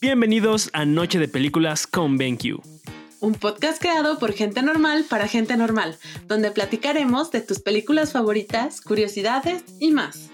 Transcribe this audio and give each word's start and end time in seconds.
Bienvenidos 0.00 0.70
a 0.72 0.84
Noche 0.84 1.18
de 1.18 1.28
Películas 1.28 1.86
con 1.86 2.16
BenQ. 2.18 2.62
Un 3.20 3.34
podcast 3.34 3.80
creado 3.80 4.18
por 4.18 4.32
gente 4.32 4.62
normal 4.62 5.04
para 5.08 5.28
gente 5.28 5.56
normal, 5.56 5.98
donde 6.26 6.50
platicaremos 6.50 7.30
de 7.30 7.40
tus 7.40 7.60
películas 7.60 8.12
favoritas, 8.12 8.80
curiosidades 8.80 9.64
y 9.80 9.90
más. 9.90 10.30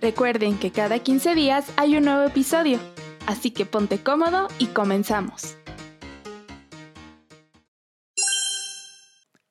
Recuerden 0.00 0.58
que 0.58 0.70
cada 0.72 0.98
15 0.98 1.34
días 1.34 1.72
hay 1.76 1.96
un 1.96 2.04
nuevo 2.04 2.24
episodio, 2.24 2.78
así 3.26 3.50
que 3.50 3.64
ponte 3.64 3.98
cómodo 3.98 4.48
y 4.58 4.66
comenzamos. 4.66 5.56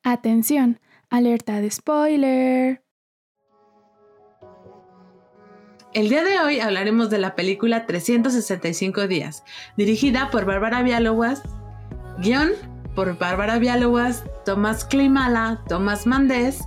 Atención, 0.02 0.78
alerta 1.10 1.60
de 1.60 1.70
spoiler. 1.70 2.85
El 5.96 6.10
día 6.10 6.24
de 6.24 6.38
hoy 6.40 6.60
hablaremos 6.60 7.08
de 7.08 7.16
la 7.16 7.34
película 7.34 7.86
365 7.86 9.08
días, 9.08 9.44
dirigida 9.78 10.28
por 10.30 10.44
Bárbara 10.44 10.82
Vialowas, 10.82 11.40
guion 12.18 12.50
por 12.94 13.16
Bárbara 13.16 13.58
Vialowas, 13.58 14.22
Tomás 14.44 14.84
Klimala, 14.84 15.62
Tomás 15.66 16.06
Mandés, 16.06 16.60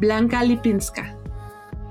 Blanca 0.00 0.42
Lipinska. 0.42 1.16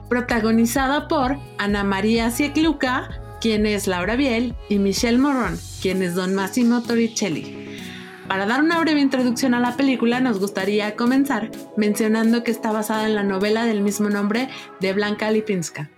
Protagonizada 0.09 1.07
por 1.07 1.37
Ana 1.57 1.85
María 1.85 2.29
Siekluka, 2.31 3.09
quien 3.39 3.65
es 3.65 3.87
Laura 3.87 4.17
Biel, 4.17 4.53
y 4.67 4.77
Michelle 4.77 5.19
Morón, 5.19 5.57
quien 5.81 6.03
es 6.03 6.15
Don 6.15 6.35
Massimo 6.35 6.83
Torricelli. 6.83 7.79
Para 8.27 8.45
dar 8.45 8.61
una 8.61 8.81
breve 8.81 8.99
introducción 8.99 9.53
a 9.53 9.61
la 9.61 9.77
película, 9.77 10.19
nos 10.19 10.37
gustaría 10.37 10.97
comenzar 10.97 11.49
mencionando 11.77 12.43
que 12.43 12.51
está 12.51 12.73
basada 12.73 13.05
en 13.05 13.15
la 13.15 13.23
novela 13.23 13.63
del 13.63 13.79
mismo 13.79 14.09
nombre 14.09 14.49
de 14.81 14.91
Blanca 14.91 15.31
Lipinska. 15.31 15.89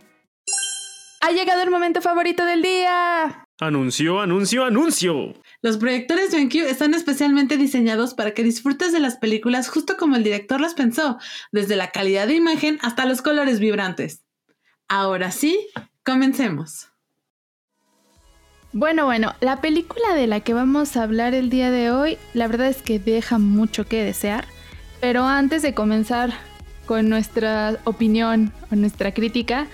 Ha 1.27 1.31
llegado 1.31 1.63
el 1.63 1.71
momento 1.71 2.03
favorito 2.03 2.45
del 2.45 2.61
día. 2.61 3.47
Anuncio, 3.59 4.21
anuncio, 4.21 4.63
anuncio. 4.63 5.33
Los 5.63 5.77
proyectores 5.77 6.29
de 6.29 6.37
BenQ 6.37 6.57
están 6.69 6.93
especialmente 6.93 7.57
diseñados 7.57 8.13
para 8.13 8.35
que 8.35 8.43
disfrutes 8.43 8.91
de 8.91 8.99
las 8.99 9.15
películas 9.17 9.67
justo 9.67 9.97
como 9.97 10.15
el 10.15 10.23
director 10.23 10.61
las 10.61 10.75
pensó, 10.75 11.17
desde 11.51 11.77
la 11.77 11.89
calidad 11.89 12.27
de 12.27 12.35
imagen 12.35 12.77
hasta 12.83 13.07
los 13.07 13.23
colores 13.23 13.59
vibrantes. 13.59 14.23
Ahora 14.87 15.31
sí, 15.31 15.65
comencemos. 16.03 16.89
Bueno, 18.71 19.05
bueno, 19.05 19.33
la 19.39 19.61
película 19.61 20.13
de 20.13 20.27
la 20.27 20.41
que 20.41 20.53
vamos 20.53 20.95
a 20.95 21.01
hablar 21.01 21.33
el 21.33 21.49
día 21.49 21.71
de 21.71 21.89
hoy, 21.89 22.19
la 22.35 22.47
verdad 22.47 22.67
es 22.67 22.83
que 22.83 22.99
deja 22.99 23.39
mucho 23.39 23.87
que 23.87 24.03
desear, 24.03 24.45
pero 25.01 25.23
antes 25.23 25.63
de 25.63 25.73
comenzar 25.73 26.35
con 26.85 27.09
nuestra 27.09 27.79
opinión 27.85 28.53
o 28.71 28.75
nuestra 28.75 29.11
crítica, 29.11 29.65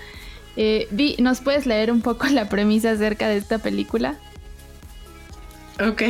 eh, 0.55 0.87
Vi, 0.91 1.15
¿nos 1.19 1.41
puedes 1.41 1.65
leer 1.65 1.91
un 1.91 2.01
poco 2.01 2.27
la 2.27 2.49
premisa 2.49 2.91
acerca 2.91 3.27
de 3.27 3.37
esta 3.37 3.59
película? 3.59 4.15
Ok. 5.79 6.03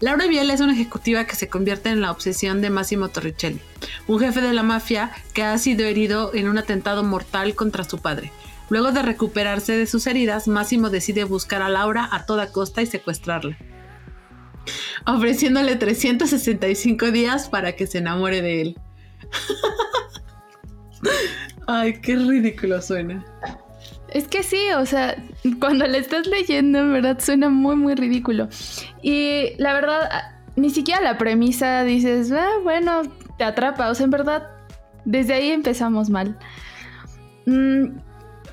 Laura 0.00 0.26
Biel 0.26 0.50
es 0.50 0.60
una 0.60 0.72
ejecutiva 0.72 1.26
que 1.26 1.36
se 1.36 1.48
convierte 1.48 1.88
en 1.88 2.00
la 2.00 2.10
obsesión 2.10 2.60
de 2.60 2.70
Massimo 2.70 3.08
Torricelli, 3.08 3.60
un 4.08 4.18
jefe 4.18 4.40
de 4.40 4.52
la 4.52 4.64
mafia 4.64 5.12
que 5.32 5.44
ha 5.44 5.56
sido 5.58 5.84
herido 5.84 6.34
en 6.34 6.48
un 6.48 6.58
atentado 6.58 7.04
mortal 7.04 7.54
contra 7.54 7.84
su 7.84 7.98
padre. 7.98 8.32
Luego 8.68 8.90
de 8.90 9.02
recuperarse 9.02 9.76
de 9.76 9.86
sus 9.86 10.08
heridas, 10.08 10.48
Massimo 10.48 10.90
decide 10.90 11.22
buscar 11.22 11.62
a 11.62 11.68
Laura 11.68 12.08
a 12.10 12.26
toda 12.26 12.50
costa 12.50 12.82
y 12.82 12.86
secuestrarla, 12.86 13.56
ofreciéndole 15.06 15.76
365 15.76 17.12
días 17.12 17.48
para 17.48 17.76
que 17.76 17.86
se 17.86 17.98
enamore 17.98 18.42
de 18.42 18.60
él. 18.60 18.78
Ay, 21.68 22.00
qué 22.00 22.16
ridículo 22.16 22.82
suena. 22.82 23.24
Es 24.12 24.28
que 24.28 24.42
sí, 24.42 24.58
o 24.76 24.84
sea, 24.84 25.16
cuando 25.58 25.86
le 25.86 25.98
estás 25.98 26.26
leyendo, 26.26 26.80
en 26.80 26.92
verdad 26.92 27.18
suena 27.20 27.48
muy, 27.48 27.76
muy 27.76 27.94
ridículo. 27.94 28.48
Y 29.02 29.54
la 29.56 29.72
verdad, 29.72 30.08
ni 30.54 30.70
siquiera 30.70 31.00
la 31.00 31.16
premisa 31.16 31.82
dices, 31.82 32.30
ah, 32.30 32.58
bueno, 32.62 33.02
te 33.38 33.44
atrapa. 33.44 33.88
O 33.88 33.94
sea, 33.94 34.04
en 34.04 34.10
verdad, 34.10 34.50
desde 35.06 35.32
ahí 35.32 35.50
empezamos 35.50 36.10
mal. 36.10 36.38
Mm, 37.46 37.96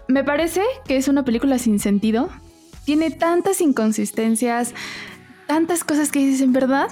me 0.07 0.23
parece 0.23 0.61
que 0.87 0.95
es 0.95 1.09
una 1.09 1.25
película 1.25 1.59
sin 1.59 1.79
sentido. 1.79 2.29
Tiene 2.85 3.11
tantas 3.11 3.59
inconsistencias, 3.59 4.73
tantas 5.45 5.83
cosas 5.83 6.09
que 6.09 6.19
dices, 6.19 6.41
en 6.41 6.53
verdad. 6.53 6.87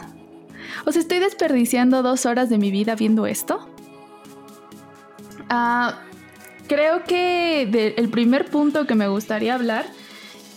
O 0.86 0.92
sea, 0.92 1.02
estoy 1.02 1.20
desperdiciando 1.20 2.04
dos 2.04 2.26
horas 2.26 2.50
de 2.50 2.58
mi 2.58 2.70
vida 2.70 2.96
viendo 2.96 3.28
esto. 3.28 3.66
Ah 5.50 6.02
creo 6.68 7.04
que 7.04 7.94
el 7.98 8.10
primer 8.10 8.46
punto 8.46 8.86
que 8.86 8.96
me 8.96 9.08
gustaría 9.08 9.56
hablar 9.56 9.86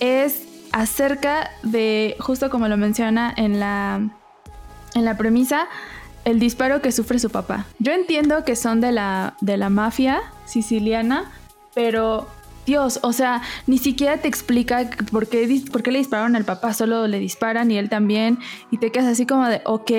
es 0.00 0.46
acerca 0.72 1.50
de, 1.62 2.16
justo 2.20 2.50
como 2.50 2.68
lo 2.68 2.76
menciona 2.76 3.32
en 3.36 3.60
la, 3.60 4.10
en 4.94 5.04
la 5.04 5.16
premisa, 5.16 5.68
el 6.24 6.38
disparo 6.38 6.82
que 6.82 6.92
sufre 6.92 7.18
su 7.18 7.30
papá. 7.30 7.66
Yo 7.78 7.92
entiendo 7.92 8.44
que 8.44 8.56
son 8.56 8.80
de 8.80 8.92
la, 8.92 9.34
de 9.40 9.56
la 9.56 9.70
mafia 9.70 10.20
siciliana, 10.44 11.30
pero 11.74 12.28
Dios, 12.66 13.00
o 13.02 13.12
sea, 13.12 13.42
ni 13.66 13.78
siquiera 13.78 14.18
te 14.18 14.28
explica 14.28 14.90
por 15.10 15.28
qué, 15.28 15.62
por 15.72 15.82
qué 15.82 15.92
le 15.92 15.98
dispararon 15.98 16.36
al 16.36 16.44
papá, 16.44 16.74
solo 16.74 17.06
le 17.06 17.18
disparan 17.18 17.70
y 17.70 17.78
él 17.78 17.88
también, 17.88 18.38
y 18.70 18.78
te 18.78 18.92
quedas 18.92 19.08
así 19.08 19.26
como 19.26 19.46
de, 19.48 19.62
ok, 19.64 19.90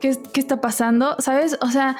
¿qué, 0.00 0.18
qué 0.32 0.40
está 0.40 0.60
pasando? 0.60 1.16
¿Sabes? 1.18 1.58
O 1.60 1.70
sea, 1.70 1.96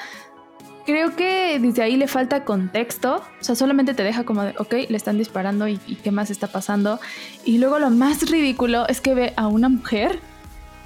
creo 0.89 1.15
que 1.15 1.59
desde 1.59 1.83
ahí 1.83 1.97
le 1.97 2.07
falta 2.07 2.43
contexto. 2.43 3.23
O 3.39 3.43
sea, 3.43 3.53
solamente 3.53 3.93
te 3.93 4.03
deja 4.03 4.23
como 4.23 4.43
de, 4.43 4.55
ok, 4.57 4.73
le 4.89 4.97
están 4.97 5.19
disparando 5.19 5.67
y, 5.67 5.77
qué 5.77 6.09
más 6.09 6.31
está 6.31 6.47
pasando. 6.47 6.99
Y 7.45 7.59
luego 7.59 7.77
lo 7.77 7.91
más 7.91 8.29
ridículo 8.29 8.87
es 8.87 8.99
que 8.99 9.13
ve 9.13 9.33
a 9.37 9.47
una 9.47 9.69
mujer 9.69 10.19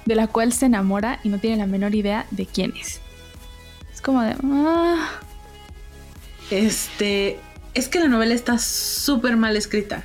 de 0.04 0.14
la 0.14 0.26
cual 0.26 0.52
se 0.52 0.66
enamora 0.66 1.20
y 1.24 1.30
no 1.30 1.38
tiene 1.38 1.56
la 1.56 1.66
menor 1.66 1.94
idea 1.94 2.26
de 2.30 2.44
quién 2.44 2.74
es. 2.76 3.00
Es 3.92 4.02
como 4.02 4.22
de... 4.22 4.36
Ah. 4.44 5.20
Este... 6.50 7.40
Es 7.72 7.88
que 7.88 7.98
la 7.98 8.08
novela 8.08 8.34
está 8.34 8.58
súper 8.58 9.36
mal 9.36 9.56
escrita. 9.56 10.04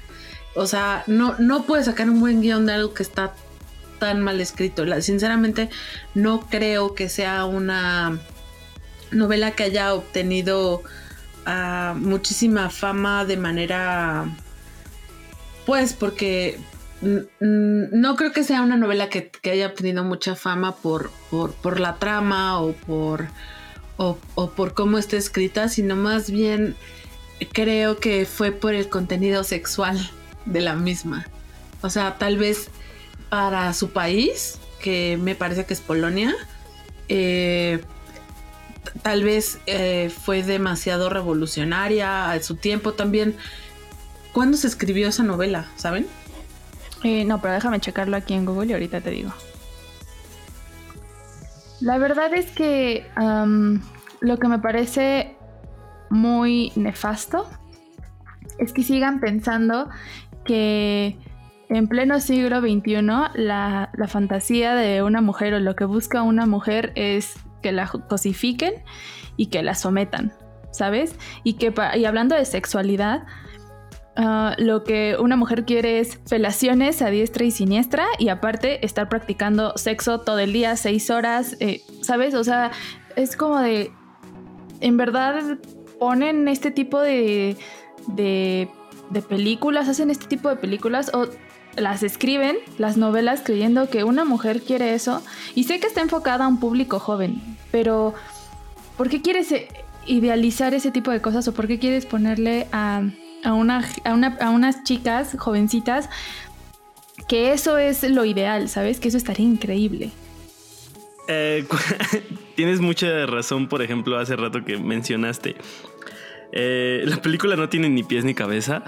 O 0.55 0.65
sea, 0.65 1.03
no, 1.07 1.35
no 1.39 1.63
puedes 1.63 1.85
sacar 1.85 2.09
un 2.09 2.21
buen 2.21 2.41
guion 2.41 2.65
de 2.65 2.73
algo 2.73 2.93
que 2.93 3.03
está 3.03 3.33
tan 3.99 4.21
mal 4.21 4.39
escrito. 4.39 4.85
sinceramente, 5.01 5.69
no 6.15 6.39
creo 6.39 6.95
que 6.95 7.09
sea 7.09 7.45
una 7.45 8.19
novela 9.11 9.51
que 9.51 9.63
haya 9.63 9.93
obtenido 9.93 10.83
ah, 11.45 11.93
muchísima 11.97 12.69
fama 12.69 13.25
de 13.25 13.37
manera 13.37 14.25
pues 15.65 15.93
porque 15.93 16.59
no 17.01 18.15
creo 18.15 18.31
que 18.31 18.43
sea 18.43 18.61
una 18.61 18.75
novela 18.75 19.09
que, 19.09 19.31
haya 19.49 19.67
obtenido 19.67 20.03
mucha 20.03 20.35
fama 20.35 20.75
por, 20.75 21.11
por, 21.29 21.79
la 21.79 21.95
trama 21.95 22.59
o 22.59 22.73
por, 22.73 23.27
o, 23.97 24.17
por 24.49 24.73
cómo 24.73 24.97
está 24.97 25.15
escrita, 25.15 25.69
sino 25.69 25.95
más 25.95 26.29
bien 26.29 26.75
creo 27.53 27.97
que 27.97 28.25
fue 28.25 28.51
por 28.51 28.73
el 28.73 28.89
contenido 28.89 29.43
sexual 29.43 29.97
de 30.45 30.61
la 30.61 30.75
misma. 30.75 31.25
O 31.81 31.89
sea, 31.89 32.17
tal 32.17 32.37
vez 32.37 32.69
para 33.29 33.71
su 33.73 33.91
país, 33.91 34.59
que 34.81 35.17
me 35.21 35.35
parece 35.35 35.65
que 35.65 35.73
es 35.73 35.81
Polonia, 35.81 36.35
eh, 37.07 37.79
tal 39.01 39.23
vez 39.23 39.59
eh, 39.65 40.09
fue 40.09 40.43
demasiado 40.43 41.09
revolucionaria 41.09 42.31
a 42.31 42.41
su 42.41 42.55
tiempo 42.55 42.93
también. 42.93 43.35
¿Cuándo 44.33 44.57
se 44.57 44.67
escribió 44.67 45.07
esa 45.07 45.23
novela? 45.23 45.67
¿Saben? 45.75 46.07
Eh, 47.03 47.25
no, 47.25 47.41
pero 47.41 47.53
déjame 47.53 47.79
checarlo 47.79 48.17
aquí 48.17 48.33
en 48.33 48.45
Google 48.45 48.67
y 48.67 48.73
ahorita 48.73 49.01
te 49.01 49.09
digo. 49.11 49.31
La 51.79 51.97
verdad 51.97 52.33
es 52.33 52.51
que 52.51 53.07
lo 54.19 54.37
que 54.37 54.47
me 54.47 54.59
parece 54.59 55.35
muy 56.09 56.73
nefasto 56.75 57.49
es 58.57 58.73
que 58.73 58.83
sigan 58.83 59.21
pensando 59.21 59.89
que 60.43 61.17
en 61.69 61.87
pleno 61.87 62.19
siglo 62.19 62.59
XXI 62.59 63.01
la, 63.35 63.91
la 63.95 64.07
fantasía 64.07 64.75
de 64.75 65.03
una 65.03 65.21
mujer 65.21 65.53
o 65.53 65.59
lo 65.59 65.75
que 65.75 65.85
busca 65.85 66.21
una 66.23 66.45
mujer 66.45 66.91
es 66.95 67.35
que 67.61 67.71
la 67.71 67.87
cosifiquen 67.87 68.73
y 69.37 69.47
que 69.47 69.63
la 69.63 69.75
sometan, 69.75 70.33
¿sabes? 70.71 71.15
Y 71.43 71.53
que 71.53 71.73
y 71.95 72.05
hablando 72.05 72.35
de 72.35 72.45
sexualidad, 72.45 73.23
ah, 74.15 74.55
lo 74.57 74.83
que 74.83 75.17
una 75.19 75.35
mujer 75.35 75.65
quiere 75.65 75.99
es 75.99 76.19
felaciones 76.27 77.01
a 77.01 77.09
diestra 77.09 77.45
y 77.45 77.51
siniestra 77.51 78.05
y 78.17 78.29
aparte 78.29 78.85
estar 78.85 79.09
practicando 79.09 79.77
sexo 79.77 80.21
todo 80.21 80.39
el 80.39 80.53
día, 80.53 80.75
seis 80.75 81.09
horas, 81.09 81.55
eh, 81.59 81.81
¿sabes? 82.01 82.33
O 82.33 82.43
sea, 82.43 82.71
es 83.15 83.35
como 83.35 83.59
de, 83.59 83.91
en 84.81 84.97
verdad 84.97 85.57
ponen 85.99 86.47
este 86.47 86.71
tipo 86.71 86.99
de, 86.99 87.57
de, 88.07 88.69
de 89.09 89.21
películas, 89.21 89.89
hacen 89.89 90.09
este 90.09 90.27
tipo 90.27 90.49
de 90.49 90.55
películas 90.55 91.11
o 91.13 91.27
las 91.81 92.03
escriben, 92.03 92.57
las 92.77 92.97
novelas, 92.97 93.41
creyendo 93.43 93.89
que 93.89 94.03
una 94.03 94.25
mujer 94.25 94.61
quiere 94.61 94.93
eso. 94.93 95.21
Y 95.55 95.63
sé 95.65 95.79
que 95.79 95.87
está 95.87 96.01
enfocada 96.01 96.45
a 96.45 96.47
un 96.47 96.59
público 96.59 96.99
joven, 96.99 97.41
pero 97.71 98.13
¿por 98.97 99.09
qué 99.09 99.21
quieres 99.21 99.51
eh, 99.51 99.67
idealizar 100.05 100.73
ese 100.73 100.91
tipo 100.91 101.11
de 101.11 101.21
cosas 101.21 101.47
o 101.47 101.53
por 101.53 101.67
qué 101.67 101.79
quieres 101.79 102.05
ponerle 102.05 102.67
a, 102.71 103.03
a, 103.43 103.53
una, 103.53 103.87
a, 104.03 104.49
unas 104.49 104.83
chicas 104.83 105.35
jovencitas 105.37 106.09
que 107.27 107.53
eso 107.53 107.77
es 107.77 108.03
lo 108.03 108.25
ideal, 108.25 108.69
¿sabes? 108.69 108.99
Que 108.99 109.09
eso 109.09 109.17
estaría 109.17 109.45
increíble. 109.45 110.11
Eh, 111.27 111.65
tienes 112.55 112.81
mucha 112.81 113.25
razón, 113.27 113.67
por 113.67 113.81
ejemplo, 113.81 114.17
hace 114.17 114.35
rato 114.35 114.65
que 114.65 114.77
mencionaste. 114.77 115.55
Eh, 116.51 117.03
la 117.05 117.21
película 117.21 117.55
no 117.55 117.69
tiene 117.69 117.89
ni 117.89 118.03
pies 118.03 118.25
ni 118.25 118.33
cabeza. 118.33 118.83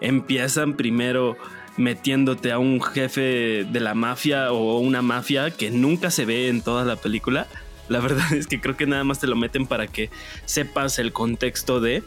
Empiezan 0.00 0.74
primero 0.74 1.36
metiéndote 1.76 2.52
a 2.52 2.58
un 2.58 2.80
jefe 2.82 3.64
de 3.64 3.80
la 3.80 3.94
mafia 3.94 4.52
o 4.52 4.78
una 4.78 5.02
mafia 5.02 5.50
que 5.50 5.70
nunca 5.70 6.10
se 6.10 6.24
ve 6.24 6.48
en 6.48 6.62
toda 6.62 6.84
la 6.84 6.96
película. 6.96 7.46
La 7.88 8.00
verdad 8.02 8.32
es 8.32 8.46
que 8.46 8.60
creo 8.60 8.76
que 8.76 8.86
nada 8.86 9.04
más 9.04 9.20
te 9.20 9.26
lo 9.26 9.36
meten 9.36 9.66
para 9.66 9.86
que 9.86 10.10
sepas 10.44 10.98
el 10.98 11.12
contexto 11.12 11.80
de 11.80 12.02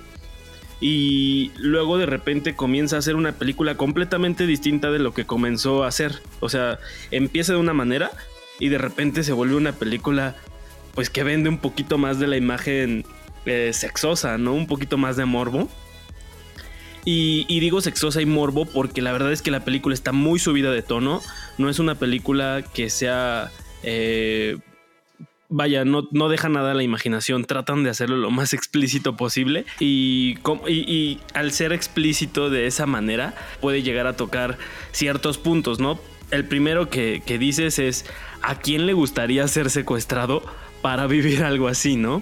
y 0.80 1.52
luego 1.58 1.98
de 1.98 2.06
repente 2.06 2.56
comienza 2.56 2.98
a 2.98 3.00
hacer 3.00 3.16
una 3.16 3.32
película 3.32 3.76
completamente 3.76 4.46
distinta 4.46 4.92
de 4.92 5.00
lo 5.00 5.14
que 5.14 5.26
comenzó 5.26 5.84
a 5.84 5.88
hacer. 5.88 6.22
O 6.40 6.50
sea, 6.50 6.80
empieza 7.10 7.54
de 7.54 7.60
una 7.60 7.74
manera 7.74 8.12
y 8.60 8.70
de 8.70 8.78
repente 8.78 9.24
se 9.24 9.34
vuelve 9.34 9.56
una 9.56 9.72
película 9.72 10.36
pues 10.94 11.10
que 11.10 11.24
vende 11.24 11.50
un 11.50 11.58
poquito 11.58 11.98
más 11.98 12.20
de 12.20 12.28
la 12.28 12.38
imagen 12.38 13.06
eh, 13.46 13.72
sexosa, 13.74 14.38
¿no? 14.38 14.54
Un 14.54 14.68
poquito 14.68 14.98
más 14.98 15.16
de 15.16 15.26
morbo. 15.26 15.68
Y, 17.10 17.62
digo 17.62 17.80
sexosa 17.80 18.22
y 18.22 18.26
morbo 18.26 18.66
porque 18.66 19.02
la 19.02 19.14
verdad 19.14 19.32
es 19.32 19.42
que 19.42 19.50
la 19.50 19.64
película 19.64 19.94
está 19.94 20.12
muy 20.12 20.40
subida 20.40 20.72
de 20.72 20.82
tono. 20.82 21.22
No 21.58 21.70
es 21.70 21.80
una 21.80 21.96
película 21.96 22.66
que 22.74 22.90
sea 22.90 23.50
eh, 23.82 24.58
vaya, 25.48 25.86
no, 25.86 26.10
no 26.12 26.28
deja 26.28 26.50
nada 26.50 26.72
a 26.72 26.74
la 26.74 26.84
imaginación, 26.84 27.46
tratan 27.46 27.86
de 27.86 27.92
hacerlo 27.92 28.18
lo 28.18 28.30
más 28.30 28.52
explícito 28.54 29.16
posible 29.16 29.66
y, 29.80 30.38
y, 30.68 31.20
al 31.34 31.54
ser 31.54 31.72
explícito 31.72 32.50
de 32.50 32.68
esa 32.68 32.86
manera 32.86 33.34
puede 33.62 33.84
llegar 33.84 34.06
a 34.06 34.18
tocar 34.18 34.58
ciertos 34.92 35.38
puntos, 35.38 35.80
¿no? 35.80 36.02
El 36.30 36.46
primero 36.46 36.90
que, 36.90 37.24
que 37.26 37.38
dices 37.38 37.80
es 37.80 38.06
a 38.42 38.60
quién 38.60 38.86
le 38.86 38.92
gustaría 38.92 39.48
ser 39.48 39.70
secuestrado 39.70 40.44
para 40.82 41.08
vivir 41.08 41.44
algo 41.44 41.70
así, 41.70 41.96
¿no? 41.96 42.22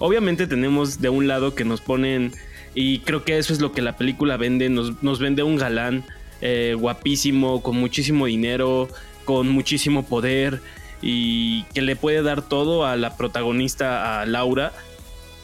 Obviamente 0.00 0.46
tenemos 0.46 1.00
de 1.00 1.08
un 1.08 1.26
lado 1.28 1.54
que 1.54 1.64
nos 1.64 1.80
ponen, 1.80 2.32
y 2.74 3.00
creo 3.00 3.24
que 3.24 3.38
eso 3.38 3.52
es 3.52 3.60
lo 3.60 3.72
que 3.72 3.82
la 3.82 3.96
película 3.96 4.36
vende, 4.36 4.68
nos, 4.68 5.02
nos 5.02 5.18
vende 5.18 5.42
un 5.42 5.56
galán 5.56 6.04
eh, 6.40 6.74
guapísimo, 6.78 7.62
con 7.62 7.76
muchísimo 7.76 8.26
dinero, 8.26 8.88
con 9.24 9.48
muchísimo 9.48 10.04
poder, 10.04 10.60
y 11.02 11.64
que 11.74 11.82
le 11.82 11.96
puede 11.96 12.22
dar 12.22 12.42
todo 12.42 12.86
a 12.86 12.96
la 12.96 13.16
protagonista, 13.16 14.20
a 14.20 14.26
Laura. 14.26 14.72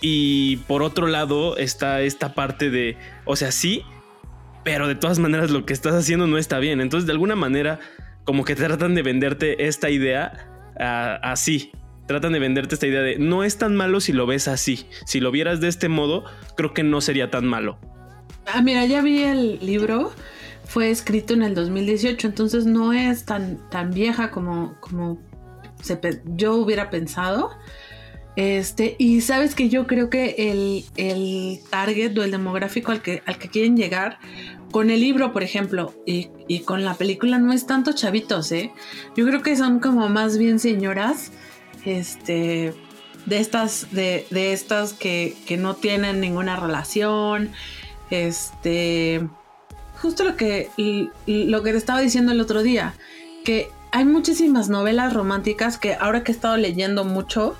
Y 0.01 0.59
por 0.69 0.83
otro 0.83 1.07
lado 1.07 1.57
está 1.57 2.03
esta 2.03 2.35
parte 2.35 2.71
de, 2.71 2.97
o 3.25 3.37
sea, 3.37 3.53
sí, 3.53 3.83
pero 4.63 4.89
de 4.89 4.95
todas 4.95 5.19
maneras 5.19 5.51
lo 5.51 5.65
que 5.65 5.73
estás 5.73 5.95
haciendo 5.95 6.27
no 6.27 6.39
está 6.39 6.59
bien. 6.59 6.81
Entonces, 6.81 7.07
de 7.07 7.13
alguna 7.13 7.37
manera, 7.37 7.81
como 8.25 8.45
que 8.45 8.55
tratan 8.55 8.95
de 8.95 9.03
venderte 9.03 9.67
esta 9.67 9.91
idea 9.91 10.49
así. 11.23 11.73
Tratan 12.07 12.33
de 12.33 12.39
venderte 12.39 12.75
esta 12.75 12.87
idea 12.87 13.01
de 13.01 13.19
no 13.19 13.45
es 13.45 13.57
tan 13.57 13.77
malo 13.77 14.01
si 14.01 14.13
lo 14.13 14.27
ves 14.27 14.49
así. 14.49 14.87
Si 15.07 15.21
lo 15.21 15.31
vieras 15.31 15.61
de 15.61 15.69
este 15.69 15.89
modo, 15.89 16.25
creo 16.57 16.75
que 16.75 16.83
no 16.83 17.01
sería 17.01 17.31
tan 17.31 17.47
malo. 17.47 17.79
Ah, 18.47 18.61
mira, 18.63 18.85
ya 18.85 19.01
vi 19.01 19.23
el 19.23 19.59
libro. 19.65 20.13
Fue 20.65 20.91
escrito 20.91 21.35
en 21.35 21.43
el 21.43 21.55
2018, 21.55 22.27
entonces 22.27 22.67
no 22.67 22.93
es 22.93 23.25
tan, 23.25 23.69
tan 23.71 23.91
vieja 23.91 24.31
como, 24.31 24.77
como 24.81 25.19
yo 26.37 26.55
hubiera 26.55 26.91
pensado. 26.91 27.51
Este, 28.37 28.97
y 28.99 29.21
sabes 29.21 29.55
que 29.55 29.69
yo 29.69 29.87
creo 29.87 30.11
que 30.11 30.35
el, 30.51 30.85
el, 30.97 31.61
target 31.71 32.19
o 32.19 32.25
el 32.25 32.33
demográfico 32.33 32.91
al 32.91 33.01
que, 33.01 33.23
al 33.27 33.39
que 33.39 33.49
quieren 33.49 33.77
llegar 33.77 34.19
con 34.73 34.91
el 34.91 35.01
libro, 35.01 35.33
por 35.33 35.45
ejemplo, 35.45 35.95
y, 36.05 36.31
con 36.65 36.85
la 36.85 36.95
película 36.95 37.39
no 37.39 37.53
es 37.53 37.65
tanto 37.65 37.93
chavitos, 37.93 38.51
¿eh? 38.51 38.73
Yo 39.17 39.25
creo 39.25 39.41
que 39.41 39.55
son 39.57 39.79
como 39.79 40.09
más 40.09 40.37
bien 40.37 40.59
señoras, 40.59 41.31
este, 41.85 42.75
de 43.27 43.39
estas, 43.39 43.89
de, 43.93 44.27
de 44.31 44.53
estas 44.53 44.93
que, 44.93 45.37
que, 45.47 45.57
no 45.57 45.75
tienen 45.75 46.21
ninguna 46.21 46.57
relación, 46.57 47.51
este, 48.11 49.27
justo 50.01 50.25
lo 50.25 50.37
que, 50.37 50.71
lo 51.27 51.63
que 51.63 51.73
te 51.73 51.79
estaba 51.79 52.01
diciendo 52.01 52.33
el 52.33 52.41
otro 52.41 52.63
día, 52.63 52.95
que 53.45 53.71
hay 53.93 54.05
muchísimas 54.05 54.69
novelas 54.69 55.13
románticas 55.13 55.79
que 55.79 55.95
ahora 55.95 56.25
que 56.25 56.33
he 56.33 56.35
estado 56.35 56.57
leyendo 56.57 57.05
mucho, 57.05 57.55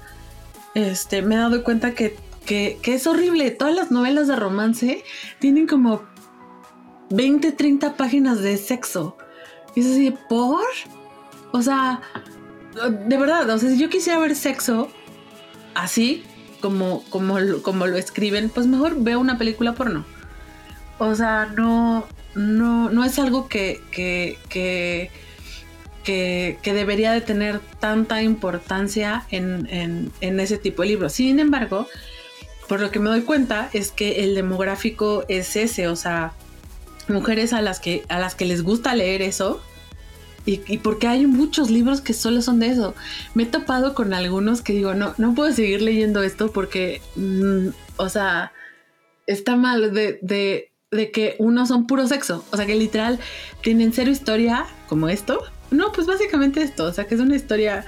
este, 0.75 1.23
me 1.23 1.37
he 1.37 1.39
dado 1.39 1.63
cuenta 1.63 1.95
que, 1.95 2.17
es 2.49 3.07
horrible. 3.07 3.51
Todas 3.53 3.75
las 3.75 3.91
novelas 3.91 4.27
de 4.29 4.37
romance 4.37 5.05
tienen 5.39 5.67
como 5.67 6.03
20, 7.11 7.53
30 7.53 7.97
páginas 7.97 8.41
de 8.41 8.57
sexo. 8.57 9.17
Y 9.75 9.81
es 9.81 9.87
así, 9.87 10.15
¿por? 10.29 10.65
O 11.53 11.63
sea, 11.63 12.03
de 12.91 13.17
verdad, 13.17 13.49
o 13.49 13.59
sea, 13.59 13.71
si 13.71 13.79
yo 13.79 13.89
quisiera 13.89 14.19
ver 14.19 14.35
sexo 14.37 14.89
así, 15.75 16.25
como, 16.61 17.05
como, 17.11 17.37
como 17.63 17.87
lo 17.87 17.97
escriben, 17.97 18.49
pues 18.49 18.67
mejor 18.67 18.97
veo 18.99 19.21
una 19.21 19.39
película 19.39 19.75
porno. 19.75 20.05
O 20.99 21.15
sea, 21.15 21.47
no, 21.47 22.07
no, 22.35 22.91
no 22.91 23.05
es 23.05 23.19
algo 23.19 23.49
que, 23.49 23.81
que, 23.91 24.39
que 24.49 25.11
que, 26.05 26.59
debería 26.65 27.13
de 27.13 27.21
tener 27.21 27.61
tanta 27.81 28.23
importancia 28.23 29.27
en, 29.31 30.13
ese 30.21 30.59
tipo 30.59 30.83
de 30.83 30.89
libros. 30.89 31.15
Sin 31.15 31.41
embargo, 31.41 31.89
por 32.69 32.81
lo 32.81 32.91
que 32.91 33.01
me 33.01 33.11
doy 33.11 33.23
cuenta 33.23 33.71
es 33.73 33.91
que 33.91 34.25
el 34.25 34.35
demográfico 34.35 35.25
es 35.29 35.57
ese, 35.57 35.89
o 35.89 35.97
sea, 35.97 36.33
mujeres 37.09 37.53
a 37.53 37.63
las 37.63 37.81
que, 37.81 38.05
a 38.09 38.19
las 38.19 38.35
que 38.35 38.45
les 38.45 38.63
gusta 38.63 38.95
leer 38.95 39.23
eso. 39.23 39.63
Y, 40.47 40.79
porque 40.79 41.07
hay 41.07 41.27
muchos 41.27 41.71
libros 41.71 42.03
que 42.03 42.13
solo 42.13 42.43
son 42.43 42.61
de 42.61 42.69
eso. 42.69 42.95
Me 43.35 43.45
he 43.45 43.47
topado 43.47 43.95
con 43.95 44.13
algunos 44.13 44.61
que 44.61 44.75
digo, 44.75 44.95
no, 44.95 45.15
no 45.17 45.35
puedo 45.35 45.51
seguir 45.53 45.81
leyendo 45.81 46.23
esto 46.23 46.53
porque, 46.53 47.01
mm, 47.17 47.69
o 47.97 48.09
sea, 48.11 48.53
está 49.27 49.57
mal 49.57 49.95
de, 49.95 50.19
de, 50.21 50.71
de 50.91 51.11
que 51.11 51.37
uno 51.39 51.65
son 51.67 51.87
puro 51.87 52.07
sexo. 52.07 52.45
O 52.51 52.57
sea, 52.57 52.67
que 52.67 52.75
literal 52.75 53.19
tienen 53.63 53.93
cero 53.95 54.11
historia 54.11 54.67
como 54.87 55.09
esto 55.09 55.45
no, 55.75 55.93
pues 55.93 56.07
básicamente 56.07 56.63
esto, 56.63 56.85
o 56.85 56.93
sea 56.93 57.07
que 57.07 57.15
es 57.15 57.21
una 57.21 57.37
historia 57.37 57.85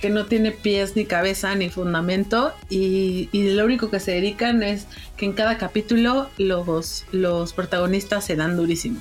que 0.00 0.10
no 0.10 0.26
tiene 0.26 0.52
pies 0.52 0.96
ni 0.96 1.04
cabeza 1.04 1.54
ni 1.54 1.70
fundamento 1.70 2.52
y, 2.68 3.28
lo 3.32 3.64
único 3.64 3.90
que 3.90 4.00
se 4.00 4.12
dedican 4.12 4.62
es 4.62 4.86
que 5.16 5.24
en 5.24 5.32
cada 5.32 5.58
capítulo 5.58 6.28
los, 6.36 7.06
los 7.10 7.52
protagonistas 7.52 8.24
se 8.24 8.36
dan 8.36 8.56
durísimo. 8.56 9.00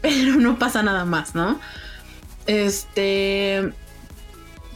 Pero 0.02 0.36
no 0.36 0.58
pasa 0.58 0.82
nada 0.82 1.04
más, 1.04 1.34
¿no? 1.34 1.60
Este... 2.46 3.72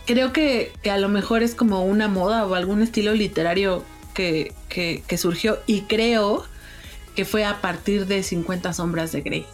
Creo 0.06 0.34
que, 0.34 0.70
a 0.90 0.98
lo 0.98 1.08
mejor 1.08 1.42
es 1.42 1.54
como 1.54 1.82
una 1.86 2.08
moda 2.08 2.44
o 2.46 2.54
algún 2.54 2.82
estilo 2.82 3.14
literario 3.14 3.84
que, 4.12 4.52
que 4.68 5.18
surgió 5.18 5.58
y 5.66 5.82
creo 5.82 6.44
que 7.16 7.24
fue 7.24 7.44
a 7.44 7.62
partir 7.62 8.06
de 8.06 8.22
50 8.22 8.74
sombras 8.74 9.12
de 9.12 9.22
Grey 9.22 9.46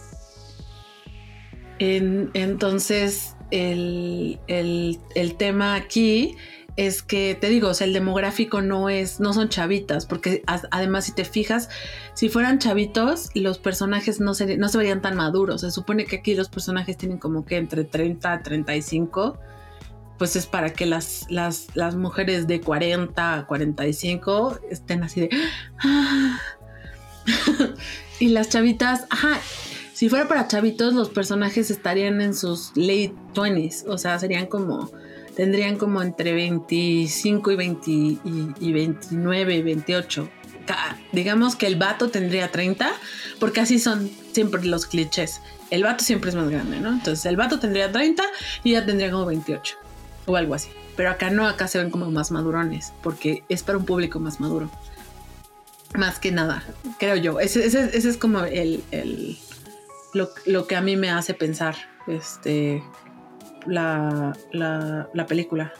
entonces, 2.33 3.35
el, 3.49 4.39
tema 5.37 5.75
aquí 5.75 6.35
es 6.77 7.03
que 7.03 7.37
te 7.39 7.49
digo, 7.49 7.69
o 7.69 7.73
sea, 7.73 7.85
el 7.85 7.93
demográfico 7.93 8.61
no 8.61 8.89
es, 8.89 9.19
no 9.19 9.33
son 9.33 9.49
chavitas, 9.49 10.05
porque 10.05 10.43
además 10.45 11.05
si 11.05 11.11
te 11.13 11.25
fijas, 11.25 11.69
si 12.13 12.29
fueran 12.29 12.59
chavitos, 12.59 13.29
los 13.33 13.59
personajes 13.59 14.19
no 14.19 14.33
se, 14.33 14.45
verían 14.45 15.01
tan 15.01 15.15
maduros. 15.15 15.61
Se 15.61 15.71
supone 15.71 16.05
que 16.05 16.17
aquí 16.17 16.35
los 16.35 16.49
personajes 16.49 16.97
tienen 16.97 17.17
como 17.17 17.45
que 17.45 17.57
entre 17.57 17.83
30 17.83 18.31
a 18.31 18.43
35, 18.43 19.37
pues 20.17 20.35
es 20.35 20.45
para 20.45 20.71
que 20.71 20.85
las, 20.85 21.25
las, 21.29 21.67
las 21.73 21.95
mujeres 21.95 22.47
de 22.47 22.61
40 22.61 23.39
a 23.39 23.47
45 23.47 24.59
estén 24.69 25.03
así 25.03 25.21
de... 25.21 25.29
Ah". 25.83 26.39
y 28.19 28.29
las 28.29 28.49
chavitas, 28.49 29.05
ajá, 29.09 29.39
si 30.01 30.09
fuera 30.09 30.27
para 30.27 30.47
chavitos, 30.47 30.95
los 30.95 31.09
personajes 31.09 31.69
estarían 31.69 32.21
en 32.21 32.33
sus 32.33 32.71
late 32.75 33.13
20s, 33.35 33.85
o 33.87 33.99
sea, 33.99 34.17
serían 34.17 34.47
como, 34.47 34.89
tendrían 35.35 35.77
como 35.77 36.01
entre 36.01 36.33
25 36.33 37.51
y, 37.51 37.55
20, 37.55 37.91
y, 37.91 38.71
29 38.71 39.55
y 39.55 39.61
28. 39.61 40.29
Digamos 41.11 41.55
que 41.55 41.67
el 41.67 41.75
vato 41.75 42.09
tendría 42.09 42.51
30, 42.51 42.91
porque 43.39 43.61
así 43.61 43.79
son 43.79 44.09
siempre 44.31 44.63
los 44.63 44.85
clichés. 44.85 45.41
El 45.69 45.83
vato 45.83 46.03
siempre 46.03 46.29
es 46.29 46.35
más 46.35 46.49
grande, 46.49 46.79
¿no? 46.79 46.89
Entonces 46.89 47.25
el 47.25 47.35
vato 47.35 47.59
tendría 47.59 47.91
30 47.91 48.23
y 48.63 48.71
ya 48.71 48.85
tendría 48.85 49.11
como 49.11 49.25
28 49.25 49.77
o 50.25 50.35
algo 50.35 50.53
así. 50.53 50.69
Pero 50.95 51.09
acá 51.09 51.29
no, 51.29 51.47
acá 51.47 51.67
se 51.67 51.77
ven 51.79 51.89
como 51.89 52.11
más 52.11 52.31
madurones, 52.31 52.93
porque 53.01 53.43
es 53.49 53.63
para 53.63 53.77
un 53.77 53.85
público 53.85 54.19
más 54.19 54.39
maduro. 54.39 54.69
Más 55.95 56.19
que 56.19 56.31
nada, 56.31 56.63
creo 56.99 57.15
yo. 57.15 57.39
Ese, 57.39 57.65
es 57.65 58.17
como 58.17 58.43
el, 58.43 58.83
lo, 60.13 60.67
que 60.67 60.75
a 60.75 60.81
mí 60.81 60.95
me 60.95 61.09
hace 61.09 61.33
pensar 61.33 61.75
este, 62.07 62.83
la, 63.67 64.35
la, 64.51 65.25
película 65.27 65.73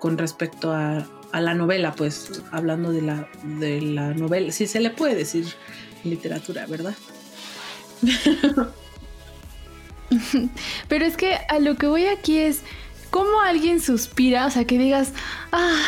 con 0.00 0.18
respecto 0.18 0.72
a, 0.72 1.06
la 1.32 1.54
novela, 1.54 1.92
pues 1.92 2.42
hablando 2.52 2.90
de 2.92 3.02
la, 3.02 3.28
de 3.44 3.80
la 3.80 4.14
novela, 4.14 4.50
si 4.50 4.66
se 4.66 4.80
le 4.80 4.90
puede 4.90 5.14
decir 5.14 5.46
literatura, 6.04 6.66
¿verdad? 6.66 6.94
Pero 10.88 11.04
es 11.04 11.16
que 11.16 11.34
a 11.48 11.58
lo 11.58 11.76
que 11.76 11.86
voy 11.86 12.06
aquí 12.06 12.38
es 12.38 12.62
cómo 13.10 13.40
alguien 13.40 13.80
suspira, 13.80 14.46
o 14.46 14.50
sea, 14.50 14.64
que 14.64 14.78
digas, 14.78 15.12
ah, 15.52 15.82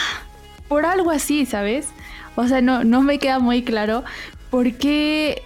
por 0.69 0.85
algo 0.85 1.11
así, 1.11 1.47
¿sabes? 1.47 1.89
O 2.37 2.47
sea, 2.47 2.61
no, 2.61 2.85
no 2.85 3.03
me 3.03 3.19
queda 3.19 3.39
muy 3.39 3.63
claro 3.63 4.05
por 4.51 4.75
qué 4.75 5.43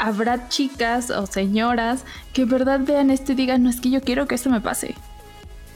habrá 0.00 0.48
chicas 0.48 1.10
o 1.10 1.26
señoras 1.26 2.04
que 2.32 2.42
en 2.42 2.48
verdad 2.48 2.80
vean 2.80 3.10
esto 3.10 3.32
y 3.32 3.34
digan, 3.34 3.62
no 3.62 3.70
es 3.70 3.80
que 3.80 3.90
yo 3.90 4.00
quiero 4.00 4.26
que 4.26 4.34
esto 4.34 4.50
me 4.50 4.60
pase. 4.60 4.94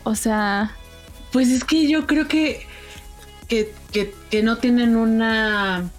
O 0.02 0.14
sea... 0.14 0.72
Pues 1.32 1.50
es 1.50 1.64
que 1.64 1.88
yo 1.88 2.06
creo 2.06 2.28
que, 2.28 2.66
que, 3.48 3.72
que 4.30 4.42
no 4.42 4.58
tienen 4.58 4.96
una... 4.96 5.90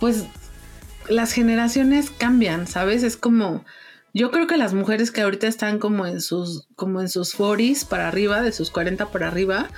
Pues 0.00 0.24
las 1.08 1.32
generaciones 1.32 2.10
cambian, 2.10 2.66
¿sabes? 2.66 3.02
Es 3.02 3.16
como 3.16 3.64
yo 4.14 4.30
creo 4.30 4.46
que 4.46 4.58
las 4.58 4.74
mujeres 4.74 5.10
que 5.10 5.22
ahorita 5.22 5.46
están 5.46 5.78
como 5.78 6.06
en 6.06 6.20
sus, 6.20 6.68
como 6.76 7.00
en 7.00 7.08
sus 7.08 7.34
40s 7.36 7.86
para 7.86 8.08
arriba, 8.08 8.42
de 8.42 8.52
sus 8.52 8.70
40 8.70 9.06
para 9.10 9.28
arriba, 9.28 9.70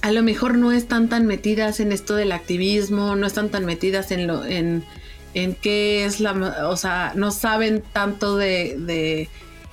a 0.00 0.10
lo 0.10 0.22
mejor 0.24 0.58
no 0.58 0.72
están 0.72 1.08
tan 1.08 1.26
metidas 1.26 1.78
en 1.78 1.92
esto 1.92 2.16
del 2.16 2.32
activismo, 2.32 3.14
no 3.14 3.26
están 3.26 3.50
tan 3.50 3.64
metidas 3.64 4.10
en 4.10 4.26
lo, 4.26 4.44
en, 4.44 4.84
en 5.34 5.54
qué 5.54 6.04
es 6.04 6.20
la, 6.20 6.68
o 6.68 6.76
sea, 6.76 7.12
no 7.14 7.30
saben 7.30 7.82
tanto 7.92 8.36
de, 8.36 8.76
de, 8.78 9.28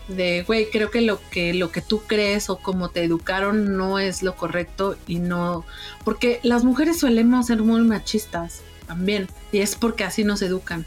de, 0.07 0.43
güey, 0.43 0.69
creo 0.69 0.89
que 0.91 1.01
lo 1.01 1.19
que 1.29 1.53
lo 1.53 1.71
que 1.71 1.81
tú 1.81 2.01
crees 2.07 2.49
o 2.49 2.57
como 2.57 2.89
te 2.89 3.03
educaron 3.03 3.77
no 3.77 3.99
es 3.99 4.23
lo 4.23 4.35
correcto 4.35 4.95
y 5.07 5.19
no, 5.19 5.65
porque 6.03 6.39
las 6.43 6.63
mujeres 6.63 6.99
solemos 6.99 7.47
ser 7.47 7.61
muy 7.61 7.81
machistas 7.81 8.61
también 8.87 9.27
y 9.51 9.59
es 9.59 9.75
porque 9.75 10.03
así 10.03 10.23
nos 10.23 10.41
educan. 10.41 10.85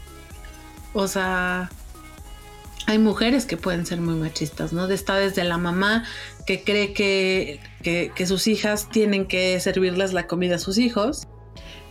O 0.93 1.07
sea, 1.07 1.71
hay 2.85 2.99
mujeres 2.99 3.45
que 3.45 3.57
pueden 3.57 3.85
ser 3.85 4.01
muy 4.01 4.15
machistas, 4.15 4.73
¿no? 4.73 4.87
Está 4.87 5.15
desde 5.15 5.43
la 5.43 5.57
mamá 5.57 6.03
que 6.45 6.63
cree 6.63 6.93
que, 6.93 7.59
que, 7.81 8.27
sus 8.27 8.47
hijas 8.47 8.89
tienen 8.89 9.25
que 9.25 9.59
servirles 9.59 10.13
la 10.13 10.27
comida 10.27 10.55
a 10.55 10.59
sus 10.59 10.77
hijos, 10.77 11.27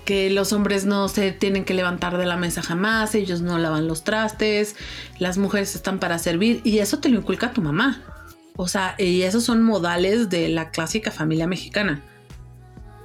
que 0.05 0.31
los 0.31 0.53
hombres 0.53 0.85
no 0.85 1.09
se 1.09 1.33
tienen 1.33 1.65
que 1.65 1.75
levantar 1.75 2.19
de 2.19 2.27
la 2.27 2.37
mesa 2.37 2.63
jamás, 2.63 3.15
ellos 3.15 3.41
no 3.41 3.59
lavan 3.59 3.87
los 3.87 4.05
trastes, 4.05 4.77
las 5.19 5.39
mujeres 5.39 5.75
están 5.75 5.99
para 5.99 6.19
servir 6.19 6.61
y 6.65 6.79
eso 6.79 6.99
te 6.99 7.09
lo 7.09 7.19
inculca 7.19 7.53
tu 7.53 7.63
mamá. 7.63 8.03
O 8.57 8.69
sea, 8.69 8.95
y 8.99 9.23
esos 9.23 9.45
son 9.45 9.63
modales 9.63 10.29
de 10.29 10.49
la 10.49 10.71
clásica 10.71 11.11
familia 11.11 11.47
mexicana. 11.47 12.03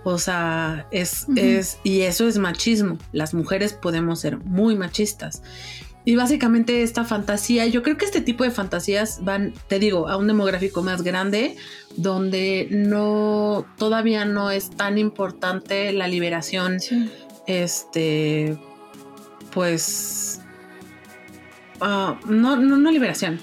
O 0.03 0.19
sea, 0.19 0.87
es, 0.91 1.27
es, 1.35 1.79
y 1.83 2.01
eso 2.01 2.27
es 2.27 2.37
machismo. 2.37 2.97
Las 3.11 3.33
mujeres 3.33 3.73
podemos 3.73 4.19
ser 4.19 4.37
muy 4.37 4.75
machistas. 4.75 5.41
Y 6.07 6.15
básicamente 6.15 6.83
esta 6.83 7.03
fantasía, 7.03 7.65
yo 7.65 7.83
creo 7.83 7.97
que 7.97 8.05
este 8.05 8.21
tipo 8.21 8.45
de 8.45 8.49
fantasías 8.49 9.25
van, 9.25 9.53
te 9.67 9.77
digo, 9.77 10.07
a 10.07 10.15
un 10.15 10.25
demográfico 10.27 10.81
más 10.81 11.01
grande, 11.01 11.57
donde 11.97 12.69
no, 12.71 13.65
todavía 13.77 14.23
no 14.23 14.49
es 14.49 14.69
tan 14.69 14.97
importante 14.97 15.91
la 15.91 16.07
liberación, 16.07 16.77
este, 17.45 18.57
pues, 19.51 20.39
ah, 21.81 22.17
no, 22.25 22.55
no, 22.55 22.77
no 22.77 22.89
liberación, 22.89 23.41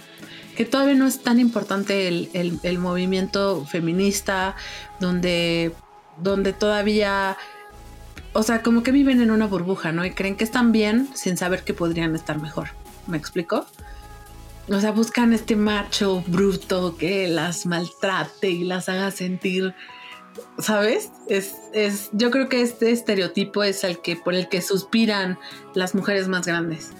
que 0.57 0.65
todavía 0.65 0.95
no 0.95 1.07
es 1.07 1.23
tan 1.23 1.41
importante 1.41 2.09
el, 2.09 2.31
el 2.63 2.79
movimiento 2.79 3.67
feminista, 3.67 4.57
donde, 5.01 5.75
donde 6.17 6.55
todavía 6.55 7.37
o 8.35 8.43
sea, 8.43 8.63
como 8.63 8.83
que 8.83 8.91
viven 8.91 9.21
en 9.21 9.31
una 9.31 9.47
burbuja, 9.47 9.93
¿no? 9.93 10.05
Y 10.05 10.11
creen 10.11 10.37
que 10.37 10.45
están 10.45 10.73
bien 10.73 11.09
sin 11.15 11.37
saber 11.37 11.63
que 11.63 11.73
podrían 11.73 12.15
estar 12.15 12.41
mejor. 12.41 12.71
¿Me 13.07 13.17
explico? 13.17 13.67
O 14.69 14.81
sea, 14.81 14.91
buscan 14.91 15.33
este 15.33 15.57
macho 15.57 16.23
bruto 16.27 16.97
que 16.97 17.29
las 17.29 17.65
maltrate 17.65 18.51
y 18.51 18.65
las 18.65 18.89
haga 18.89 19.11
sentir, 19.13 19.75
¿sabes? 20.59 21.11
Es, 21.29 21.55
es, 21.73 22.11
yo 22.13 22.31
creo 22.31 22.49
que 22.49 22.61
este 22.61 22.91
estereotipo 22.91 23.63
es 23.63 23.85
el 23.85 24.01
que, 24.01 24.17
por 24.17 24.35
el 24.35 24.49
que 24.49 24.63
suspiran 24.63 25.39
las 25.75 25.95
mujeres 25.95 26.27
más 26.27 26.47
grandes. 26.47 26.93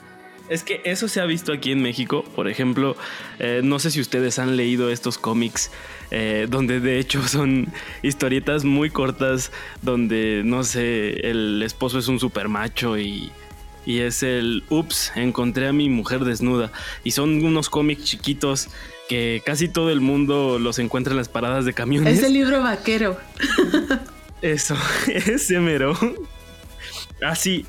Es 0.49 0.63
que 0.63 0.83
eso 0.85 1.09
se 1.09 1.21
ha 1.21 1.25
visto 1.25 1.53
aquí 1.53 1.73
en 1.73 1.81
México. 1.81 2.25
Por 2.35 2.49
ejemplo, 2.49 2.97
eh, 3.39 3.61
no 3.65 3.79
sé 3.79 3.91
si 3.91 4.01
ustedes 4.01 4.39
han 4.39 4.57
leído 4.57 4.91
estos 4.91 5.17
cómics 5.17 5.71
eh, 6.11 6.47
donde 6.49 6.81
de 6.81 6.99
hecho 6.99 7.23
son 7.29 7.73
historietas 8.03 8.65
muy 8.65 8.91
cortas 8.91 9.53
donde, 9.83 10.43
no 10.45 10.65
sé, 10.65 11.29
el 11.29 11.63
esposo 11.63 11.99
es 11.99 12.09
un 12.09 12.21
super 12.21 12.49
macho 12.49 12.99
y, 12.99 13.33
y 13.87 14.01
es 14.01 14.23
el, 14.23 14.65
ups, 14.69 15.13
encontré 15.15 15.69
a 15.69 15.73
mi 15.73 15.89
mujer 15.89 16.25
desnuda. 16.25 16.71
Y 17.05 17.13
son 17.13 17.43
unos 17.45 17.71
cómics 17.71 18.05
chiquitos 18.05 18.69
que 19.09 19.43
casi 19.45 19.69
todo 19.69 19.91
el 19.91 20.01
mundo 20.01 20.59
los 20.59 20.79
encuentra 20.79 21.13
en 21.13 21.19
las 21.19 21.29
paradas 21.29 21.65
de 21.65 21.73
camiones. 21.73 22.19
Es 22.19 22.25
el 22.25 22.35
libro 22.35 22.63
vaquero. 22.63 23.19
Eso, 24.43 24.77
ese 25.09 25.59
mero. 25.59 25.97
Así, 27.23 27.65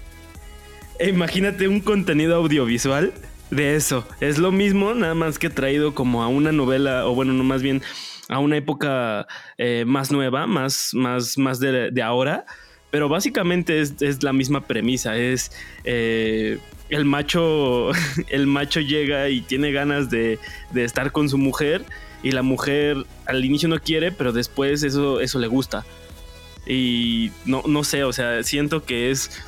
imagínate 0.99 1.67
un 1.67 1.79
contenido 1.79 2.35
audiovisual 2.35 3.13
de 3.51 3.75
eso. 3.75 4.07
Es 4.19 4.37
lo 4.37 4.51
mismo, 4.51 4.93
nada 4.93 5.15
más 5.15 5.39
que 5.39 5.49
traído 5.49 5.93
como 5.93 6.23
a 6.23 6.27
una 6.27 6.51
novela, 6.51 7.07
o 7.07 7.15
bueno, 7.15 7.33
no 7.33 7.43
más 7.43 7.61
bien 7.61 7.81
a 8.27 8.39
una 8.39 8.57
época 8.57 9.27
eh, 9.57 9.83
más 9.85 10.11
nueva, 10.11 10.47
más, 10.47 10.91
más, 10.93 11.37
más 11.37 11.59
de, 11.59 12.01
ahora. 12.03 12.45
Pero 12.91 13.09
básicamente 13.09 13.81
es, 13.81 14.23
la 14.23 14.31
misma 14.31 14.61
premisa. 14.61 15.17
Es 15.17 15.51
eh, 15.83 16.59
el 16.89 17.05
macho. 17.05 17.91
El 18.29 18.47
macho 18.47 18.79
llega 18.79 19.29
y 19.29 19.41
tiene 19.41 19.71
ganas 19.71 20.09
de, 20.09 20.39
estar 20.75 21.11
con 21.11 21.29
su 21.29 21.37
mujer. 21.37 21.83
Y 22.23 22.31
la 22.31 22.41
mujer 22.41 23.05
al 23.27 23.45
inicio 23.45 23.69
no 23.69 23.79
quiere, 23.79 24.11
pero 24.11 24.31
después 24.31 24.81
eso, 24.83 25.19
eso 25.19 25.37
le 25.39 25.47
gusta. 25.47 25.85
Y 26.65 27.31
no, 27.45 27.61
no 27.67 27.83
sé, 27.83 28.03
o 28.03 28.13
sea, 28.13 28.41
siento 28.43 28.83
que 28.85 29.11
es. 29.11 29.43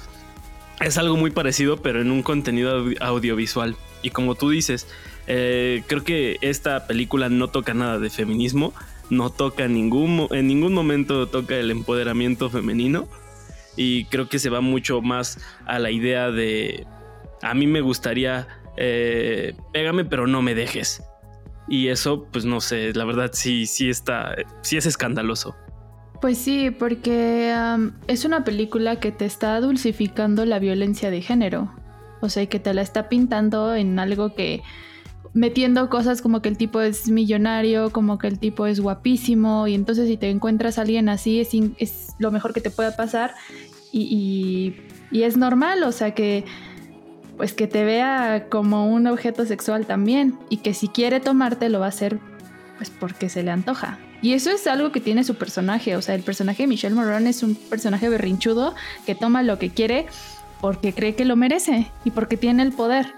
Es 0.80 0.98
algo 0.98 1.18
muy 1.18 1.32
parecido, 1.32 1.78
pero 1.78 2.02
en 2.02 2.12
un 2.12 2.22
contenido 2.22 2.86
audiovisual. 3.00 3.76
Y 4.04 4.12
como 4.12 4.36
tú 4.36 4.50
dices, 4.50 4.88
eh, 5.26 5.84
creo 5.88 6.04
que 6.04 6.38
esta 6.42 6.86
película 6.86 7.30
no 7.30 7.48
toca 7.50 7.74
nada 7.74 8.00
de 8.00 8.10
feminismo, 8.10 8.74
no 9.10 9.32
toca 9.32 9.68
ningún, 9.68 10.28
en 10.32 10.48
ningún 10.48 10.74
momento 10.74 11.28
toca 11.28 11.56
el 11.56 11.72
empoderamiento 11.72 12.50
femenino. 12.50 13.08
Y 13.76 14.06
creo 14.06 14.30
que 14.30 14.40
se 14.40 14.50
va 14.50 14.62
mucho 14.62 15.02
más 15.02 15.40
a 15.66 15.80
la 15.80 15.92
idea 15.92 16.32
de 16.32 16.86
a 17.42 17.54
mí 17.54 17.68
me 17.68 17.82
gustaría 17.82 18.48
eh, 18.78 19.56
pégame 19.74 20.06
pero 20.06 20.28
no 20.28 20.42
me 20.42 20.56
dejes. 20.56 21.04
Y 21.68 21.90
eso 21.90 22.26
pues 22.32 22.46
no 22.46 22.62
sé 22.62 22.94
la 22.94 23.04
verdad 23.04 23.32
sí 23.34 23.66
sí 23.66 23.90
está 23.90 24.36
sí 24.62 24.78
es 24.78 24.86
escandaloso 24.86 25.56
pues 26.22 26.38
sí 26.38 26.72
porque 26.72 27.54
es 28.08 28.26
una 28.26 28.44
película 28.44 29.00
que 29.00 29.12
te 29.12 29.26
está 29.26 29.60
dulcificando 29.62 30.46
la 30.46 30.60
violencia 30.60 31.12
de 31.12 31.22
género 31.22 31.72
o 32.22 32.30
sea 32.30 32.46
que 32.48 32.60
te 32.60 32.74
la 32.74 32.82
está 32.82 33.10
pintando 33.10 33.76
en 33.76 34.00
algo 34.00 34.34
que 34.34 34.64
metiendo 35.34 35.90
cosas 35.90 36.22
como 36.22 36.42
que 36.42 36.50
el 36.50 36.58
tipo 36.58 36.82
es 36.82 37.10
millonario, 37.10 37.92
como 37.92 38.18
que 38.18 38.28
el 38.28 38.40
tipo 38.40 38.66
es 38.66 38.80
guapísimo, 38.80 39.68
y 39.68 39.76
entonces 39.76 40.08
si 40.08 40.18
te 40.18 40.30
encuentras 40.30 40.78
a 40.78 40.82
alguien 40.82 41.10
así 41.10 41.40
es, 41.40 41.50
es 41.78 42.16
lo 42.18 42.32
mejor 42.32 42.54
que 42.54 42.62
te 42.62 42.72
pueda 42.72 42.96
pasar 42.96 43.36
y, 43.92 44.76
y, 45.12 45.24
es 45.24 45.38
normal, 45.38 45.84
o 45.84 45.92
sea 45.92 46.14
que 46.14 46.44
pues 47.38 47.54
que 47.54 47.68
te 47.68 47.86
vea 47.86 48.48
como 48.50 48.92
un 48.92 49.06
objeto 49.06 49.46
sexual 49.46 49.86
también 49.86 50.38
y 50.50 50.58
que 50.58 50.74
si 50.74 50.88
quiere 50.88 51.20
tomarte 51.20 51.70
lo 51.70 51.80
va 51.80 51.86
a 51.86 51.90
hacer 51.90 52.20
pues 52.78 52.90
porque 52.90 53.30
se 53.30 53.44
le 53.44 53.52
antoja. 53.52 54.00
Y 54.22 54.34
eso 54.34 54.50
es 54.50 54.66
algo 54.68 54.92
que 54.92 55.00
tiene 55.00 55.24
su 55.24 55.36
personaje, 55.36 55.96
o 55.96 56.02
sea, 56.02 56.16
el 56.16 56.24
personaje 56.24 56.64
de 56.64 56.68
Michelle 56.68 56.96
Moran 56.96 57.28
es 57.28 57.44
un 57.44 57.56
personaje 57.56 58.10
berrinchudo 58.10 58.74
que 59.06 59.14
toma 59.14 59.44
lo 59.44 59.60
que 59.60 59.70
quiere 59.70 60.08
porque 60.60 60.94
cree 60.94 61.16
que 61.16 61.24
lo 61.24 61.36
merece 61.36 61.92
y 62.04 62.12
porque 62.12 62.36
tiene 62.36 62.64
el 62.64 62.72
poder 62.72 63.14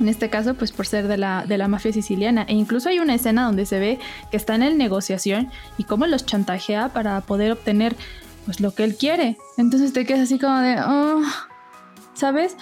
en 0.00 0.08
este 0.08 0.30
caso 0.30 0.54
pues 0.54 0.72
por 0.72 0.86
ser 0.86 1.06
de 1.08 1.18
la, 1.18 1.44
de 1.46 1.58
la 1.58 1.68
mafia 1.68 1.92
siciliana. 1.92 2.44
E 2.48 2.54
incluso 2.54 2.88
hay 2.88 2.98
una 2.98 3.14
escena 3.14 3.44
donde 3.44 3.66
se 3.66 3.78
ve 3.78 3.98
que 4.30 4.36
está 4.36 4.54
en 4.54 4.78
negociación 4.78 5.50
y 5.78 5.84
cómo 5.84 6.06
los 6.06 6.26
chantajea 6.26 6.88
para 6.88 7.20
poder 7.20 7.52
obtener 7.52 7.94
pues 8.46 8.60
lo 8.60 8.74
que 8.74 8.84
él 8.84 8.96
quiere. 8.96 9.36
Entonces 9.58 9.92
te 9.92 10.06
quedas 10.06 10.22
así 10.22 10.38
como 10.38 10.58
de, 10.58 10.80
oh", 10.80 11.22
¿sabes? 12.14 12.56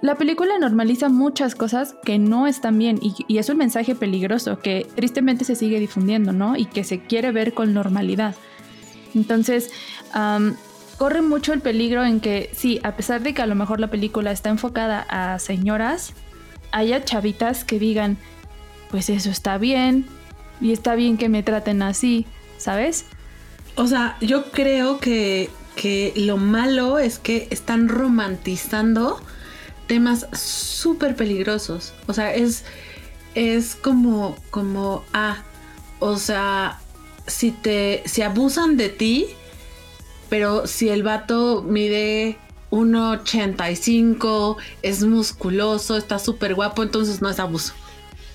La 0.00 0.14
película 0.14 0.58
normaliza 0.58 1.08
muchas 1.08 1.54
cosas 1.54 1.96
que 2.04 2.18
no 2.18 2.46
están 2.46 2.78
bien 2.78 3.00
y, 3.02 3.36
es 3.36 3.48
un 3.48 3.56
mensaje 3.56 3.94
peligroso 3.94 4.60
que 4.60 4.86
tristemente 4.94 5.44
se 5.44 5.56
sigue 5.56 5.80
difundiendo, 5.80 6.32
¿no? 6.32 6.56
Y 6.56 6.66
que 6.66 6.84
se 6.84 7.00
quiere 7.00 7.32
ver 7.32 7.52
con 7.52 7.74
normalidad. 7.74 8.36
Entonces, 9.14 9.70
corre 10.98 11.22
mucho 11.22 11.52
el 11.52 11.60
peligro 11.60 12.04
en 12.04 12.20
que, 12.20 12.50
sí, 12.54 12.80
a 12.84 12.94
pesar 12.96 13.22
de 13.22 13.34
que 13.34 13.42
a 13.42 13.46
lo 13.46 13.56
mejor 13.56 13.80
la 13.80 13.88
película 13.88 14.30
está 14.30 14.50
enfocada 14.50 15.04
a 15.08 15.38
señoras, 15.40 16.12
haya 16.70 17.04
chavitas 17.04 17.64
que 17.64 17.80
digan, 17.80 18.18
pues 18.90 19.10
eso 19.10 19.30
está 19.30 19.58
bien 19.58 20.06
y 20.60 20.72
está 20.72 20.94
bien 20.94 21.16
que 21.16 21.28
me 21.28 21.42
traten 21.42 21.82
así, 21.82 22.24
¿sabes? 22.56 23.06
O 23.74 23.86
sea, 23.86 24.16
yo 24.20 24.50
creo 24.52 24.98
que, 24.98 25.50
que 25.74 26.12
lo 26.16 26.36
malo 26.36 26.98
es 26.98 27.18
que 27.18 27.48
están 27.50 27.88
romantizando 27.88 29.20
temas 29.88 30.28
súper 30.32 31.16
peligrosos. 31.16 31.92
O 32.06 32.12
sea, 32.12 32.32
es, 32.32 32.64
es 33.34 33.74
como, 33.74 34.36
como, 34.50 35.02
ah, 35.12 35.42
o 35.98 36.16
sea, 36.18 36.78
si 37.26 37.50
te, 37.50 38.04
si 38.06 38.22
abusan 38.22 38.76
de 38.76 38.90
ti, 38.90 39.26
pero 40.28 40.68
si 40.68 40.90
el 40.90 41.02
vato 41.02 41.62
mide 41.62 42.38
1,85, 42.70 44.56
es 44.82 45.02
musculoso, 45.02 45.96
está 45.96 46.20
súper 46.20 46.54
guapo, 46.54 46.84
entonces 46.84 47.20
no 47.20 47.28
es 47.28 47.40
abuso. 47.40 47.72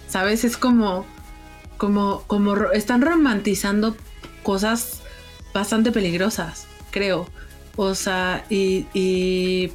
¿Sabes? 0.10 0.44
Es 0.44 0.58
como, 0.58 1.06
como, 1.78 2.24
como 2.28 2.56
están 2.72 3.02
romantizando 3.02 3.96
cosas 4.44 5.02
bastante 5.54 5.92
peligrosas, 5.92 6.66
creo. 6.92 7.28
O 7.76 7.96
sea, 7.96 8.46
y, 8.50 8.86
y 8.94 9.72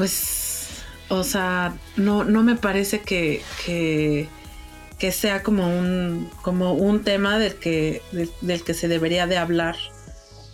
pues, 0.00 0.82
o 1.10 1.22
sea, 1.24 1.74
no, 1.98 2.24
no 2.24 2.42
me 2.42 2.56
parece 2.56 3.02
que, 3.02 3.42
que, 3.66 5.12
sea 5.12 5.42
como 5.42 5.68
un, 5.68 6.30
como 6.40 6.72
un 6.72 7.04
tema 7.04 7.38
del 7.38 7.56
que, 7.56 8.00
del 8.40 8.64
que 8.64 8.72
se 8.72 8.88
debería 8.88 9.26
de 9.26 9.36
hablar 9.36 9.76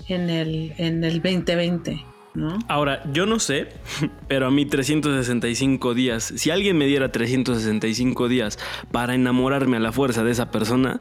en 0.09 0.31
el, 0.31 0.75
en 0.79 1.05
el 1.05 1.23
2020. 1.23 2.05
¿No? 2.35 2.59
Ahora, 2.67 3.05
yo 3.13 3.25
no 3.25 3.39
sé, 3.39 3.69
pero 4.27 4.49
a 4.49 4.51
mí 4.51 4.67
365 4.67 5.95
días, 5.95 6.33
si 6.37 6.51
alguien 6.51 6.77
me 6.77 6.87
diera 6.87 7.13
365 7.13 8.27
días 8.27 8.59
para 8.91 9.15
enamorarme 9.15 9.77
a 9.77 9.81
la 9.81 9.93
fuerza 9.93 10.25
de 10.25 10.33
esa 10.33 10.51
persona, 10.51 10.99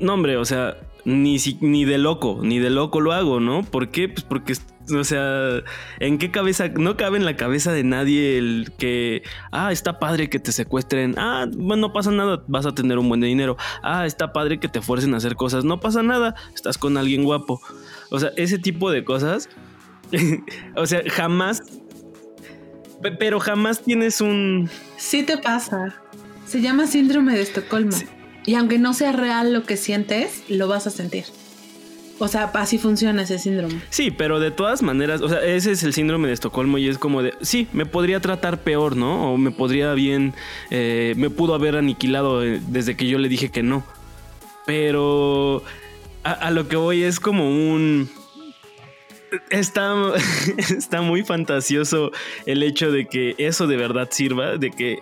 no 0.00 0.14
hombre, 0.14 0.36
o 0.36 0.44
sea, 0.44 0.78
ni, 1.04 1.36
ni 1.60 1.84
de 1.84 1.98
loco, 1.98 2.40
ni 2.42 2.58
de 2.58 2.70
loco 2.70 3.00
lo 3.00 3.12
hago, 3.12 3.38
¿no? 3.38 3.62
¿Por 3.62 3.90
qué? 3.90 4.08
Pues 4.08 4.24
porque, 4.24 4.54
o 4.90 5.04
sea, 5.04 5.62
¿en 6.00 6.18
qué 6.18 6.30
cabeza? 6.30 6.68
No 6.68 6.96
cabe 6.96 7.18
en 7.18 7.24
la 7.24 7.36
cabeza 7.36 7.72
de 7.72 7.84
nadie 7.84 8.38
el 8.38 8.72
que, 8.78 9.22
ah, 9.50 9.72
está 9.72 9.98
padre 9.98 10.28
que 10.28 10.38
te 10.38 10.52
secuestren, 10.52 11.14
ah, 11.18 11.46
bueno, 11.50 11.88
no 11.88 11.92
pasa 11.92 12.10
nada, 12.10 12.42
vas 12.48 12.66
a 12.66 12.74
tener 12.74 12.98
un 12.98 13.08
buen 13.08 13.20
dinero, 13.20 13.56
ah, 13.82 14.06
está 14.06 14.32
padre 14.32 14.58
que 14.60 14.68
te 14.68 14.80
fuercen 14.80 15.14
a 15.14 15.18
hacer 15.18 15.36
cosas, 15.36 15.64
no 15.64 15.80
pasa 15.80 16.02
nada, 16.02 16.34
estás 16.54 16.78
con 16.78 16.96
alguien 16.96 17.24
guapo. 17.24 17.60
O 18.10 18.18
sea, 18.18 18.30
ese 18.36 18.58
tipo 18.58 18.90
de 18.90 19.04
cosas, 19.04 19.48
o 20.76 20.86
sea, 20.86 21.02
jamás, 21.10 21.62
pero 23.18 23.40
jamás 23.40 23.82
tienes 23.82 24.20
un... 24.20 24.70
Sí 24.96 25.22
te 25.22 25.38
pasa. 25.38 25.94
Se 26.46 26.60
llama 26.60 26.86
síndrome 26.86 27.34
de 27.34 27.42
Estocolmo. 27.42 27.96
Y 28.44 28.54
aunque 28.56 28.78
no 28.78 28.92
sea 28.92 29.12
real 29.12 29.52
lo 29.52 29.62
que 29.62 29.76
sientes, 29.76 30.44
lo 30.48 30.68
vas 30.68 30.86
a 30.86 30.90
sentir. 30.90 31.24
O 32.22 32.28
sea, 32.28 32.44
así 32.54 32.78
funciona 32.78 33.22
ese 33.22 33.36
síndrome. 33.36 33.82
Sí, 33.90 34.12
pero 34.12 34.38
de 34.38 34.52
todas 34.52 34.80
maneras, 34.80 35.22
o 35.22 35.28
sea, 35.28 35.44
ese 35.44 35.72
es 35.72 35.82
el 35.82 35.92
síndrome 35.92 36.28
de 36.28 36.34
Estocolmo 36.34 36.78
y 36.78 36.86
es 36.86 36.96
como 36.96 37.20
de, 37.20 37.34
sí, 37.40 37.66
me 37.72 37.84
podría 37.84 38.20
tratar 38.20 38.60
peor, 38.60 38.94
¿no? 38.96 39.32
O 39.32 39.36
me 39.36 39.50
podría 39.50 39.92
bien, 39.94 40.32
eh, 40.70 41.14
me 41.16 41.30
pudo 41.30 41.52
haber 41.52 41.74
aniquilado 41.74 42.44
eh, 42.44 42.60
desde 42.68 42.96
que 42.96 43.08
yo 43.08 43.18
le 43.18 43.28
dije 43.28 43.48
que 43.48 43.64
no. 43.64 43.84
Pero 44.66 45.64
a, 46.22 46.52
lo 46.52 46.68
que 46.68 46.76
voy 46.76 47.02
es 47.02 47.18
como 47.18 47.48
un... 47.50 48.08
Está, 49.50 49.92
está 50.58 51.02
muy 51.02 51.24
fantasioso 51.24 52.12
el 52.46 52.62
hecho 52.62 52.92
de 52.92 53.06
que 53.06 53.34
eso 53.38 53.66
de 53.66 53.76
verdad 53.76 54.10
sirva, 54.12 54.58
de 54.58 54.70
que 54.70 55.00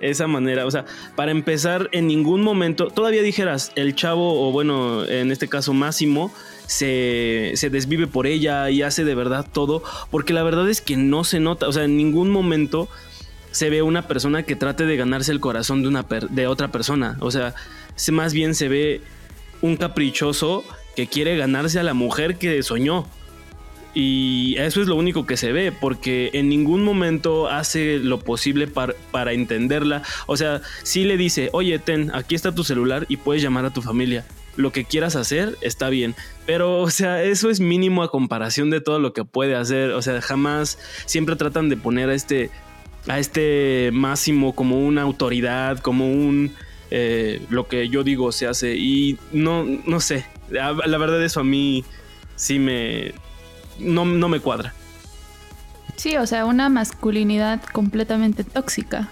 esa 0.00 0.26
manera, 0.26 0.66
o 0.66 0.70
sea, 0.70 0.86
para 1.14 1.30
empezar, 1.30 1.88
en 1.92 2.06
ningún 2.06 2.42
momento, 2.42 2.88
todavía 2.88 3.22
dijeras, 3.22 3.72
el 3.74 3.94
chavo, 3.94 4.48
o 4.48 4.50
bueno, 4.50 5.04
en 5.04 5.30
este 5.30 5.48
caso 5.48 5.72
Máximo, 5.72 6.32
se, 6.66 7.52
se, 7.54 7.70
desvive 7.70 8.06
por 8.06 8.26
ella 8.26 8.70
y 8.70 8.82
hace 8.82 9.04
de 9.04 9.14
verdad 9.14 9.46
todo, 9.50 9.82
porque 10.10 10.32
la 10.32 10.42
verdad 10.42 10.68
es 10.68 10.80
que 10.80 10.96
no 10.96 11.24
se 11.24 11.40
nota, 11.40 11.68
o 11.68 11.72
sea, 11.72 11.84
en 11.84 11.96
ningún 11.96 12.30
momento 12.30 12.88
se 13.50 13.70
ve 13.70 13.82
una 13.82 14.08
persona 14.08 14.42
que 14.42 14.56
trate 14.56 14.84
de 14.84 14.96
ganarse 14.96 15.30
el 15.30 15.40
corazón 15.40 15.82
de, 15.82 15.88
una 15.88 16.02
de 16.02 16.46
otra 16.46 16.72
persona, 16.72 17.16
o 17.20 17.30
sea, 17.30 17.54
más 18.10 18.32
bien 18.32 18.54
se 18.54 18.68
ve 18.68 19.00
un 19.62 19.76
caprichoso 19.76 20.64
que 20.96 21.06
quiere 21.06 21.36
ganarse 21.36 21.78
a 21.78 21.82
la 21.82 21.94
mujer 21.94 22.36
que 22.36 22.62
soñó. 22.62 23.06
Y 23.94 24.56
eso 24.58 24.82
es 24.82 24.88
lo 24.88 24.96
único 24.96 25.24
que 25.24 25.36
se 25.36 25.52
ve, 25.52 25.70
porque 25.70 26.30
en 26.32 26.48
ningún 26.48 26.82
momento 26.82 27.48
hace 27.48 27.98
lo 27.98 28.18
posible 28.18 28.66
para, 28.66 29.32
entenderla. 29.32 30.02
O 30.26 30.36
sea, 30.36 30.62
si 30.82 31.04
le 31.04 31.16
dice, 31.16 31.48
oye, 31.52 31.78
ten, 31.78 32.10
aquí 32.12 32.34
está 32.34 32.52
tu 32.52 32.64
celular 32.64 33.06
y 33.08 33.18
puedes 33.18 33.40
llamar 33.40 33.64
a 33.66 33.70
tu 33.70 33.82
familia. 33.82 34.26
Lo 34.56 34.72
que 34.72 34.84
quieras 34.84 35.16
hacer 35.16 35.56
está 35.60 35.88
bien. 35.88 36.14
Pero, 36.46 36.80
o 36.80 36.90
sea, 36.90 37.22
eso 37.22 37.50
es 37.50 37.60
mínimo 37.60 38.02
a 38.02 38.10
comparación 38.10 38.70
de 38.70 38.80
todo 38.80 38.98
lo 38.98 39.12
que 39.12 39.24
puede 39.24 39.56
hacer. 39.56 39.90
O 39.90 40.02
sea, 40.02 40.20
jamás 40.20 40.78
siempre 41.06 41.36
tratan 41.36 41.68
de 41.68 41.76
poner 41.76 42.10
a 42.10 42.14
este, 42.14 42.50
a 43.08 43.18
este 43.18 43.90
máximo 43.92 44.54
como 44.54 44.84
una 44.84 45.02
autoridad, 45.02 45.78
como 45.78 46.10
un... 46.10 46.52
Eh, 46.90 47.42
lo 47.48 47.66
que 47.66 47.88
yo 47.88 48.04
digo 48.04 48.30
se 48.30 48.46
hace. 48.46 48.76
Y 48.76 49.18
no, 49.32 49.64
no 49.64 50.00
sé. 50.00 50.26
La 50.50 50.72
verdad 50.72 51.22
eso 51.24 51.40
a 51.40 51.44
mí 51.44 51.84
sí 52.36 52.58
me, 52.58 53.12
no, 53.78 54.04
me 54.04 54.40
cuadra. 54.40 54.74
Sí, 55.96 56.16
o 56.16 56.26
sea, 56.26 56.44
una 56.44 56.68
masculinidad 56.68 57.62
completamente 57.62 58.44
tóxica. 58.44 59.08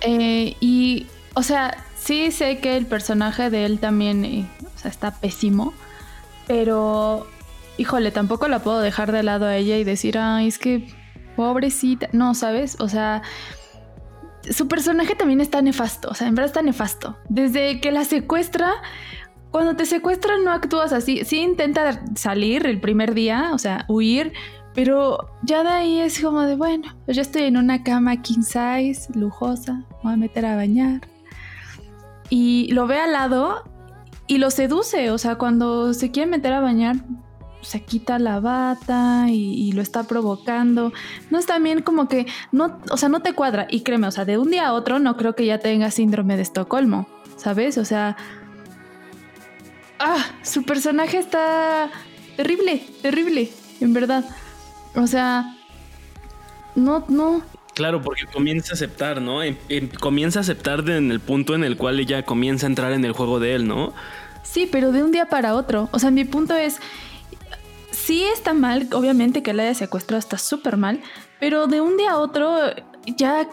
Eh, 0.00 0.56
y, 0.60 1.06
o 1.34 1.42
sea, 1.42 1.84
sí 2.08 2.30
sé 2.30 2.56
que 2.56 2.78
el 2.78 2.86
personaje 2.86 3.50
de 3.50 3.66
él 3.66 3.80
también 3.80 4.24
eh, 4.24 4.46
está 4.82 5.10
pésimo, 5.10 5.74
pero, 6.46 7.26
híjole, 7.76 8.10
tampoco 8.12 8.48
la 8.48 8.60
puedo 8.60 8.80
dejar 8.80 9.12
de 9.12 9.22
lado 9.22 9.44
a 9.44 9.56
ella 9.56 9.76
y 9.76 9.84
decir, 9.84 10.16
ay, 10.16 10.48
es 10.48 10.58
que 10.58 10.88
pobrecita. 11.36 12.08
No, 12.12 12.32
¿sabes? 12.32 12.80
O 12.80 12.88
sea, 12.88 13.20
su 14.50 14.68
personaje 14.68 15.16
también 15.16 15.42
está 15.42 15.60
nefasto, 15.60 16.08
o 16.08 16.14
sea, 16.14 16.28
en 16.28 16.34
verdad 16.34 16.46
está 16.46 16.62
nefasto. 16.62 17.18
Desde 17.28 17.78
que 17.78 17.92
la 17.92 18.06
secuestra, 18.06 18.72
cuando 19.50 19.76
te 19.76 19.84
secuestran 19.84 20.44
no 20.44 20.50
actúas 20.50 20.94
así. 20.94 21.26
Sí 21.26 21.40
intenta 21.40 22.00
salir 22.14 22.66
el 22.66 22.80
primer 22.80 23.12
día, 23.12 23.50
o 23.52 23.58
sea, 23.58 23.84
huir, 23.86 24.32
pero 24.74 25.28
ya 25.42 25.62
de 25.62 25.68
ahí 25.68 26.00
es 26.00 26.22
como 26.22 26.40
de, 26.40 26.56
bueno, 26.56 26.88
yo 27.06 27.20
estoy 27.20 27.42
en 27.42 27.58
una 27.58 27.82
cama 27.82 28.22
king 28.22 28.40
size, 28.40 29.12
lujosa, 29.12 29.84
voy 30.02 30.14
a 30.14 30.16
meter 30.16 30.46
a 30.46 30.56
bañar. 30.56 31.02
Y 32.30 32.70
lo 32.72 32.86
ve 32.86 32.98
al 32.98 33.12
lado 33.12 33.64
y 34.26 34.38
lo 34.38 34.50
seduce, 34.50 35.10
o 35.10 35.18
sea, 35.18 35.36
cuando 35.36 35.94
se 35.94 36.10
quiere 36.10 36.30
meter 36.30 36.52
a 36.52 36.60
bañar, 36.60 36.96
se 37.62 37.82
quita 37.82 38.18
la 38.18 38.40
bata 38.40 39.26
y, 39.28 39.72
lo 39.72 39.82
está 39.82 40.04
provocando. 40.04 40.92
No 41.30 41.38
es 41.38 41.46
también 41.46 41.82
como 41.82 42.08
que, 42.08 42.26
no, 42.52 42.78
o 42.90 42.96
sea, 42.96 43.08
no 43.08 43.20
te 43.20 43.32
cuadra. 43.32 43.66
Y 43.70 43.80
créeme, 43.80 44.06
o 44.06 44.10
sea, 44.10 44.24
de 44.24 44.38
un 44.38 44.50
día 44.50 44.68
a 44.68 44.72
otro 44.72 44.98
no 44.98 45.16
creo 45.16 45.34
que 45.34 45.46
ya 45.46 45.58
tenga 45.58 45.90
síndrome 45.90 46.36
de 46.36 46.42
Estocolmo, 46.42 47.08
¿sabes? 47.36 47.78
O 47.78 47.84
sea, 47.84 48.16
ah, 49.98 50.24
su 50.42 50.62
personaje 50.64 51.18
está 51.18 51.90
terrible, 52.36 52.86
terrible, 53.02 53.50
en 53.80 53.92
verdad. 53.92 54.24
O 54.94 55.06
sea, 55.06 55.56
no, 56.74 57.04
no. 57.08 57.42
Claro, 57.78 58.02
porque 58.02 58.26
comienza 58.26 58.72
a 58.72 58.74
aceptar, 58.74 59.22
¿no? 59.22 59.40
Em, 59.40 59.56
em, 59.68 59.88
comienza 59.88 60.40
a 60.40 60.42
aceptar 60.42 60.80
en 60.90 61.12
el 61.12 61.20
punto 61.20 61.54
en 61.54 61.62
el 61.62 61.76
cual 61.76 62.00
ella 62.00 62.24
comienza 62.24 62.66
a 62.66 62.70
entrar 62.70 62.90
en 62.90 63.04
el 63.04 63.12
juego 63.12 63.38
de 63.38 63.54
él, 63.54 63.68
¿no? 63.68 63.94
Sí, 64.42 64.68
pero 64.68 64.90
de 64.90 65.04
un 65.04 65.12
día 65.12 65.26
para 65.26 65.54
otro. 65.54 65.88
O 65.92 66.00
sea, 66.00 66.10
mi 66.10 66.24
punto 66.24 66.56
es, 66.56 66.80
sí 67.92 68.24
está 68.24 68.52
mal, 68.52 68.88
obviamente 68.92 69.44
que 69.44 69.52
la 69.52 69.62
haya 69.62 69.74
secuestrado 69.74 70.18
está 70.18 70.38
súper 70.38 70.76
mal, 70.76 71.00
pero 71.38 71.68
de 71.68 71.80
un 71.80 71.96
día 71.96 72.10
a 72.10 72.18
otro 72.18 72.58
ya 73.16 73.46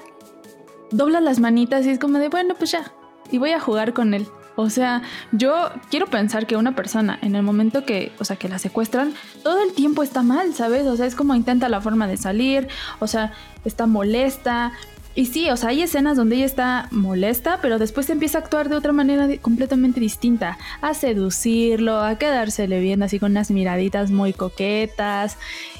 dobla 0.89 1.21
las 1.21 1.39
manitas 1.39 1.85
y 1.85 1.91
es 1.91 1.99
como 1.99 2.17
de, 2.17 2.29
bueno, 2.29 2.55
pues 2.57 2.71
ya, 2.71 2.91
y 3.29 3.37
voy 3.37 3.51
a 3.51 3.59
jugar 3.59 3.93
con 3.93 4.15
él. 4.15 4.25
O 4.55 4.69
sea, 4.69 5.01
yo 5.31 5.69
quiero 5.89 6.07
pensar 6.07 6.47
que 6.47 6.55
una 6.55 6.75
persona 6.75 7.19
en 7.21 7.35
el 7.35 7.43
momento 7.43 7.85
que, 7.85 8.13
o 8.19 8.25
sea, 8.25 8.37
que 8.37 8.47
la 8.47 8.57
secuestran, 8.57 9.13
todo 9.43 9.61
el 9.61 9.73
tiempo 9.73 10.01
está 10.01 10.23
mal, 10.23 10.53
¿sabes? 10.53 10.85
O 10.87 10.95
sea, 10.95 11.05
es 11.05 11.15
como 11.15 11.35
intenta 11.35 11.67
la 11.67 11.81
forma 11.81 12.07
de 12.07 12.17
salir, 12.17 12.67
o 12.99 13.07
sea, 13.07 13.33
está 13.65 13.85
molesta. 13.85 14.71
Y 15.13 15.27
sí, 15.27 15.49
o 15.49 15.57
sea, 15.57 15.69
hay 15.69 15.81
escenas 15.81 16.17
donde 16.17 16.37
ella 16.37 16.45
está 16.45 16.87
molesta, 16.91 17.59
pero 17.61 17.79
después 17.79 18.09
empieza 18.09 18.37
a 18.37 18.41
actuar 18.41 18.67
de 18.67 18.75
otra 18.75 18.91
manera 18.91 19.27
completamente 19.41 19.99
distinta, 19.99 20.57
a 20.81 20.93
seducirlo, 20.93 22.01
a 22.01 22.17
quedársele 22.17 22.79
viendo 22.81 23.05
así 23.05 23.19
con 23.19 23.31
unas 23.31 23.49
miraditas 23.51 24.11
muy 24.11 24.33
coquetas. 24.33 25.37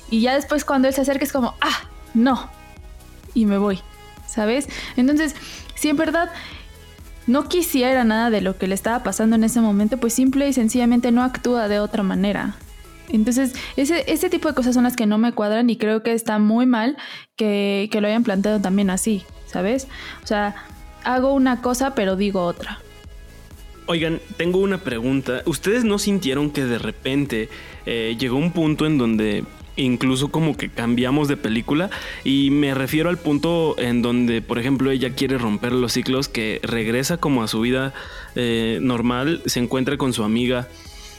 Y 0.09 0.21
ya 0.21 0.35
después 0.35 0.63
cuando 0.63 0.87
él 0.87 0.93
se 0.93 1.01
acerca 1.01 1.25
es 1.25 1.33
como, 1.33 1.53
ah, 1.61 1.89
no. 2.13 2.49
Y 3.33 3.45
me 3.45 3.57
voy, 3.57 3.79
¿sabes? 4.25 4.69
Entonces, 4.95 5.35
sí, 5.75 5.89
en 5.89 5.97
verdad, 5.97 6.31
no 7.27 7.47
quisiera 7.47 8.03
nada 8.03 8.29
de 8.29 8.41
lo 8.41 8.57
que 8.57 8.67
le 8.67 8.75
estaba 8.75 9.03
pasando 9.03 9.35
en 9.35 9.43
ese 9.43 9.61
momento, 9.61 9.97
pues 9.97 10.13
simple 10.13 10.47
y 10.47 10.53
sencillamente 10.53 11.11
no 11.11 11.23
actúa 11.23 11.67
de 11.67 11.79
otra 11.79 12.03
manera. 12.03 12.55
Entonces, 13.09 13.53
ese, 13.77 14.29
tipo 14.29 14.47
de 14.47 14.55
cosas 14.55 14.73
son 14.73 14.83
las 14.83 14.95
que 14.95 15.05
no 15.05 15.17
me 15.17 15.31
cuadran 15.31 15.69
y 15.69 15.77
creo 15.77 16.03
que 16.03 16.13
está 16.13 16.39
muy 16.39 16.65
mal 16.65 16.97
que, 17.35 17.87
que 17.91 18.01
lo 18.01 18.07
hayan 18.07 18.23
planteado 18.23 18.59
también 18.59 18.89
así, 18.89 19.23
¿sabes? 19.45 19.87
O 20.23 20.27
sea, 20.27 20.55
hago 21.03 21.33
una 21.33 21.61
cosa 21.61 21.95
pero 21.95 22.15
digo 22.15 22.43
otra. 22.43 22.79
Oigan, 23.87 24.19
tengo 24.37 24.59
una 24.59 24.79
pregunta. 24.79 25.43
¿Ustedes 25.45 25.83
no 25.83 25.99
sintieron 25.99 26.49
que 26.49 26.65
de 26.65 26.79
repente 26.79 27.49
eh, 27.85 28.15
llegó 28.19 28.37
un 28.37 28.51
punto 28.51 28.87
en 28.87 28.97
donde 28.97 29.43
incluso 29.75 30.29
como 30.29 30.55
que 30.57 30.69
cambiamos 30.69 31.27
de 31.27 31.37
película 31.37 31.89
y 32.23 32.49
me 32.51 32.73
refiero 32.73 33.09
al 33.09 33.17
punto 33.17 33.75
en 33.77 34.01
donde, 34.01 34.41
por 34.41 34.59
ejemplo, 34.59 34.91
ella 34.91 35.11
quiere 35.11 35.37
romper 35.37 35.71
los 35.73 35.93
ciclos, 35.93 36.29
que 36.29 36.59
regresa 36.63 37.17
como 37.17 37.43
a 37.43 37.47
su 37.47 37.61
vida 37.61 37.93
eh, 38.35 38.79
normal, 38.81 39.41
se 39.45 39.59
encuentra 39.59 39.97
con 39.97 40.13
su 40.13 40.23
amiga, 40.23 40.67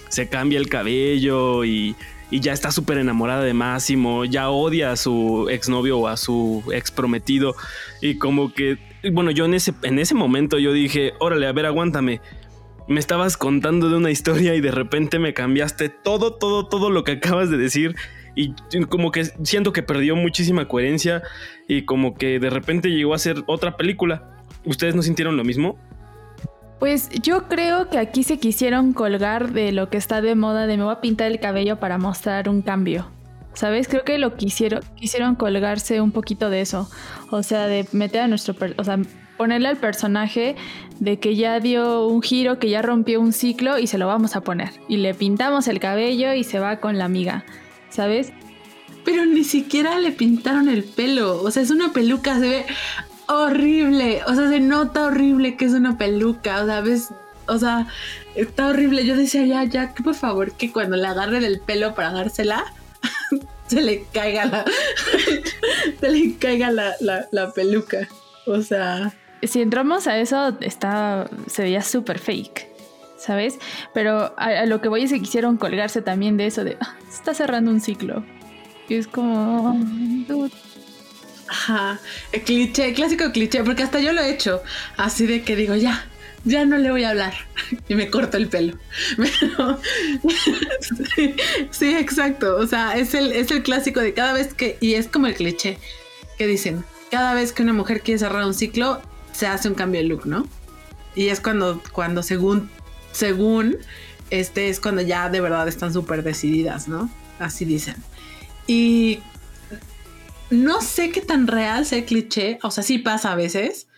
se 0.08 0.28
cambia 0.28 0.58
el 0.58 0.68
cabello 0.68 1.64
y, 1.64 1.96
ya 2.32 2.52
está 2.52 2.72
súper 2.72 2.98
enamorada 2.98 3.44
de 3.44 3.54
Máximo, 3.54 4.24
ya 4.24 4.50
odia 4.50 4.90
a 4.90 4.96
su 4.96 5.46
exnovio 5.48 5.98
o 5.98 6.08
a 6.08 6.16
su 6.16 6.64
ex 6.72 6.90
prometido 6.90 7.54
y 8.02 8.18
como 8.18 8.52
que, 8.52 8.78
bueno, 9.12 9.30
yo 9.30 9.44
en 9.44 9.54
ese, 9.54 9.72
en 9.84 10.00
ese 10.00 10.16
momento 10.16 10.58
yo 10.58 10.72
dije, 10.72 11.12
órale, 11.20 11.46
a 11.46 11.52
ver, 11.52 11.66
aguántame 11.66 12.20
me 12.88 13.00
estabas 13.00 13.36
contando 13.36 13.88
de 13.88 13.96
una 13.96 14.10
historia 14.10 14.54
y 14.54 14.60
de 14.60 14.70
repente 14.70 15.18
me 15.18 15.34
cambiaste 15.34 15.88
todo, 15.88 16.34
todo, 16.34 16.66
todo 16.66 16.90
lo 16.90 17.04
que 17.04 17.12
acabas 17.12 17.50
de 17.50 17.56
decir. 17.56 17.96
Y 18.36 18.54
como 18.88 19.10
que 19.10 19.24
siento 19.24 19.72
que 19.72 19.82
perdió 19.82 20.14
muchísima 20.14 20.68
coherencia 20.68 21.22
y 21.66 21.82
como 21.82 22.14
que 22.14 22.38
de 22.38 22.50
repente 22.50 22.90
llegó 22.90 23.14
a 23.14 23.18
ser 23.18 23.42
otra 23.46 23.76
película. 23.76 24.30
¿Ustedes 24.64 24.94
no 24.94 25.02
sintieron 25.02 25.36
lo 25.36 25.42
mismo? 25.42 25.76
Pues 26.78 27.08
yo 27.22 27.48
creo 27.48 27.88
que 27.88 27.98
aquí 27.98 28.22
se 28.22 28.38
quisieron 28.38 28.92
colgar 28.92 29.52
de 29.52 29.72
lo 29.72 29.88
que 29.88 29.96
está 29.96 30.20
de 30.20 30.34
moda 30.34 30.66
de 30.66 30.76
me 30.76 30.84
voy 30.84 30.92
a 30.92 31.00
pintar 31.00 31.32
el 31.32 31.40
cabello 31.40 31.80
para 31.80 31.96
mostrar 31.96 32.48
un 32.50 32.60
cambio. 32.60 33.10
¿Sabes? 33.54 33.88
Creo 33.88 34.04
que 34.04 34.18
lo 34.18 34.36
quisieron, 34.36 34.82
quisieron 34.96 35.34
colgarse 35.34 36.02
un 36.02 36.12
poquito 36.12 36.50
de 36.50 36.60
eso. 36.60 36.90
O 37.30 37.42
sea, 37.42 37.66
de 37.66 37.86
meter 37.92 38.20
a 38.20 38.28
nuestro... 38.28 38.54
O 38.76 38.84
sea, 38.84 38.98
ponerle 39.38 39.68
al 39.68 39.76
personaje 39.76 40.56
de 41.00 41.18
que 41.18 41.36
ya 41.36 41.60
dio 41.60 42.06
un 42.06 42.22
giro, 42.22 42.58
que 42.58 42.68
ya 42.68 42.82
rompió 42.82 43.20
un 43.20 43.32
ciclo 43.32 43.78
y 43.78 43.86
se 43.86 43.98
lo 43.98 44.06
vamos 44.06 44.36
a 44.36 44.40
poner. 44.42 44.70
Y 44.88 44.98
le 44.98 45.14
pintamos 45.14 45.68
el 45.68 45.78
cabello 45.78 46.34
y 46.34 46.44
se 46.44 46.58
va 46.58 46.78
con 46.78 46.98
la 46.98 47.04
amiga, 47.04 47.44
¿sabes? 47.96 48.32
Pero 49.04 49.24
ni 49.26 49.44
siquiera 49.44 49.98
le 49.98 50.12
pintaron 50.12 50.68
el 50.68 50.84
pelo. 50.84 51.42
O 51.42 51.50
sea, 51.50 51.62
es 51.62 51.70
una 51.70 51.92
peluca, 51.92 52.38
se 52.38 52.48
ve 52.48 52.66
horrible. 53.28 54.22
O 54.26 54.34
sea, 54.34 54.48
se 54.48 54.60
nota 54.60 55.06
horrible 55.06 55.56
que 55.56 55.64
es 55.64 55.72
una 55.72 55.98
peluca. 55.98 56.62
O 56.62 56.66
sea, 56.66 56.80
ves, 56.80 57.08
o 57.46 57.58
sea, 57.58 57.86
está 58.34 58.68
horrible. 58.68 59.04
Yo 59.04 59.16
decía, 59.16 59.44
ya, 59.46 59.64
ya, 59.64 59.94
que 59.94 60.02
por 60.02 60.14
favor, 60.14 60.52
que 60.52 60.72
cuando 60.72 60.96
le 60.96 61.06
agarre 61.06 61.40
del 61.40 61.60
pelo 61.60 61.94
para 61.94 62.12
dársela, 62.12 62.64
se 63.66 63.82
le 63.82 64.04
caiga 64.12 64.44
la. 64.46 64.64
se 66.00 66.10
le 66.10 66.36
caiga 66.36 66.70
la, 66.70 66.94
la, 67.00 67.26
la 67.30 67.52
peluca. 67.52 68.08
O 68.46 68.62
sea 68.62 69.12
si 69.42 69.60
entramos 69.60 70.06
a 70.06 70.18
eso, 70.18 70.56
está, 70.60 71.28
se 71.46 71.62
veía 71.62 71.82
súper 71.82 72.18
fake, 72.18 72.68
¿sabes? 73.16 73.58
Pero 73.94 74.34
a, 74.36 74.66
lo 74.66 74.80
que 74.80 74.88
voy 74.88 75.02
es 75.04 75.12
que 75.12 75.20
quisieron 75.20 75.56
colgarse 75.56 76.02
también 76.02 76.36
de 76.36 76.46
eso 76.46 76.64
de, 76.64 76.76
ah, 76.80 76.96
está 77.08 77.34
cerrando 77.34 77.70
un 77.70 77.80
ciclo. 77.80 78.24
Y 78.88 78.94
es 78.94 79.06
como... 79.06 79.78
Ajá, 81.48 82.00
el 82.32 82.42
cliché, 82.42 82.88
el 82.88 82.94
clásico 82.94 83.30
cliché, 83.30 83.62
porque 83.62 83.84
hasta 83.84 84.00
yo 84.00 84.12
lo 84.12 84.20
he 84.20 84.30
hecho, 84.30 84.62
así 84.96 85.26
de 85.26 85.42
que 85.42 85.54
digo, 85.54 85.76
ya, 85.76 86.04
ya 86.44 86.64
no 86.64 86.76
le 86.76 86.90
voy 86.90 87.04
a 87.04 87.10
hablar 87.10 87.34
y 87.88 87.94
me 87.94 88.10
corto 88.10 88.36
el 88.36 88.48
pelo. 88.48 88.76
sí, 91.70 91.94
exacto, 91.94 92.56
o 92.56 92.66
sea, 92.66 92.96
es 92.96 93.14
el, 93.14 93.32
es 93.32 93.50
el 93.52 93.62
clásico 93.62 94.00
de 94.00 94.12
cada 94.12 94.32
vez 94.32 94.54
que, 94.54 94.76
y 94.80 94.94
es 94.94 95.06
como 95.06 95.28
el 95.28 95.34
cliché 95.34 95.78
que 96.36 96.48
dicen, 96.48 96.84
cada 97.10 97.34
vez 97.34 97.52
que 97.52 97.62
una 97.62 97.72
mujer 97.72 98.00
quiere 98.00 98.18
cerrar 98.18 98.44
un 98.44 98.54
ciclo, 98.54 99.00
se 99.32 99.46
hace 99.46 99.68
un 99.68 99.74
cambio 99.74 100.00
de 100.00 100.08
look, 100.08 100.26
¿no? 100.26 100.48
Y 101.14 101.28
es 101.28 101.40
cuando, 101.40 101.82
cuando 101.92 102.22
según, 102.22 102.70
según, 103.16 103.76
este 104.30 104.68
es 104.68 104.80
cuando 104.80 105.02
ya 105.02 105.28
de 105.30 105.40
verdad 105.40 105.66
están 105.68 105.92
súper 105.92 106.22
decididas, 106.22 106.88
¿no? 106.88 107.10
Así 107.38 107.64
dicen. 107.64 107.96
Y 108.66 109.20
no 110.50 110.80
sé 110.80 111.10
qué 111.10 111.20
tan 111.20 111.46
real 111.46 111.86
sea 111.86 111.98
el 111.98 112.04
cliché, 112.04 112.58
o 112.62 112.70
sea, 112.70 112.82
sí 112.82 112.98
pasa 112.98 113.32
a 113.32 113.36
veces, 113.36 113.88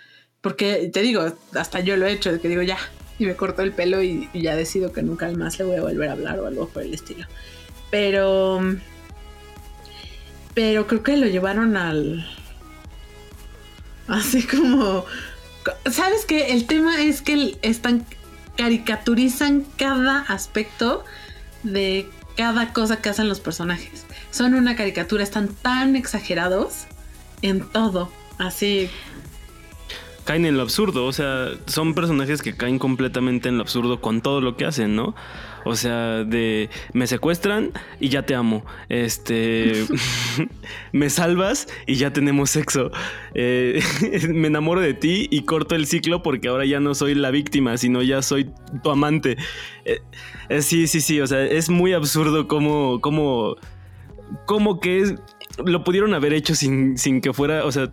porque 0.40 0.90
te 0.92 1.02
digo, 1.02 1.33
hasta 1.54 1.81
yo 1.81 1.96
lo 1.96 2.07
he 2.07 2.12
hecho, 2.12 2.33
de 2.33 2.40
que 2.40 2.48
digo 2.48 2.62
ya, 2.62 2.78
y 3.18 3.26
me 3.26 3.35
corto 3.35 3.62
el 3.62 3.72
pelo 3.72 4.02
y, 4.02 4.28
ya 4.33 4.54
decido 4.54 4.92
que 4.92 5.02
nunca 5.02 5.28
más 5.33 5.59
le 5.59 5.64
voy 5.64 5.76
a 5.76 5.83
volver 5.83 6.09
a 6.09 6.12
hablar 6.12 6.38
o 6.38 6.46
algo 6.46 6.68
por 6.68 6.83
el 6.83 6.94
estilo. 6.94 7.26
Pero, 7.90 8.61
pero 10.54 10.87
creo 10.87 11.02
que 11.02 11.16
lo 11.16 11.26
llevaron 11.26 11.76
al, 11.76 12.24
Así 14.09 14.42
como, 14.42 15.04
¿sabes 15.90 16.24
qué? 16.24 16.52
El 16.52 16.66
tema 16.66 17.02
es 17.02 17.20
que 17.20 17.59
están 17.61 18.07
caricaturizan 18.59 19.64
cada 19.77 20.21
aspecto 20.23 21.05
de 21.62 22.11
cada 22.37 22.73
cosa 22.73 23.01
que 23.01 23.09
hacen 23.09 23.29
los 23.29 23.40
personajes. 23.40 24.05
Son 24.33 24.55
una 24.55 24.77
caricatura, 24.77 25.23
están 25.23 25.49
tan 25.49 25.97
exagerados 25.97 26.87
en 27.40 27.61
todo, 27.61 28.11
así. 28.37 28.90
Caen 30.25 30.44
en 30.44 30.57
lo 30.57 30.62
absurdo, 30.62 31.07
o 31.07 31.12
sea, 31.12 31.51
son 31.66 31.94
personajes 31.94 32.42
que 32.42 32.57
caen 32.57 32.79
completamente 32.79 33.49
en 33.49 33.57
lo 33.57 33.62
absurdo 33.62 34.01
con 34.01 34.21
todo 34.21 34.40
lo 34.40 34.57
que 34.57 34.66
hacen, 34.66 34.94
¿no? 34.97 35.14
O 35.68 35.76
sea, 35.76 36.24
de 36.24 36.70
me 36.94 37.07
secuestran 37.07 37.72
y 38.00 38.09
ya 38.09 38.22
te 38.24 38.35
amo. 38.35 38.64
Este, 38.88 39.85
me 40.92 41.11
salvas 41.11 41.68
y 41.87 41.96
ya 41.96 42.12
tenemos 42.12 42.50
sexo. 42.50 42.90
Eh, 43.35 43.83
me 44.28 44.48
enamoro 44.48 44.81
de 44.81 44.94
ti 44.94 45.28
y 45.31 45.42
corto 45.42 45.74
el 45.74 45.87
ciclo 45.87 46.22
porque 46.22 46.48
ahora 46.48 46.64
ya 46.64 46.81
no 46.81 46.94
soy 46.94 47.14
la 47.14 47.31
víctima, 47.31 47.76
sino 47.76 48.02
ya 48.02 48.22
soy 48.22 48.50
tu 48.83 48.90
amante. 48.90 49.37
Eh, 49.85 50.00
eh, 50.48 50.62
sí, 50.62 50.87
sí, 50.87 51.02
sí. 51.02 51.20
O 51.20 51.26
sea, 51.26 51.44
es 51.44 51.68
muy 51.68 51.92
absurdo 51.92 52.48
como, 52.48 53.02
como, 53.02 53.57
como 54.46 54.81
que 54.81 55.16
lo 55.64 55.85
pudieron 55.85 56.14
haber 56.14 56.33
hecho 56.33 56.54
sin, 56.54 56.96
sin 56.96 57.20
que 57.20 57.33
fuera, 57.35 57.66
o 57.66 57.72
sea, 57.72 57.90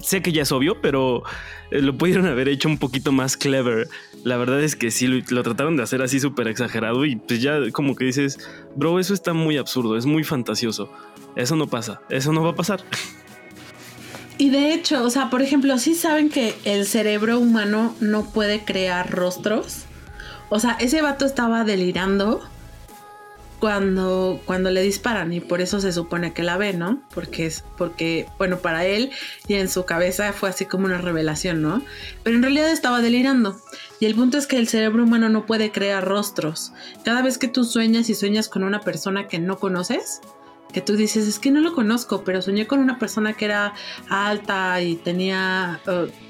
sé 0.00 0.22
que 0.22 0.32
ya 0.32 0.42
es 0.42 0.52
obvio, 0.52 0.80
pero 0.80 1.22
lo 1.70 1.96
pudieron 1.96 2.26
haber 2.26 2.48
hecho 2.48 2.68
un 2.68 2.78
poquito 2.78 3.12
más 3.12 3.36
clever. 3.36 3.88
La 4.24 4.36
verdad 4.36 4.62
es 4.62 4.76
que 4.76 4.90
sí, 4.90 5.06
lo, 5.06 5.42
trataron 5.42 5.76
de 5.76 5.82
hacer 5.82 6.02
así 6.02 6.20
súper 6.20 6.48
exagerado 6.48 7.04
y 7.04 7.16
pues 7.16 7.40
ya 7.40 7.58
como 7.72 7.94
que 7.94 8.04
dices, 8.04 8.38
bro, 8.74 8.98
eso 8.98 9.14
está 9.14 9.32
muy 9.32 9.56
absurdo, 9.56 9.96
es 9.96 10.06
muy 10.06 10.24
fantasioso. 10.24 10.90
Eso 11.36 11.56
no 11.56 11.68
pasa, 11.68 12.00
eso 12.08 12.32
no 12.32 12.42
va 12.42 12.50
a 12.50 12.54
pasar. 12.54 12.80
Y 14.38 14.50
de 14.50 14.72
hecho, 14.72 15.02
o 15.02 15.10
sea, 15.10 15.30
por 15.30 15.42
ejemplo, 15.42 15.78
sí 15.78 15.94
saben 15.94 16.30
que 16.30 16.54
el 16.64 16.86
cerebro 16.86 17.40
humano 17.40 17.94
no 18.00 18.24
puede 18.24 18.64
crear 18.64 19.10
rostros. 19.10 19.84
O 20.48 20.60
sea, 20.60 20.76
ese 20.80 21.02
vato 21.02 21.26
estaba 21.26 21.64
delirando 21.64 22.40
cuando, 23.60 24.40
cuando 24.44 24.70
le 24.70 24.82
disparan 24.82 25.32
y 25.32 25.40
por 25.40 25.60
eso 25.60 25.80
se 25.80 25.92
supone 25.92 26.32
que 26.32 26.42
la 26.42 26.56
ve, 26.56 26.72
¿no? 26.72 27.02
Porque 27.14 27.46
es, 27.46 27.64
porque, 27.76 28.26
bueno, 28.38 28.58
para 28.58 28.84
él 28.84 29.10
y 29.46 29.54
en 29.54 29.68
su 29.68 29.84
cabeza 29.84 30.32
fue 30.32 30.48
así 30.48 30.64
como 30.66 30.86
una 30.86 30.98
revelación, 30.98 31.62
¿no? 31.62 31.82
Pero 32.22 32.36
en 32.36 32.42
realidad 32.42 32.70
estaba 32.70 33.00
delirando. 33.00 33.56
Y 34.00 34.06
el 34.06 34.14
punto 34.14 34.38
es 34.38 34.46
que 34.46 34.58
el 34.58 34.68
cerebro 34.68 35.02
humano 35.02 35.28
no 35.28 35.46
puede 35.46 35.72
crear 35.72 36.06
rostros. 36.06 36.72
Cada 37.04 37.22
vez 37.22 37.38
que 37.38 37.48
tú 37.48 37.64
sueñas 37.64 38.08
y 38.10 38.14
sueñas 38.14 38.48
con 38.48 38.62
una 38.62 38.80
persona 38.80 39.26
que 39.26 39.40
no 39.40 39.58
conoces, 39.58 40.20
que 40.72 40.82
tú 40.82 40.96
dices, 40.96 41.26
es 41.26 41.38
que 41.38 41.50
no 41.50 41.60
lo 41.60 41.74
conozco, 41.74 42.24
pero 42.24 42.42
soñé 42.42 42.66
con 42.66 42.80
una 42.80 42.98
persona 42.98 43.32
que 43.32 43.46
era 43.46 43.74
alta 44.08 44.82
y 44.82 44.96
tenía, 44.96 45.80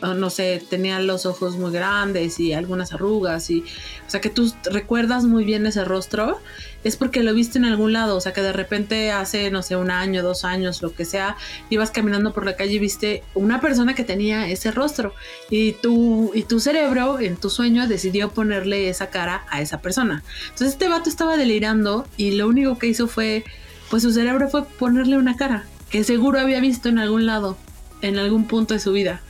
no 0.02 0.30
sé, 0.30 0.62
tenía 0.70 1.00
los 1.00 1.26
ojos 1.26 1.56
muy 1.56 1.72
grandes 1.72 2.38
y 2.38 2.52
algunas 2.52 2.92
arrugas 2.92 3.50
y, 3.50 3.64
o 4.06 4.10
sea, 4.10 4.20
que 4.20 4.30
tú 4.30 4.52
recuerdas 4.70 5.24
muy 5.24 5.44
bien 5.44 5.66
ese 5.66 5.84
rostro, 5.84 6.38
es 6.84 6.96
porque 6.96 7.24
lo 7.24 7.34
viste 7.34 7.58
en 7.58 7.64
algún 7.64 7.92
lado, 7.92 8.16
o 8.16 8.20
sea, 8.20 8.32
que 8.32 8.40
de 8.40 8.52
repente 8.52 9.10
hace, 9.10 9.50
no 9.50 9.62
sé, 9.62 9.74
un 9.74 9.90
año, 9.90 10.22
dos 10.22 10.44
años, 10.44 10.82
lo 10.82 10.94
que 10.94 11.04
sea, 11.04 11.36
ibas 11.70 11.90
caminando 11.90 12.32
por 12.32 12.44
la 12.44 12.54
calle 12.54 12.74
y 12.74 12.78
viste 12.78 13.24
una 13.34 13.60
persona 13.60 13.94
que 13.94 14.04
tenía 14.04 14.48
ese 14.48 14.70
rostro 14.70 15.14
y 15.50 15.72
tu, 15.72 16.30
y 16.34 16.42
tu 16.42 16.60
cerebro 16.60 17.18
en 17.18 17.36
tu 17.36 17.50
sueño 17.50 17.88
decidió 17.88 18.30
ponerle 18.30 18.88
esa 18.88 19.10
cara 19.10 19.44
a 19.50 19.60
esa 19.60 19.80
persona. 19.80 20.22
Entonces 20.44 20.68
este 20.68 20.88
vato 20.88 21.10
estaba 21.10 21.36
delirando 21.36 22.06
y 22.16 22.32
lo 22.32 22.46
único 22.46 22.78
que 22.78 22.86
hizo 22.86 23.08
fue 23.08 23.44
pues 23.90 24.02
su 24.02 24.12
cerebro 24.12 24.48
fue 24.48 24.64
ponerle 24.64 25.16
una 25.16 25.36
cara 25.36 25.64
que 25.90 26.04
seguro 26.04 26.38
había 26.40 26.60
visto 26.60 26.88
en 26.88 26.98
algún 26.98 27.26
lado, 27.26 27.56
en 28.02 28.18
algún 28.18 28.46
punto 28.46 28.74
de 28.74 28.80
su 28.80 28.92
vida. 28.92 29.20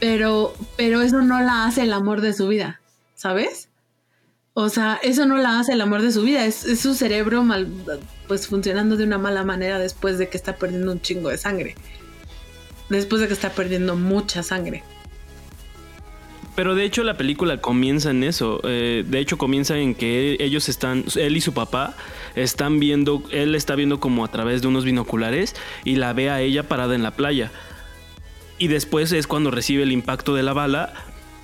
Pero, 0.00 0.54
pero 0.76 1.02
eso 1.02 1.22
no 1.22 1.40
la 1.40 1.66
hace 1.66 1.82
el 1.82 1.92
amor 1.92 2.20
de 2.20 2.32
su 2.32 2.48
vida, 2.48 2.80
¿sabes? 3.14 3.68
O 4.52 4.68
sea, 4.68 4.98
eso 5.02 5.26
no 5.26 5.36
la 5.36 5.58
hace 5.58 5.72
el 5.72 5.80
amor 5.80 6.02
de 6.02 6.12
su 6.12 6.22
vida, 6.22 6.44
es, 6.44 6.64
es, 6.64 6.80
su 6.80 6.94
cerebro 6.94 7.42
mal, 7.42 7.68
pues 8.28 8.46
funcionando 8.46 8.96
de 8.96 9.04
una 9.04 9.18
mala 9.18 9.44
manera 9.44 9.78
después 9.78 10.18
de 10.18 10.28
que 10.28 10.36
está 10.36 10.56
perdiendo 10.56 10.92
un 10.92 11.00
chingo 11.00 11.28
de 11.28 11.38
sangre. 11.38 11.74
Después 12.88 13.20
de 13.20 13.28
que 13.28 13.34
está 13.34 13.50
perdiendo 13.50 13.96
mucha 13.96 14.42
sangre. 14.42 14.84
Pero 16.54 16.74
de 16.74 16.84
hecho 16.84 17.02
la 17.02 17.16
película 17.16 17.60
comienza 17.60 18.10
en 18.10 18.22
eso. 18.22 18.60
Eh, 18.64 19.04
de 19.06 19.18
hecho 19.18 19.38
comienza 19.38 19.76
en 19.78 19.94
que 19.94 20.36
ellos 20.38 20.68
están, 20.68 21.04
él 21.16 21.36
y 21.36 21.40
su 21.40 21.52
papá 21.52 21.96
están 22.36 22.78
viendo, 22.78 23.22
él 23.30 23.54
está 23.54 23.74
viendo 23.74 23.98
como 23.98 24.24
a 24.24 24.28
través 24.28 24.62
de 24.62 24.68
unos 24.68 24.84
binoculares 24.84 25.56
y 25.84 25.96
la 25.96 26.12
ve 26.12 26.30
a 26.30 26.40
ella 26.40 26.68
parada 26.68 26.94
en 26.94 27.02
la 27.02 27.10
playa. 27.10 27.50
Y 28.58 28.68
después 28.68 29.10
es 29.12 29.26
cuando 29.26 29.50
recibe 29.50 29.82
el 29.82 29.90
impacto 29.90 30.34
de 30.34 30.44
la 30.44 30.52
bala 30.52 30.92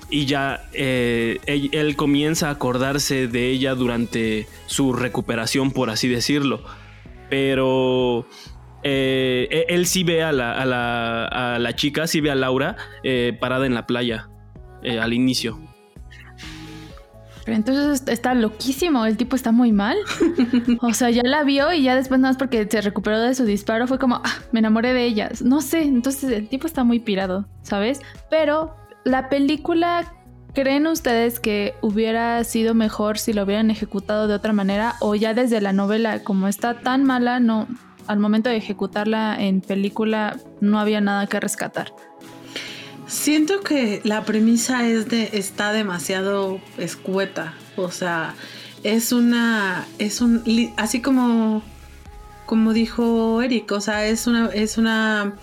y 0.09 0.25
ya 0.25 0.69
eh, 0.73 1.39
él, 1.45 1.95
comienza 1.95 2.47
a 2.47 2.51
acordarse 2.51 3.27
de 3.27 3.49
ella 3.49 3.75
durante 3.75 4.47
su 4.65 4.93
recuperación, 4.93 5.71
por 5.71 5.89
así 5.89 6.07
decirlo. 6.07 6.63
pero 7.29 8.27
eh, 8.83 9.47
e, 9.51 9.73
él 9.73 9.85
sí 9.85 10.03
ve 10.03 10.23
a 10.23 10.31
la, 10.31 10.53
a 10.53 11.59
la, 11.59 11.75
chica, 11.75 12.07
sí 12.07 12.19
ve 12.19 12.31
a 12.31 12.35
Laura 12.35 12.77
eh, 13.03 13.37
parada 13.39 13.65
en 13.65 13.73
la 13.73 13.85
playa 13.85 14.30
eh, 14.83 14.99
al 14.99 15.13
inicio. 15.13 15.59
Pero 17.45 17.57
entonces 17.57 18.03
está 18.07 18.33
loquísimo, 18.33 19.05
el 19.05 19.17
tipo 19.17 19.35
está 19.35 19.51
muy 19.51 19.71
mal. 19.71 19.97
O 20.81 20.93
sea, 20.93 21.09
ya 21.09 21.23
la 21.23 21.43
vio 21.43 21.73
y 21.73 21.83
ya 21.83 21.95
después 21.95 22.19
nada 22.19 22.33
más 22.33 22.37
porque 22.37 22.67
se 22.69 22.81
recuperó 22.81 23.19
de 23.19 23.33
su 23.33 23.45
disparo 23.45 23.87
fue 23.87 23.99
como, 23.99 24.15
ah, 24.15 24.35
me 24.51 24.59
enamoré 24.59 24.93
de 24.93 25.05
ellas. 25.05 25.41
No 25.41 25.61
sé, 25.61 25.83
entonces 25.83 26.31
el 26.31 26.47
tipo 26.47 26.67
está 26.67 26.83
muy 26.83 26.99
pirado, 26.99 27.45
¿sabes? 27.63 28.01
Pero 28.29 28.75
la 29.03 29.29
película, 29.29 30.13
¿creen 30.53 30.87
ustedes 30.87 31.39
que 31.39 31.73
hubiera 31.81 32.43
sido 32.43 32.75
mejor 32.75 33.17
si 33.17 33.33
lo 33.33 33.43
hubieran 33.43 33.71
ejecutado 33.71 34.27
de 34.27 34.35
otra 34.35 34.53
manera? 34.53 34.95
O 34.99 35.15
ya 35.15 35.33
desde 35.33 35.61
la 35.61 35.73
novela, 35.73 36.23
como 36.23 36.47
está 36.47 36.79
tan 36.79 37.03
mala, 37.03 37.39
no, 37.39 37.67
al 38.07 38.19
momento 38.19 38.49
de 38.49 38.57
ejecutarla 38.57 39.35
en 39.39 39.61
película 39.61 40.37
no 40.59 40.79
había 40.79 41.01
nada 41.01 41.27
que 41.27 41.39
rescatar. 41.39 41.93
Siento 43.11 43.59
que 43.59 43.99
la 44.05 44.23
premisa 44.23 44.87
está 44.87 45.73
demasiado 45.73 46.61
escueta, 46.77 47.53
o 47.75 47.91
sea, 47.91 48.35
es 48.83 49.11
una 49.11 49.85
es 49.99 50.21
un 50.21 50.43
así 50.77 51.01
como 51.01 51.61
como 52.45 52.71
dijo 52.73 53.41
Eric, 53.41 53.69
o 53.73 53.81
sea, 53.81 54.07
es 54.07 54.27
una 54.27 54.47
es 54.47 54.77
una 54.77 55.35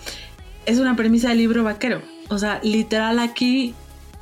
es 0.65 0.79
una 0.79 0.95
premisa 0.95 1.29
de 1.29 1.35
libro 1.35 1.63
vaquero. 1.63 2.01
O 2.29 2.39
sea, 2.39 2.59
literal 2.63 3.19
aquí 3.19 3.75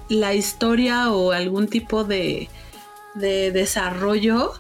la 0.10 0.34
historia 0.34 1.12
o 1.12 1.32
algún 1.32 1.68
tipo 1.68 2.04
de, 2.04 2.50
de 3.16 3.52
desarrollo 3.52 4.54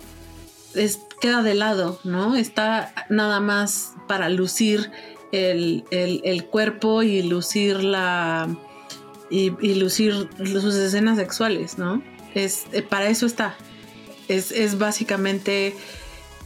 es, 0.75 0.99
queda 1.19 1.43
de 1.43 1.55
lado, 1.55 1.99
¿no? 2.03 2.35
Está 2.35 2.93
nada 3.09 3.39
más 3.39 3.93
para 4.07 4.29
lucir 4.29 4.91
el, 5.31 6.45
cuerpo 6.49 7.03
y 7.03 7.21
lucir 7.21 7.83
la. 7.83 8.47
Y, 9.29 9.49
lucir 9.75 10.29
sus 10.37 10.75
escenas 10.75 11.17
sexuales, 11.17 11.77
¿no? 11.77 12.01
Es, 12.33 12.65
eh, 12.71 12.81
para 12.81 13.09
eso 13.09 13.25
está. 13.25 13.55
Es, 14.27 14.77
básicamente 14.77 15.75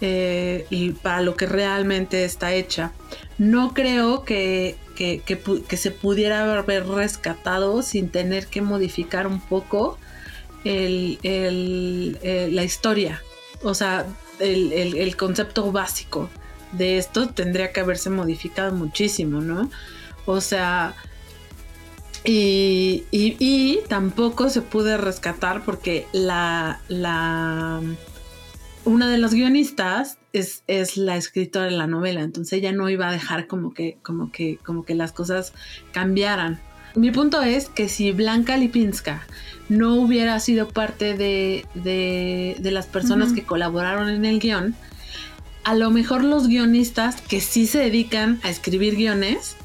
eh, 0.02 0.94
para 1.02 1.22
lo 1.22 1.36
que 1.36 1.46
realmente 1.46 2.26
está 2.26 2.54
hecha. 2.54 2.92
No 3.38 3.74
creo 3.74 4.24
que, 4.24 4.78
que, 4.96 5.78
se 5.78 5.92
pudiera 5.92 6.42
haber 6.60 6.88
rescatado 6.88 7.82
sin 7.82 8.10
tener 8.10 8.48
que 8.48 8.62
modificar 8.62 9.28
un 9.28 9.42
poco 9.42 9.98
el, 10.64 12.18
la 12.54 12.64
historia. 12.64 13.22
O 13.64 13.74
sea, 13.74 14.06
el, 14.42 15.16
concepto 15.16 15.72
básico 15.72 16.30
de 16.72 16.98
esto 16.98 17.30
tendría 17.30 17.72
que 17.72 17.82
haberse 17.82 18.10
modificado 18.10 18.74
muchísimo, 18.74 19.42
¿no? 19.42 19.70
O 20.26 20.42
sea, 20.42 20.96
y, 22.24 23.04
y, 23.12 23.80
tampoco 23.88 24.50
se 24.50 24.62
puede 24.62 24.98
rescatar 24.98 25.64
porque 25.64 26.06
la, 26.14 26.80
la, 26.88 27.82
una 28.86 29.10
de 29.10 29.18
los 29.18 29.34
guionistas 29.34 30.20
es, 30.32 30.64
es, 30.68 30.98
la 30.98 31.18
escritora 31.18 31.66
de 31.66 31.72
la 31.72 31.88
novela, 31.88 32.22
entonces 32.22 32.54
ella 32.54 32.72
no 32.72 32.90
iba 32.90 33.08
a 33.10 33.12
dejar 33.12 33.48
como 33.48 33.74
que, 33.74 33.98
como 34.04 34.32
que, 34.32 34.58
como 34.58 34.86
que 34.86 34.94
las 34.94 35.12
cosas 35.12 35.54
cambiaran. 35.92 36.60
Mi 36.94 37.10
punto 37.10 37.42
es 37.42 37.70
que 37.70 37.90
si 37.90 38.12
Blanca 38.12 38.58
Lipinska 38.58 39.26
no 39.70 39.96
hubiera 39.96 40.40
sido 40.40 40.68
parte 40.68 41.16
de, 41.16 41.66
de, 41.74 42.72
las 42.72 42.86
personas 42.86 43.32
que 43.32 43.44
colaboraron 43.44 44.10
en 44.10 44.26
el 44.26 44.40
guion, 44.40 44.76
a 45.64 45.74
lo 45.74 45.90
mejor 45.90 46.24
los 46.24 46.48
guionistas 46.48 47.22
que 47.22 47.40
sí 47.40 47.66
se 47.66 47.80
dedican 47.80 48.40
a 48.44 48.50
escribir 48.50 48.96
guiones 48.96 49.56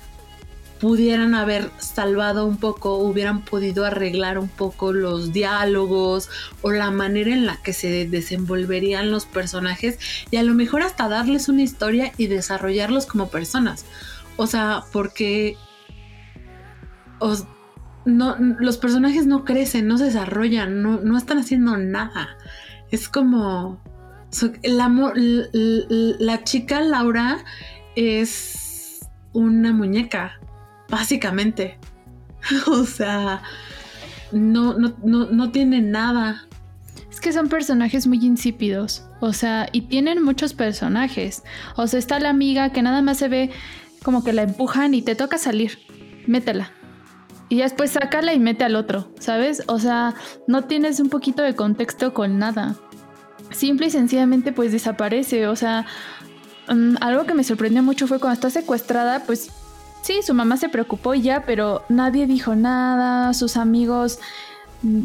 pudieran 0.81 1.35
haber 1.35 1.71
salvado 1.79 2.47
un 2.47 2.59
poco, 2.59 2.99
hubieran 2.99 3.45
podido 3.45 3.85
arreglar 3.85 4.39
un 4.39 4.49
poco 4.49 4.93
los 4.93 5.33
diálogos 5.33 6.29
o 6.63 6.71
la 6.71 6.91
manera 6.91 7.33
en 7.33 7.47
la 7.47 7.57
que 7.63 7.73
se 7.73 8.07
desenvolverían 8.07 9.11
los 9.11 9.25
personajes 9.27 9.99
y 10.31 10.37
a 10.37 10.43
lo 10.43 10.55
mejor 10.55 10.83
hasta 10.83 11.09
darles 11.09 11.49
una 11.49 11.63
historia 11.63 12.13
y 12.17 12.27
desarrollarlos 12.27 13.07
como 13.07 13.29
personas. 13.29 13.85
O 14.37 14.47
sea, 14.47 14.85
porque 14.93 15.57
los 18.05 18.77
personajes 18.77 19.27
no 19.27 19.45
crecen, 19.45 19.89
no 19.89 19.99
se 19.99 20.05
desarrollan, 20.05 20.83
no, 20.83 21.01
no 21.01 21.17
están 21.17 21.39
haciendo 21.39 21.77
nada. 21.77 22.37
Es 22.91 23.09
como... 23.09 23.83
la, 24.63 25.13
la 26.19 26.45
chica 26.45 26.81
Laura 26.83 27.45
es 27.95 29.01
una 29.33 29.73
muñeca, 29.73 30.39
básicamente. 30.89 31.79
o 32.67 32.85
sea, 32.85 33.43
no, 34.33 34.75
no, 34.79 34.95
no, 35.03 35.27
no 35.27 35.51
tiene 35.51 35.81
nada. 35.81 36.47
Es 37.11 37.21
que 37.21 37.33
son 37.33 37.49
personajes 37.49 38.07
muy 38.07 38.25
insípidos. 38.25 39.05
O 39.21 39.33
sea, 39.33 39.69
y 39.73 39.83
tienen 39.83 40.23
muchos 40.23 40.55
personajes. 40.55 41.43
O 41.77 41.87
sea, 41.87 41.99
está 41.99 42.19
la 42.19 42.31
amiga 42.31 42.71
que 42.71 42.83
nada 42.83 43.03
más 43.03 43.19
se 43.19 43.29
ve 43.29 43.51
como 44.03 44.23
que 44.23 44.33
la 44.33 44.43
empujan 44.43 44.95
y 44.95 45.03
te 45.03 45.15
toca 45.15 45.39
salir. 45.39 45.79
Métela 46.27 46.73
y 47.49 47.59
después 47.59 47.93
sácala 47.93 48.35
y 48.35 48.39
mete 48.39 48.65
al 48.65 48.77
otro, 48.77 49.09
¿sabes? 49.21 49.63
O 49.67 49.79
sea, 49.79 50.15
no 50.47 50.65
tienes 50.65 51.01
un 51.01 51.09
poquito 51.09 51.43
de 51.43 51.55
contexto 51.55 52.13
con 52.13 52.39
nada. 52.39 52.75
Simple 53.51 53.87
y 53.87 53.91
sencillamente 53.91 54.53
pues 54.53 54.73
desaparece, 54.73 55.47
o 55.47 55.55
sea, 55.55 55.87
mm, 56.69 56.97
algo 57.01 57.25
que 57.25 57.35
me 57.35 57.45
sorprendió 57.45 57.83
mucho 57.83 58.07
fue 58.07 58.19
cuando 58.19 58.35
está 58.35 58.51
secuestrada, 58.51 59.23
pues 59.25 59.51
sí, 60.07 60.21
su 60.23 60.35
mamá 60.35 60.57
se 60.57 60.69
preocupó 60.69 61.15
ya, 61.15 61.43
pero 61.45 61.85
nadie 61.89 62.27
dijo 62.27 62.55
nada, 62.55 63.35
sus 63.35 63.57
amigos 63.57 64.21
mm, 64.83 65.03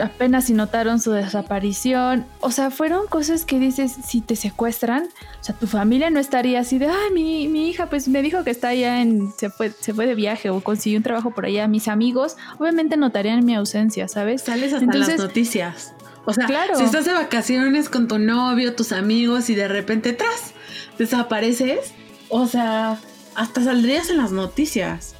apenas 0.00 0.44
si 0.44 0.54
notaron 0.54 1.00
su 1.00 1.10
desaparición. 1.10 2.24
O 2.40 2.50
sea, 2.50 2.70
fueron 2.70 3.06
cosas 3.08 3.44
que 3.44 3.58
dices, 3.58 3.92
si 4.06 4.20
te 4.20 4.36
secuestran, 4.36 5.08
o 5.40 5.44
sea, 5.44 5.54
tu 5.56 5.66
familia 5.66 6.10
no 6.10 6.20
estaría 6.20 6.60
así 6.60 6.78
de, 6.78 6.86
ay, 6.86 7.10
mi, 7.12 7.48
mi 7.48 7.68
hija 7.68 7.90
pues 7.90 8.06
me 8.08 8.22
dijo 8.22 8.44
que 8.44 8.50
está 8.50 8.68
allá 8.68 9.02
en, 9.02 9.32
se 9.36 9.50
fue, 9.50 9.70
se 9.70 9.92
fue 9.92 10.06
de 10.06 10.14
viaje 10.14 10.50
o 10.50 10.60
consiguió 10.60 10.98
un 10.98 11.02
trabajo 11.02 11.32
por 11.32 11.46
allá. 11.46 11.66
Mis 11.66 11.88
amigos 11.88 12.36
obviamente 12.58 12.96
notarían 12.96 13.44
mi 13.44 13.54
ausencia, 13.56 14.06
¿sabes? 14.08 14.42
Sales 14.42 14.72
hasta 14.72 14.94
las 14.94 15.18
noticias. 15.18 15.94
O 16.26 16.32
sea, 16.32 16.46
claro. 16.46 16.76
si 16.76 16.84
estás 16.84 17.04
de 17.04 17.12
vacaciones 17.12 17.90
con 17.90 18.08
tu 18.08 18.18
novio, 18.18 18.74
tus 18.74 18.92
amigos 18.92 19.50
y 19.50 19.54
de 19.54 19.68
repente 19.68 20.14
tras 20.14 20.54
desapareces, 20.96 21.92
o 22.30 22.46
sea, 22.46 22.98
hasta 23.34 23.62
saldrías 23.62 24.10
en 24.10 24.18
las 24.18 24.32
noticias. 24.32 25.14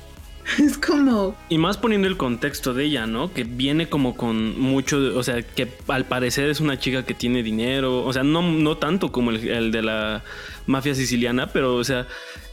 Es 0.59 0.79
como... 0.79 1.35
Y 1.49 1.59
más 1.59 1.79
poniendo 1.79 2.09
el 2.09 2.17
contexto 2.17 2.75
de 2.75 2.85
ella, 2.85 3.07
¿no? 3.07 3.33
Que 3.33 3.45
viene 3.45 3.89
como 3.89 4.17
con 4.17 4.59
mucho, 4.61 4.99
o 5.17 5.23
sea, 5.23 5.43
que 5.43 5.69
al 5.89 6.05
parecer 6.05 6.51
es 6.51 6.61
una 6.61 6.79
chica 6.79 7.05
que 7.05 7.15
tiene 7.15 7.43
dinero, 7.43 8.05
o 8.05 8.13
sea, 8.13 8.23
no, 8.23 8.43
no 8.43 8.77
tanto 8.77 9.11
como 9.11 9.31
el, 9.31 9.73
de 9.73 9.83
la 9.83 10.23
mafia 10.67 10.95
siciliana, 10.95 11.53
pero, 11.53 11.77
o 11.77 11.85
sea, 11.85 12.07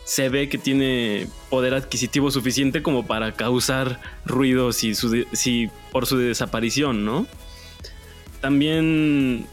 se 0.06 0.30
ve 0.30 0.50
que 0.50 0.58
tiene 0.58 1.28
poder 1.50 1.74
adquisitivo 1.74 2.32
suficiente 2.32 2.82
como 2.82 3.06
para 3.06 3.34
causar 3.34 4.00
ruidos 4.26 4.84
y 4.84 4.95
si 4.95 5.69
por 5.91 6.06
su 6.06 6.17
desaparición, 6.17 7.06
¿no? 7.06 7.28
También... 8.39 9.47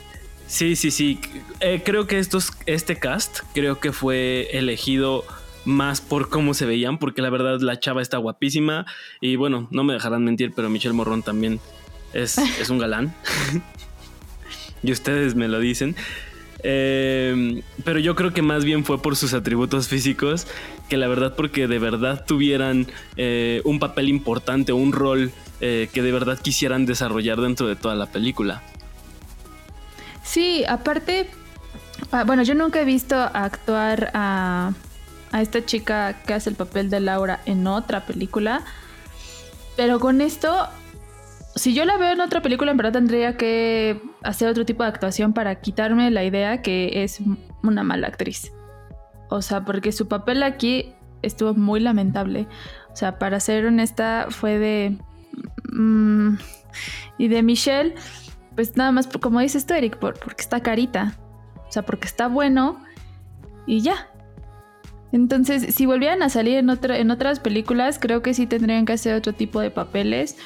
Sí, 0.47 0.77
sí, 0.77 0.91
sí. 0.91 1.21
Eh, 1.61 1.83
creo 1.85 2.07
que 2.07 2.19
estos, 2.19 2.53
este 2.65 2.99
cast 2.99 3.41
creo 3.53 3.81
que 3.81 3.93
fue 3.93 4.49
elegido 4.53 5.27
más 5.69 6.01
por 6.01 6.31
cómo 6.31 6.55
se 6.55 6.65
veían, 6.65 6.99
porque 6.99 7.23
la 7.23 7.31
verdad 7.31 7.61
la 7.61 7.79
chava 7.79 8.01
está 8.01 8.17
guapísima 8.17 8.87
y 9.21 9.37
bueno, 9.37 9.69
no 9.71 9.85
me 9.85 9.93
dejarán 9.93 10.25
mentir, 10.25 10.53
pero 10.57 10.71
Michelle 10.71 10.95
Morrón 10.95 11.23
también 11.23 11.61
es, 12.15 12.39
es 12.61 12.71
un 12.71 12.79
galán. 12.79 13.15
y 14.83 14.91
ustedes 14.91 15.35
me 15.35 15.47
lo 15.47 15.61
dicen. 15.61 15.95
Eh, 16.65 17.63
pero 17.85 18.01
yo 18.01 18.17
creo 18.17 18.33
que 18.33 18.43
más 18.43 18.65
bien 18.65 18.85
fue 18.85 19.01
por 19.01 19.15
sus 19.15 19.33
atributos 19.33 19.87
físicos 19.87 20.49
que 20.89 20.97
la 20.97 21.07
verdad 21.07 21.37
porque 21.37 21.69
de 21.69 21.79
verdad 21.79 22.25
tuvieran 22.27 22.89
eh, 23.17 23.61
un 23.65 23.79
papel 23.79 24.09
importante, 24.09 24.73
un 24.73 24.93
rol 24.93 25.31
eh, 25.61 25.89
que 25.93 26.03
de 26.03 26.11
verdad 26.11 26.39
quisieran 26.41 26.85
desarrollar 26.85 27.41
dentro 27.41 27.69
de 27.69 27.77
toda 27.77 27.95
la 27.95 28.07
película. 28.07 28.63
Sí, 30.25 30.65
aparte, 30.67 31.29
ah, 32.11 32.25
bueno, 32.25 32.43
yo 32.43 32.55
nunca 32.55 32.81
he 32.81 32.85
visto 32.85 33.15
actuar 33.17 34.11
a 34.15 34.73
a 35.33 35.43
esta 35.43 35.65
chica 35.65 36.15
que 36.27 36.35
hace 36.35 36.51
el 36.51 36.57
papel 36.57 36.91
de 36.91 37.01
Laura 37.01 37.41
en 37.47 37.67
otra 37.67 38.07
película. 38.07 38.63
Pero 39.77 40.01
con 40.01 40.21
esto, 40.21 40.69
si 41.55 41.75
yo 41.75 41.85
la 41.85 41.97
veo 41.97 42.13
en 42.13 42.21
otra 42.21 42.43
película, 42.43 42.71
en 42.71 42.77
verdad 42.77 42.93
tendría 42.93 43.37
que 43.37 44.01
hacer 44.23 44.49
otro 44.49 44.65
tipo 44.65 44.83
de 44.83 44.89
actuación 44.89 45.33
para 45.33 45.61
quitarme 45.61 46.11
la 46.11 46.25
idea 46.25 46.63
que 46.63 47.05
es 47.05 47.21
una 47.63 47.83
mala 47.83 48.09
actriz. 48.09 48.53
O 49.31 49.43
sea, 49.43 49.65
porque 49.65 49.93
su 49.93 50.09
papel 50.09 50.43
aquí 50.43 50.95
estuvo 51.23 51.55
muy 51.55 51.81
lamentable. 51.81 52.47
O 52.93 52.97
sea, 52.97 53.19
para 53.19 53.41
ser 53.41 53.67
honesta, 53.67 54.27
fue 54.31 54.59
de... 54.59 54.99
Mm, 55.73 56.37
y 57.19 57.29
de 57.29 57.43
Michelle, 57.43 57.95
pues 58.55 58.77
nada 58.77 58.91
más, 58.93 59.07
como 59.07 59.41
dices 59.41 59.67
tú, 59.67 59.75
Eric, 59.75 59.99
porque 59.99 60.43
está 60.43 60.61
carita. 60.61 61.15
O 61.69 61.73
sea, 61.73 61.83
porque 61.83 62.07
está 62.07 62.29
bueno, 62.29 62.83
y 63.67 63.83
ya. 63.83 64.09
Entonces, 65.13 65.75
si 65.75 65.87
volvieran 65.87 66.23
a 66.23 66.29
salir 66.29 66.59
en, 66.59 66.69
en 66.71 67.11
otras 67.11 67.41
películas, 67.41 67.99
creo 67.99 68.23
que 68.23 68.35
sí 68.35 68.47
tendrían 68.47 68.85
que 68.85 68.93
hacer 68.93 69.15
otro 69.15 69.33
tipo 69.33 69.61
de 69.61 69.71
papeles 69.71 70.37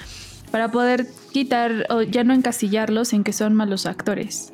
para 0.51 0.70
poder 0.70 1.07
quitar 1.33 1.87
o 1.90 2.03
ya 2.03 2.25
no 2.25 2.35
encasillarlos 2.35 3.12
en 3.12 3.25
que 3.25 3.33
son 3.33 3.55
malos 3.55 3.87
actores. 3.87 4.53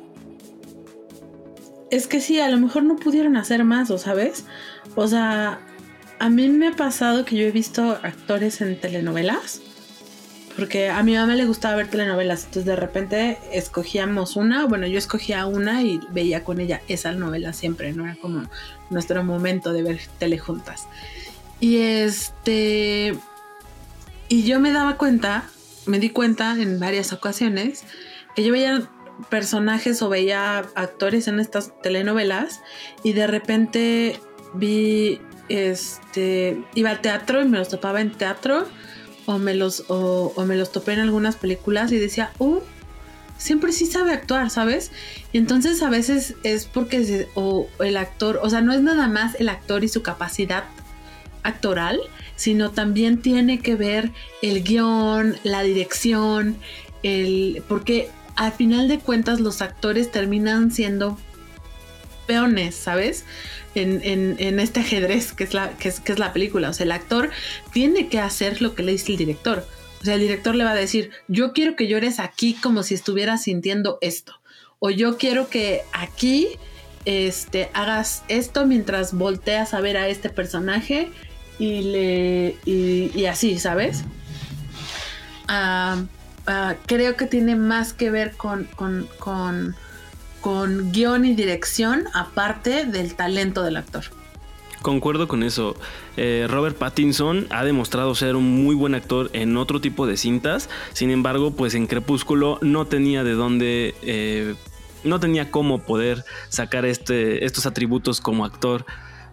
Es 1.91 2.07
que 2.07 2.21
sí, 2.21 2.39
a 2.39 2.49
lo 2.49 2.57
mejor 2.57 2.83
no 2.83 2.95
pudieron 2.95 3.35
hacer 3.35 3.63
más, 3.63 3.91
¿o 3.91 3.97
sabes? 3.97 4.45
O 4.95 5.07
sea, 5.07 5.59
a 6.19 6.29
mí 6.29 6.49
me 6.49 6.67
ha 6.67 6.73
pasado 6.73 7.25
que 7.25 7.35
yo 7.35 7.45
he 7.45 7.51
visto 7.51 7.97
actores 8.03 8.61
en 8.61 8.79
telenovelas 8.79 9.61
porque 10.59 10.89
a 10.89 11.01
mi 11.03 11.15
mamá 11.15 11.35
le 11.35 11.45
gustaba 11.45 11.77
ver 11.77 11.87
telenovelas, 11.87 12.39
entonces 12.39 12.65
de 12.65 12.75
repente 12.75 13.37
escogíamos 13.53 14.35
una, 14.35 14.65
bueno, 14.65 14.87
yo 14.87 14.97
escogía 14.97 15.45
una 15.45 15.81
y 15.83 16.01
veía 16.11 16.43
con 16.43 16.59
ella 16.59 16.81
esa 16.89 17.13
novela 17.13 17.53
siempre, 17.53 17.93
no 17.93 18.03
era 18.03 18.17
como 18.17 18.43
nuestro 18.89 19.23
momento 19.23 19.71
de 19.71 19.83
ver 19.83 20.01
tele 20.17 20.37
juntas. 20.37 20.87
Y 21.61 21.77
este 21.77 23.15
y 24.27 24.43
yo 24.43 24.59
me 24.59 24.73
daba 24.73 24.97
cuenta, 24.97 25.45
me 25.85 25.97
di 25.97 26.09
cuenta 26.09 26.51
en 26.59 26.77
varias 26.77 27.13
ocasiones 27.13 27.85
que 28.35 28.43
yo 28.43 28.51
veía 28.51 28.89
personajes 29.29 30.01
o 30.01 30.09
veía 30.09 30.59
actores 30.75 31.29
en 31.29 31.39
estas 31.39 31.71
telenovelas 31.81 32.59
y 33.01 33.13
de 33.13 33.27
repente 33.27 34.19
vi 34.53 35.21
este 35.47 36.61
iba 36.75 36.89
al 36.89 36.99
teatro 36.99 37.41
y 37.41 37.45
me 37.45 37.57
los 37.57 37.69
topaba 37.69 38.01
en 38.01 38.11
teatro 38.11 38.67
o 39.29 39.37
me 39.37 39.53
los, 39.53 39.83
o, 39.89 40.33
me 40.47 40.55
los 40.55 40.71
topé 40.71 40.93
en 40.93 41.01
algunas 41.01 41.35
películas 41.35 41.91
y 41.91 41.99
decía, 41.99 42.31
oh, 42.39 42.63
siempre 43.37 43.71
sí 43.71 43.85
sabe 43.85 44.11
actuar, 44.11 44.49
¿sabes? 44.49 44.91
Y 45.31 45.37
entonces 45.37 45.83
a 45.83 45.89
veces 45.91 46.33
es 46.41 46.65
porque 46.65 47.27
o 47.35 47.69
el 47.79 47.97
actor, 47.97 48.39
o 48.41 48.49
sea, 48.49 48.61
no 48.61 48.73
es 48.73 48.81
nada 48.81 49.07
más 49.07 49.35
el 49.35 49.49
actor 49.49 49.83
y 49.83 49.87
su 49.87 50.01
capacidad 50.01 50.63
actoral, 51.43 51.99
sino 52.35 52.71
también 52.71 53.21
tiene 53.21 53.59
que 53.59 53.75
ver 53.75 54.11
el 54.41 54.63
guion, 54.63 55.37
la 55.43 55.61
dirección, 55.61 56.57
el, 57.03 57.63
porque 57.67 58.09
al 58.35 58.51
final 58.53 58.87
de 58.87 58.97
cuentas 58.97 59.39
los 59.39 59.61
actores 59.61 60.09
terminan 60.11 60.71
siendo 60.71 61.19
peones, 62.25 62.73
¿sabes? 62.73 63.25
En, 63.81 64.59
este 64.59 64.81
ajedrez 64.81 65.33
que 65.33 65.43
es, 65.43 65.53
la, 65.53 65.77
que, 65.77 65.89
es, 65.89 65.99
que 65.99 66.11
es 66.11 66.19
la 66.19 66.33
película. 66.33 66.69
O 66.69 66.73
sea, 66.73 66.85
el 66.85 66.91
actor 66.91 67.29
tiene 67.73 68.07
que 68.07 68.19
hacer 68.19 68.61
lo 68.61 68.75
que 68.75 68.83
le 68.83 68.93
dice 68.93 69.11
el 69.11 69.17
director. 69.17 69.65
O 70.01 70.05
sea, 70.05 70.15
el 70.15 70.21
director 70.21 70.55
le 70.55 70.63
va 70.63 70.71
a 70.71 70.75
decir, 70.75 71.11
yo 71.27 71.53
quiero 71.53 71.75
que 71.75 71.87
llores 71.87 72.19
aquí 72.19 72.53
como 72.53 72.83
si 72.83 72.93
estuvieras 72.93 73.43
sintiendo 73.43 73.97
esto. 74.01 74.33
O 74.79 74.89
yo 74.89 75.17
quiero 75.17 75.49
que 75.49 75.81
aquí 75.91 76.47
este, 77.05 77.69
hagas 77.73 78.23
esto 78.27 78.65
mientras 78.65 79.13
volteas 79.13 79.73
a 79.73 79.81
ver 79.81 79.97
a 79.97 80.07
este 80.07 80.29
personaje 80.29 81.09
y, 81.57 81.81
le, 81.81 82.57
y, 82.65 83.25
así, 83.25 83.59
¿sabes? 83.59 84.03
Ah, 85.47 86.03
ah, 86.47 86.75
creo 86.85 87.17
que 87.17 87.25
tiene 87.25 87.55
más 87.55 87.93
que 87.93 88.09
ver 88.09 88.31
con, 88.33 88.65
con, 88.75 89.09
con 89.19 89.75
con 90.41 90.91
guion 90.91 91.25
y 91.25 91.35
dirección 91.35 92.05
aparte 92.13 92.85
del 92.85 93.15
talento 93.15 93.63
del 93.63 93.77
actor. 93.77 94.05
Concuerdo 94.81 95.27
con 95.27 95.43
eso. 95.43 95.75
Eh, 96.15 96.47
Robert 96.49 96.77
Pattinson 96.77 97.47
ha 97.49 97.65
demostrado 97.65 98.15
ser 98.15 98.35
un 98.35 98.63
muy 98.63 98.75
buen 98.75 98.95
actor 98.95 99.29
en 99.33 99.57
otro 99.57 99.81
tipo 99.81 100.07
de 100.07 100.15
cintas. 100.15 100.69
Sin 100.93 101.11
embargo, 101.11 101.51
pues 101.51 101.75
en 101.75 101.85
Crepúsculo 101.85 102.59
no 102.61 102.85
tenía 102.87 103.23
de 103.23 103.33
dónde. 103.33 103.95
Eh, 104.01 104.55
no 105.03 105.19
tenía 105.19 105.51
cómo 105.51 105.79
poder 105.79 106.23
sacar 106.49 106.85
este, 106.85 107.45
estos 107.45 107.65
atributos 107.65 108.21
como 108.21 108.45
actor. 108.45 108.85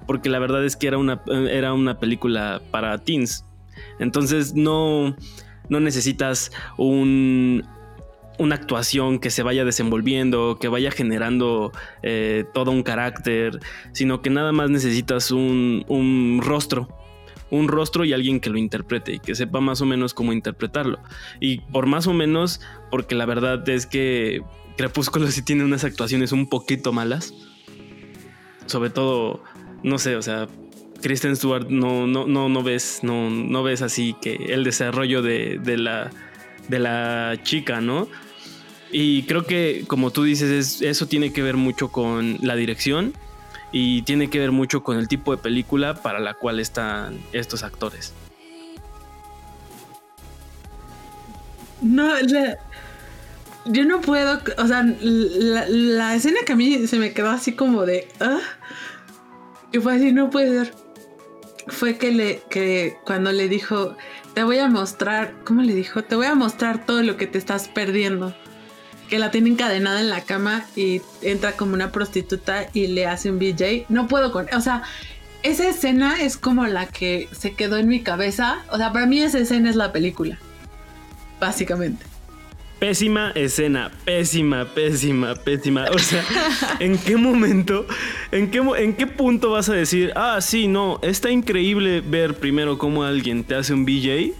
Porque 0.06 0.28
la 0.28 0.38
verdad 0.40 0.64
es 0.64 0.76
que 0.76 0.88
era 0.88 0.98
una, 0.98 1.22
era 1.28 1.72
una 1.72 1.98
película 1.98 2.60
para 2.72 2.98
teens. 2.98 3.44
Entonces 3.98 4.54
no, 4.54 5.16
no 5.68 5.80
necesitas 5.80 6.50
un 6.76 7.64
una 8.38 8.54
actuación 8.56 9.18
que 9.18 9.30
se 9.30 9.42
vaya 9.42 9.64
desenvolviendo, 9.64 10.58
que 10.60 10.68
vaya 10.68 10.90
generando 10.90 11.72
eh, 12.02 12.44
todo 12.54 12.70
un 12.70 12.82
carácter, 12.82 13.60
sino 13.92 14.22
que 14.22 14.30
nada 14.30 14.52
más 14.52 14.70
necesitas 14.70 15.30
un, 15.30 15.84
un, 15.88 16.40
rostro, 16.42 16.88
un 17.50 17.68
rostro 17.68 18.04
y 18.04 18.12
alguien 18.12 18.40
que 18.40 18.50
lo 18.50 18.58
interprete 18.58 19.14
y 19.14 19.18
que 19.18 19.34
sepa 19.34 19.60
más 19.60 19.80
o 19.80 19.86
menos 19.86 20.14
cómo 20.14 20.32
interpretarlo. 20.32 20.98
Y 21.40 21.60
por 21.60 21.86
más 21.86 22.06
o 22.06 22.12
menos, 22.12 22.60
porque 22.90 23.14
la 23.14 23.26
verdad 23.26 23.66
es 23.68 23.86
que 23.86 24.42
Crepúsculo 24.76 25.26
sí 25.30 25.42
tiene 25.42 25.64
unas 25.64 25.84
actuaciones 25.84 26.32
un 26.32 26.48
poquito 26.48 26.92
malas, 26.92 27.34
sobre 28.66 28.90
todo, 28.90 29.42
no 29.82 29.98
sé, 29.98 30.16
o 30.16 30.22
sea, 30.22 30.48
Kristen 31.02 31.36
Stewart 31.36 31.68
no, 31.68 32.06
no, 32.06 32.26
no, 32.26 32.48
no 32.48 32.62
ves, 32.62 33.00
no, 33.02 33.30
no 33.30 33.62
ves 33.62 33.82
así 33.82 34.16
que 34.20 34.34
el 34.48 34.64
desarrollo 34.64 35.22
de, 35.22 35.60
de 35.62 35.76
la 35.76 36.10
de 36.68 36.78
la 36.78 37.38
chica, 37.42 37.80
¿no? 37.80 38.08
Y 38.90 39.24
creo 39.24 39.44
que, 39.44 39.84
como 39.86 40.10
tú 40.10 40.22
dices, 40.22 40.80
eso 40.80 41.06
tiene 41.06 41.32
que 41.32 41.42
ver 41.42 41.56
mucho 41.56 41.88
con 41.88 42.38
la 42.40 42.54
dirección 42.54 43.14
y 43.72 44.02
tiene 44.02 44.30
que 44.30 44.38
ver 44.38 44.52
mucho 44.52 44.82
con 44.82 44.96
el 44.96 45.08
tipo 45.08 45.34
de 45.34 45.42
película 45.42 45.94
para 45.94 46.20
la 46.20 46.34
cual 46.34 46.60
están 46.60 47.18
estos 47.32 47.62
actores. 47.62 48.12
No, 51.82 52.10
yo 53.66 53.84
no 53.84 54.00
puedo, 54.00 54.40
o 54.56 54.66
sea, 54.66 54.82
la, 55.00 56.14
escena 56.14 56.38
que 56.46 56.52
a 56.52 56.56
mí 56.56 56.86
se 56.86 56.98
me 56.98 57.12
quedó 57.12 57.30
así 57.30 57.52
como 57.52 57.84
de, 57.84 58.08
ah, 58.20 58.40
que 59.72 59.80
fue 59.80 59.96
así, 59.96 60.12
no 60.12 60.30
puede 60.30 60.64
ser. 60.64 60.74
Fue 61.68 61.98
que 61.98 62.12
le, 62.12 62.42
que 62.48 62.96
cuando 63.04 63.32
le 63.32 63.48
dijo, 63.48 63.96
te 64.34 64.44
voy 64.44 64.58
a 64.58 64.68
mostrar, 64.68 65.34
¿cómo 65.44 65.62
le 65.62 65.74
dijo? 65.74 66.04
Te 66.04 66.14
voy 66.14 66.26
a 66.26 66.36
mostrar 66.36 66.86
todo 66.86 67.02
lo 67.02 67.16
que 67.16 67.26
te 67.26 67.38
estás 67.38 67.66
perdiendo 67.68 68.34
que 69.08 69.18
la 69.18 69.30
tiene 69.30 69.50
encadenada 69.50 70.00
en 70.00 70.08
la 70.08 70.22
cama 70.22 70.66
y 70.74 71.02
entra 71.22 71.52
como 71.52 71.74
una 71.74 71.92
prostituta 71.92 72.68
y 72.72 72.88
le 72.88 73.06
hace 73.06 73.30
un 73.30 73.38
BJ. 73.38 73.86
No 73.88 74.08
puedo 74.08 74.32
con, 74.32 74.46
o 74.54 74.60
sea, 74.60 74.82
esa 75.42 75.68
escena 75.68 76.20
es 76.20 76.36
como 76.36 76.66
la 76.66 76.86
que 76.86 77.28
se 77.32 77.54
quedó 77.54 77.76
en 77.76 77.88
mi 77.88 78.02
cabeza. 78.02 78.64
O 78.70 78.76
sea, 78.76 78.92
para 78.92 79.06
mí 79.06 79.20
esa 79.20 79.38
escena 79.38 79.70
es 79.70 79.76
la 79.76 79.92
película. 79.92 80.38
Básicamente. 81.40 82.04
Pésima 82.78 83.30
escena, 83.34 83.90
pésima, 84.04 84.66
pésima, 84.66 85.34
pésima. 85.34 85.86
O 85.92 85.98
sea, 85.98 86.22
¿en 86.78 86.98
qué 86.98 87.16
momento, 87.16 87.86
en 88.32 88.50
qué, 88.50 88.58
en 88.58 88.94
qué 88.94 89.06
punto 89.06 89.50
vas 89.52 89.70
a 89.70 89.72
decir, 89.72 90.12
ah, 90.14 90.40
sí, 90.42 90.68
no, 90.68 90.98
está 91.02 91.30
increíble 91.30 92.02
ver 92.02 92.34
primero 92.34 92.76
cómo 92.76 93.02
alguien 93.02 93.44
te 93.44 93.54
hace 93.54 93.72
un 93.72 93.86
BJ 93.86 94.34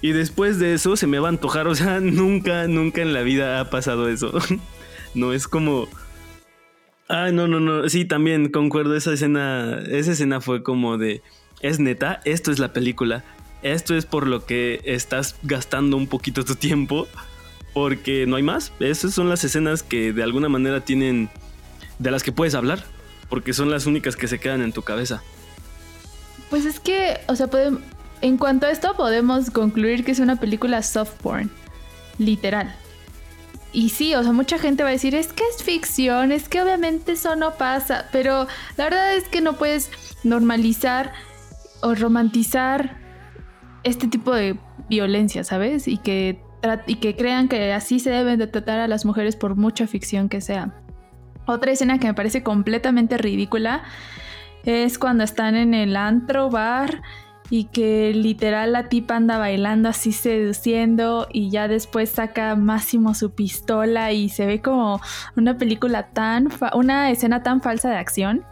y 0.00 0.12
después 0.12 0.58
de 0.58 0.74
eso 0.74 0.96
se 0.96 1.06
me 1.06 1.18
va 1.18 1.28
a 1.28 1.30
antojar, 1.30 1.66
o 1.66 1.74
sea, 1.74 2.00
nunca, 2.00 2.66
nunca 2.66 3.02
en 3.02 3.12
la 3.12 3.22
vida 3.22 3.60
ha 3.60 3.70
pasado 3.70 4.08
eso. 4.08 4.32
no 5.14 5.32
es 5.32 5.48
como... 5.48 5.88
Ah, 7.08 7.30
no, 7.32 7.48
no, 7.48 7.58
no. 7.58 7.88
Sí, 7.88 8.04
también 8.04 8.50
concuerdo. 8.50 8.94
Esa 8.94 9.14
escena, 9.14 9.80
esa 9.88 10.12
escena 10.12 10.42
fue 10.42 10.62
como 10.62 10.98
de, 10.98 11.22
es 11.60 11.80
neta, 11.80 12.20
esto 12.26 12.52
es 12.52 12.58
la 12.58 12.74
película. 12.74 13.24
Esto 13.62 13.96
es 13.96 14.04
por 14.04 14.26
lo 14.26 14.44
que 14.44 14.82
estás 14.84 15.36
gastando 15.42 15.96
un 15.96 16.06
poquito 16.06 16.44
tu 16.44 16.54
tiempo. 16.54 17.08
Porque 17.72 18.26
no 18.26 18.36
hay 18.36 18.42
más. 18.42 18.72
Esas 18.78 19.14
son 19.14 19.30
las 19.30 19.42
escenas 19.42 19.82
que 19.82 20.12
de 20.12 20.22
alguna 20.22 20.50
manera 20.50 20.80
tienen, 20.84 21.30
de 21.98 22.10
las 22.10 22.22
que 22.22 22.32
puedes 22.32 22.54
hablar. 22.54 22.84
Porque 23.30 23.54
son 23.54 23.70
las 23.70 23.86
únicas 23.86 24.14
que 24.14 24.28
se 24.28 24.38
quedan 24.38 24.60
en 24.60 24.72
tu 24.72 24.82
cabeza. 24.82 25.22
Pues 26.50 26.66
es 26.66 26.78
que, 26.78 27.20
o 27.26 27.36
sea, 27.36 27.46
pueden, 27.46 27.78
en 28.20 28.36
cuanto 28.36 28.66
a 28.66 28.70
esto, 28.70 28.94
podemos 28.96 29.50
concluir 29.50 30.04
que 30.04 30.12
es 30.12 30.18
una 30.18 30.36
película 30.36 30.82
soft 30.82 31.12
porn. 31.22 31.50
Literal. 32.18 32.74
Y 33.72 33.90
sí, 33.90 34.14
o 34.14 34.22
sea, 34.22 34.32
mucha 34.32 34.58
gente 34.58 34.82
va 34.82 34.88
a 34.88 34.92
decir, 34.92 35.14
es 35.14 35.32
que 35.32 35.44
es 35.54 35.62
ficción, 35.62 36.32
es 36.32 36.48
que 36.48 36.62
obviamente 36.62 37.12
eso 37.12 37.36
no 37.36 37.54
pasa, 37.54 38.06
pero 38.12 38.46
la 38.76 38.84
verdad 38.84 39.14
es 39.14 39.28
que 39.28 39.40
no 39.40 39.54
puedes 39.54 39.90
normalizar 40.24 41.12
o 41.82 41.94
romantizar 41.94 42.96
este 43.84 44.08
tipo 44.08 44.34
de 44.34 44.58
violencia, 44.88 45.44
¿sabes? 45.44 45.86
Y 45.86 45.98
que, 45.98 46.40
y 46.86 46.96
que 46.96 47.14
crean 47.14 47.48
que 47.48 47.72
así 47.72 48.00
se 48.00 48.10
deben 48.10 48.38
de 48.38 48.46
tratar 48.46 48.80
a 48.80 48.88
las 48.88 49.04
mujeres 49.04 49.36
por 49.36 49.54
mucha 49.54 49.86
ficción 49.86 50.28
que 50.28 50.40
sea. 50.40 50.74
Otra 51.46 51.72
escena 51.72 51.98
que 51.98 52.06
me 52.06 52.14
parece 52.14 52.42
completamente 52.42 53.18
ridícula 53.18 53.82
es 54.64 54.98
cuando 54.98 55.24
están 55.24 55.56
en 55.56 55.74
el 55.74 55.96
antro 55.96 56.50
bar 56.50 57.02
y 57.50 57.64
que 57.64 58.12
literal 58.14 58.72
la 58.72 58.88
tipa 58.88 59.16
anda 59.16 59.38
bailando 59.38 59.88
así 59.88 60.12
seduciendo 60.12 61.28
y 61.32 61.50
ya 61.50 61.68
después 61.68 62.10
saca 62.10 62.54
Máximo 62.56 63.14
su 63.14 63.30
pistola 63.30 64.12
y 64.12 64.28
se 64.28 64.46
ve 64.46 64.60
como 64.60 65.00
una 65.36 65.56
película 65.56 66.08
tan, 66.08 66.48
una 66.74 67.10
escena 67.10 67.42
tan 67.42 67.62
falsa 67.62 67.88
de 67.90 67.96
acción 67.96 68.44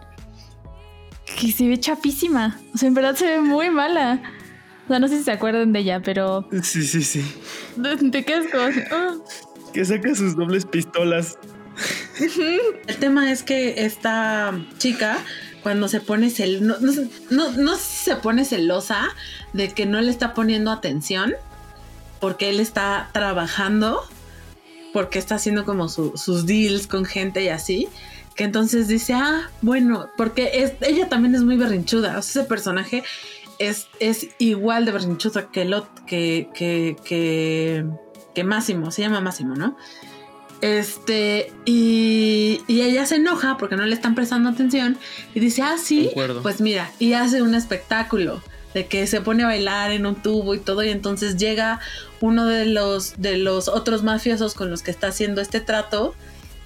que 1.38 1.52
se 1.52 1.68
ve 1.68 1.78
chapísima. 1.78 2.58
O 2.74 2.78
sea, 2.78 2.88
en 2.88 2.94
verdad 2.94 3.14
se 3.14 3.26
ve 3.26 3.40
muy 3.40 3.68
mala. 3.70 4.22
O 4.84 4.88
sea, 4.88 4.98
no 4.98 5.08
sé 5.08 5.18
si 5.18 5.24
se 5.24 5.32
acuerdan 5.32 5.72
de 5.72 5.80
ella, 5.80 6.00
pero... 6.00 6.48
Sí, 6.62 6.84
sí, 6.84 7.02
sí. 7.02 7.24
Te 8.12 8.24
quedas 8.24 8.46
como... 8.50 8.64
Ah". 8.92 9.14
Que 9.72 9.84
saca 9.84 10.14
sus 10.14 10.36
dobles 10.36 10.64
pistolas. 10.64 11.38
El 12.88 12.96
tema 12.96 13.30
es 13.30 13.42
que 13.42 13.84
esta 13.84 14.58
chica 14.78 15.18
cuando 15.66 15.88
se 15.88 15.98
pone 15.98 16.30
cel 16.30 16.64
no, 16.64 16.76
no, 16.78 17.50
no, 17.50 17.76
se 17.76 18.14
pone 18.14 18.44
celosa 18.44 19.08
de 19.52 19.72
que 19.72 19.84
no 19.84 20.00
le 20.00 20.12
está 20.12 20.32
poniendo 20.32 20.70
atención 20.70 21.34
porque 22.20 22.50
él 22.50 22.60
está 22.60 23.10
trabajando, 23.12 24.00
porque 24.92 25.18
está 25.18 25.34
haciendo 25.34 25.64
como 25.64 25.88
sus 25.88 26.46
deals 26.46 26.86
con 26.86 27.04
gente 27.04 27.42
y 27.42 27.48
así, 27.48 27.88
que 28.36 28.44
entonces 28.44 28.86
dice, 28.86 29.14
ah, 29.14 29.50
bueno, 29.60 30.08
porque 30.16 30.52
es, 30.54 30.74
ella 30.82 31.08
también 31.08 31.34
es 31.34 31.42
muy 31.42 31.56
berrinchuda, 31.56 32.16
o 32.16 32.22
sea, 32.22 32.42
ese 32.42 32.48
personaje 32.48 33.02
es, 33.58 33.88
es 33.98 34.28
igual 34.38 34.84
de 34.84 34.92
berrinchuda 34.92 35.50
que, 35.50 35.64
lo, 35.64 35.92
que, 36.06 36.48
que, 36.54 36.96
que, 37.04 37.84
que 38.36 38.44
Máximo, 38.44 38.92
se 38.92 39.02
llama 39.02 39.20
Máximo, 39.20 39.56
¿no? 39.56 39.76
Este, 40.62 41.52
y, 41.64 42.62
y, 42.66 42.80
ella 42.80 43.04
se 43.04 43.16
enoja 43.16 43.58
porque 43.58 43.76
no 43.76 43.84
le 43.84 43.94
están 43.94 44.14
prestando 44.14 44.48
atención 44.48 44.96
y 45.34 45.40
dice, 45.40 45.62
ah, 45.62 45.76
sí, 45.78 46.10
pues 46.42 46.62
mira, 46.62 46.90
y 46.98 47.12
hace 47.12 47.42
un 47.42 47.54
espectáculo 47.54 48.42
de 48.76 48.86
que 48.86 49.06
se 49.06 49.20
pone 49.20 49.42
a 49.42 49.46
bailar 49.46 49.90
en 49.90 50.06
un 50.06 50.16
tubo 50.16 50.54
y 50.54 50.58
todo 50.58 50.84
y 50.84 50.90
entonces 50.90 51.36
llega 51.36 51.80
uno 52.20 52.44
de 52.44 52.66
los 52.66 53.14
de 53.16 53.38
los 53.38 53.68
otros 53.68 54.02
mafiosos 54.02 54.54
con 54.54 54.70
los 54.70 54.82
que 54.82 54.90
está 54.90 55.08
haciendo 55.08 55.40
este 55.40 55.60
trato 55.60 56.14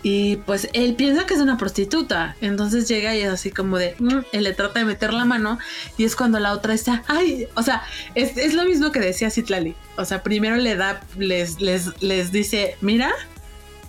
y 0.03 0.37
pues 0.39 0.69
él 0.73 0.95
piensa 0.95 1.27
que 1.27 1.35
es 1.35 1.41
una 1.41 1.59
prostituta. 1.59 2.35
Entonces 2.41 2.89
llega 2.89 3.15
y 3.15 3.21
es 3.21 3.29
así 3.29 3.51
como 3.51 3.79
de 3.79 3.95
mm", 3.99 4.21
él 4.33 4.45
le 4.45 4.55
trata 4.55 4.81
de 4.81 4.87
meter 4.87 5.13
la 5.13 5.25
mano 5.25 5.59
y 5.99 6.05
es 6.05 6.17
cuando 6.17 6.41
la 6.41 6.53
otra 6.53 6.75
está 6.75 7.05
ay 7.07 7.47
o 7.55 7.63
sea 7.63 7.83
es, 8.15 8.55
lo 8.55 8.65
mismo 8.65 8.91
que 8.93 9.01
decía 9.01 9.31
Citlali. 9.31 9.75
O 9.97 10.05
sea 10.05 10.23
primero 10.23 10.57
le 10.57 10.75
da 10.77 11.01
les 11.17 11.61
les 11.61 12.03
les 12.03 12.33
dice 12.33 12.77
mira 12.81 13.13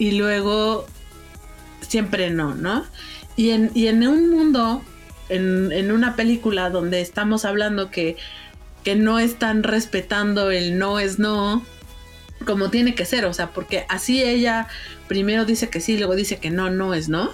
y 0.01 0.13
luego 0.13 0.87
siempre 1.87 2.31
no 2.31 2.55
no 2.55 2.85
y 3.35 3.51
en, 3.51 3.69
y 3.75 3.85
en 3.87 4.07
un 4.07 4.29
mundo 4.31 4.81
en, 5.31 5.91
una 5.91 6.15
película 6.15 6.69
donde 6.69 7.01
estamos 7.01 7.45
hablando 7.45 7.89
que, 7.89 8.17
que 8.83 8.95
no 8.95 9.19
están 9.19 9.63
respetando 9.63 10.51
el 10.51 10.77
no 10.77 10.99
es 10.99 11.19
no, 11.19 11.65
como 12.45 12.69
tiene 12.69 12.95
que 12.95 13.05
ser, 13.05 13.25
o 13.25 13.33
sea, 13.33 13.51
porque 13.51 13.85
así 13.89 14.21
ella 14.23 14.67
primero 15.07 15.45
dice 15.45 15.69
que 15.69 15.79
sí, 15.79 15.97
luego 15.97 16.15
dice 16.15 16.39
que 16.39 16.49
no, 16.49 16.69
no 16.69 16.93
es 16.93 17.07
no. 17.07 17.29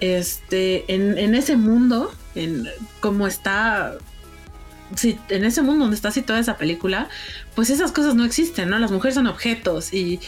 Este, 0.00 0.84
en, 0.94 1.34
ese 1.34 1.56
mundo, 1.56 2.12
en 2.36 2.68
como 3.00 3.26
está, 3.26 3.98
sí, 4.94 5.18
en 5.28 5.44
ese 5.44 5.62
mundo 5.62 5.86
donde 5.86 5.96
está 5.96 6.12
situada 6.12 6.40
esa 6.40 6.56
película, 6.56 7.08
pues 7.56 7.70
esas 7.70 7.90
cosas 7.90 8.14
no 8.14 8.24
existen, 8.24 8.70
¿no? 8.70 8.78
Las 8.78 8.92
mujeres 8.92 9.16
son 9.16 9.26
objetos 9.26 9.92
y, 9.92 10.20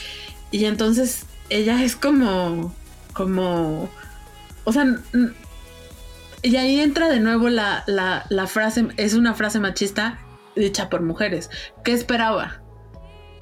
y 0.51 0.65
entonces 0.65 1.25
ella 1.51 1.82
es 1.82 1.96
como, 1.96 2.74
como, 3.12 3.90
o 4.64 4.72
sea, 4.72 4.86
y 6.42 6.57
ahí 6.57 6.80
entra 6.80 7.09
de 7.09 7.20
nuevo 7.20 7.48
la, 7.48 7.84
frase, 8.48 8.88
es 8.96 9.14
una 9.14 9.34
frase 9.34 9.61
machista 9.61 10.18
dicha 10.57 10.88
por 10.88 11.03
mujeres. 11.03 11.51
¿Qué 11.84 11.92
esperaba? 11.92 12.61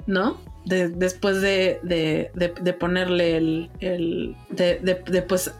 ¿No? 0.05 0.41
después 0.65 1.41
de, 1.41 1.79
de, 1.81 2.73
ponerle 2.73 3.37
el, 3.37 3.71
el 3.79 4.35
de, 4.51 5.25
pues 5.27 5.51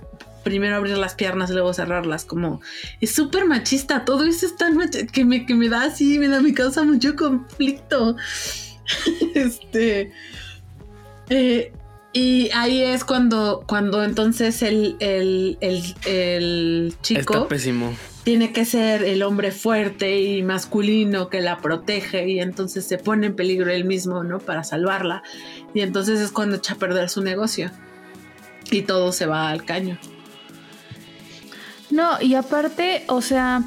primero 0.43 0.75
abrir 0.75 0.97
las 0.97 1.15
piernas 1.15 1.49
y 1.49 1.53
luego 1.53 1.73
cerrarlas, 1.73 2.25
como 2.25 2.61
es 3.01 3.15
súper 3.15 3.45
machista, 3.45 4.05
todo 4.05 4.23
eso 4.25 4.45
es 4.45 4.55
tan 4.55 4.77
machista 4.77 5.11
que 5.11 5.25
me, 5.25 5.47
que 5.47 5.55
me 5.55 5.67
da 5.67 5.83
así, 5.85 6.19
me 6.19 6.27
da, 6.27 6.41
me 6.41 6.53
causa 6.53 6.83
mucho 6.83 7.15
conflicto. 7.15 8.17
este, 9.33 10.11
eh, 11.29 11.73
y 12.19 12.51
ahí 12.53 12.81
es 12.83 13.05
cuando, 13.05 13.63
cuando 13.65 14.03
entonces 14.03 14.61
el, 14.61 14.97
el, 14.99 16.93
chico 17.01 17.47
tiene 18.25 18.51
que 18.51 18.65
ser 18.65 19.05
el 19.05 19.23
hombre 19.23 19.53
fuerte 19.53 20.19
y 20.19 20.43
masculino 20.43 21.29
que 21.29 21.39
la 21.39 21.59
protege 21.59 22.27
y 22.27 22.41
entonces 22.41 22.85
se 22.85 22.97
pone 22.97 23.27
en 23.27 23.37
peligro 23.37 23.71
él 23.71 23.85
mismo, 23.85 24.25
¿no? 24.25 24.39
Para 24.39 24.65
salvarla. 24.65 25.23
Y 25.73 25.79
entonces 25.79 26.19
es 26.19 26.31
cuando 26.33 26.57
echa 26.57 26.73
a 26.73 26.77
perder 26.77 27.09
su 27.09 27.21
negocio. 27.21 27.71
Y 28.69 28.81
todo 28.81 29.13
se 29.13 29.25
va 29.25 29.49
al 29.49 29.63
caño. 29.63 29.97
No, 31.89 32.21
y 32.21 32.35
aparte, 32.35 33.05
o 33.07 33.21
sea, 33.21 33.63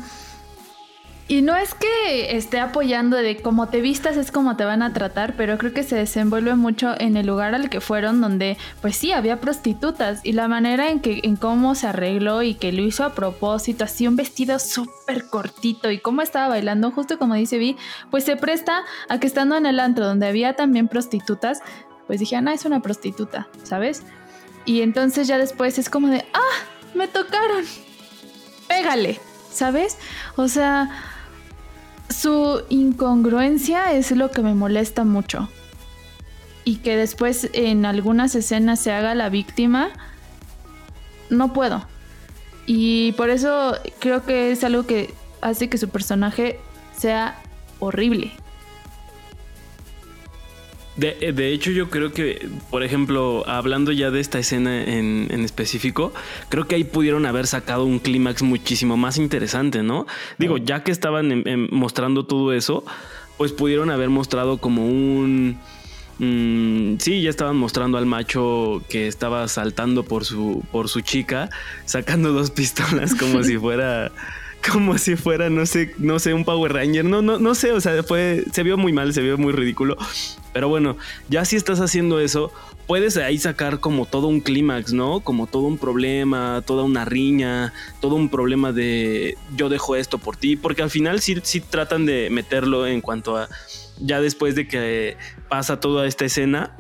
y 1.29 1.41
no 1.41 1.57
es 1.57 1.75
que 1.75 2.37
esté 2.37 2.59
apoyando 2.59 3.17
de 3.17 3.41
cómo 3.41 3.69
te 3.69 3.81
vistas 3.81 4.17
es 4.17 4.33
como 4.33 4.57
te 4.57 4.65
van 4.65 4.83
a 4.83 4.93
tratar, 4.93 5.35
pero 5.37 5.57
creo 5.57 5.73
que 5.73 5.83
se 5.83 5.97
desenvuelve 5.97 6.57
mucho 6.57 6.95
en 6.99 7.17
el 7.17 7.27
lugar 7.27 7.55
al 7.55 7.71
que 7.71 7.81
fueron 7.81 8.21
donde 8.21 8.59
pues 8.81 8.97
sí 8.97 9.13
había 9.13 9.41
prostitutas 9.41 10.21
y 10.25 10.33
la 10.33 10.49
manera 10.49 10.91
en 10.91 11.01
que 11.01 11.21
en 11.23 11.37
cómo 11.37 11.75
se 11.75 11.87
arregló 11.87 12.43
y 12.43 12.55
que 12.55 12.73
lo 12.73 12.83
hizo 12.83 13.05
a 13.05 13.15
propósito, 13.15 13.85
así 13.85 14.07
un 14.07 14.17
vestido 14.17 14.59
súper 14.59 15.27
cortito 15.29 15.91
y 15.91 15.99
cómo 15.99 16.23
estaba 16.23 16.49
bailando, 16.49 16.91
justo 16.91 17.19
como 17.19 17.35
dice 17.35 17.57
Vi, 17.57 17.77
pues 18.11 18.25
se 18.25 18.37
presta 18.37 18.83
a 19.09 19.19
que 19.19 19.27
estando 19.27 19.57
en 19.57 19.67
el 19.67 19.81
antro 19.81 20.05
donde 20.05 20.27
había 20.27 20.55
también 20.55 20.89
prostitutas, 20.89 21.61
pues 22.07 22.21
dije, 22.21 22.37
Ana 22.37 22.53
es 22.53 22.65
una 22.65 22.81
prostituta, 22.81 23.49
¿sabes? 23.63 24.03
Y 24.65 24.83
entonces 24.83 25.29
ya 25.29 25.39
después 25.39 25.79
es 25.79 25.89
como 25.89 26.09
de, 26.09 26.25
ah, 26.35 26.67
me 26.95 27.09
tocaron, 27.09 27.65
pégale, 28.69 29.21
¿sabes? 29.53 29.99
O 30.37 30.49
sea 30.49 30.91
su 32.13 32.63
incongruencia 32.69 33.93
es 33.93 34.11
lo 34.13 34.31
que 34.31 34.43
me 34.43 34.55
molesta 34.55 35.05
mucho. 35.05 35.49
Y 36.65 36.77
que 36.77 36.97
después 36.97 37.49
en 37.55 37.85
algunas 37.87 38.35
escenas 38.35 38.79
se 38.79 38.93
haga 38.93 39.15
la 39.15 39.29
víctima, 39.29 39.91
no 41.31 41.53
puedo. 41.53 41.85
Y 42.67 43.13
por 43.13 43.31
eso 43.31 43.77
creo 43.99 44.25
que 44.25 44.53
es 44.53 44.63
algo 44.63 44.87
que 44.87 45.13
hace 45.41 45.69
que 45.69 45.79
su 45.79 45.89
personaje 45.89 46.61
sea 46.97 47.37
horrible. 47.81 48.33
De, 50.97 51.33
de, 51.33 51.53
hecho, 51.53 51.71
yo 51.71 51.89
creo 51.89 52.13
que, 52.13 52.49
por 52.71 52.83
ejemplo, 52.83 53.49
hablando 53.49 53.93
ya 53.93 54.11
de 54.11 54.21
esta 54.21 54.39
escena 54.39 54.85
en, 54.85 55.27
en 55.31 55.41
específico, 55.43 56.13
creo 56.51 56.67
que 56.67 56.75
ahí 56.75 56.85
pudieron 56.85 57.25
haber 57.25 57.47
sacado 57.47 57.87
un 57.87 57.99
clímax 57.99 58.43
muchísimo 58.43 58.99
más 58.99 59.17
interesante, 59.17 59.83
¿no? 59.83 60.07
Digo, 60.39 60.59
ya 60.59 60.85
que 60.85 60.91
estaban 60.93 61.45
mostrando 61.71 62.27
todo 62.27 62.53
eso, 62.53 62.85
pues 63.39 63.53
pudieron 63.53 63.91
haber 63.91 64.11
mostrado 64.11 64.59
como 64.59 64.87
un... 64.87 65.59
Mm, 66.19 66.99
sí, 66.99 67.23
ya 67.23 67.31
estaban 67.31 67.57
mostrando 67.57 67.97
al 67.97 68.05
macho 68.05 68.83
que 68.91 69.09
estaba 69.09 69.49
saltando 69.49 70.05
por 70.05 70.27
su, 70.27 70.63
por 70.71 70.89
su 70.89 71.01
chica, 71.01 71.49
sacando 71.87 72.33
dos 72.33 72.51
pistolas 72.51 73.15
como 73.15 73.43
si 73.43 73.57
fuera 73.59 74.13
como 74.71 74.97
si 74.99 75.17
fuera, 75.17 75.51
no 75.51 75.67
sé, 75.67 75.95
no 75.99 76.19
sé, 76.19 76.35
un 76.35 76.45
Power 76.45 76.73
Ranger. 76.73 77.05
No, 77.05 77.23
no, 77.23 77.39
no 77.39 77.55
sé, 77.55 77.73
o 77.73 77.81
sea, 77.81 78.03
fue, 78.03 78.45
se 78.53 78.63
vio 78.63 78.77
muy 78.77 78.93
mal, 78.93 79.13
se 79.13 79.21
vio 79.23 79.37
muy 79.39 79.53
ridículo. 79.53 79.97
Pero 80.53 80.69
bueno, 80.69 80.97
ya 81.29 81.45
si 81.45 81.57
estás 81.57 81.81
haciendo 81.81 82.21
eso, 82.21 82.53
puedes 82.87 83.17
ahí 83.17 83.39
sacar 83.39 83.81
como 83.81 84.07
todo 84.07 84.29
un 84.29 84.41
clímax, 84.41 84.93
¿no? 84.93 85.21
Como 85.21 85.47
todo 85.47 85.63
un 85.63 85.79
problema, 85.79 86.63
toda 86.67 86.85
una 86.85 87.05
riña, 87.05 87.73
todo 88.01 88.15
un 88.15 88.29
problema 88.29 88.73
de 88.73 89.37
yo 89.57 89.69
dejo 89.69 89.97
esto 89.97 90.19
por 90.19 90.37
ti, 90.37 90.57
porque 90.57 90.83
al 90.83 90.91
final 90.91 91.21
sí, 91.21 91.37
sí 91.43 91.61
tratan 91.61 92.07
de 92.07 92.29
meterlo 92.31 92.87
en 92.87 93.01
cuanto 93.01 93.37
a 93.37 93.49
ya 94.01 94.21
después 94.21 94.55
de 94.55 94.67
que 94.69 95.17
pasa 95.49 95.81
toda 95.81 96.07
esta 96.07 96.25
escena, 96.25 96.77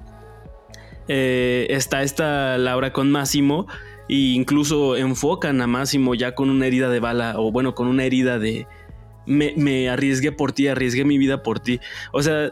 eh, 1.09 1.66
está 1.70 2.03
esta 2.03 2.59
Laura 2.59 2.93
con 2.93 3.11
Máximo 3.11 3.66
e 4.13 4.35
incluso 4.35 4.95
enfocan 4.95 5.63
a 5.63 5.67
Máximo 5.67 6.15
ya 6.15 6.35
con 6.35 6.51
una 6.51 6.67
herida 6.67 6.91
de 6.91 7.01
bala 7.01 7.37
o 7.39 7.51
bueno, 7.51 7.75
con 7.75 7.89
una 7.89 8.05
herida 8.05 8.39
de 8.39 8.67
me, 9.25 9.89
arriesgué 9.89 10.33
por 10.33 10.53
ti, 10.53 10.69
arriesgué 10.69 11.07
mi 11.07 11.17
vida 11.17 11.43
por 11.43 11.61
ti. 11.61 11.81
O 12.13 12.23
sea, 12.23 12.51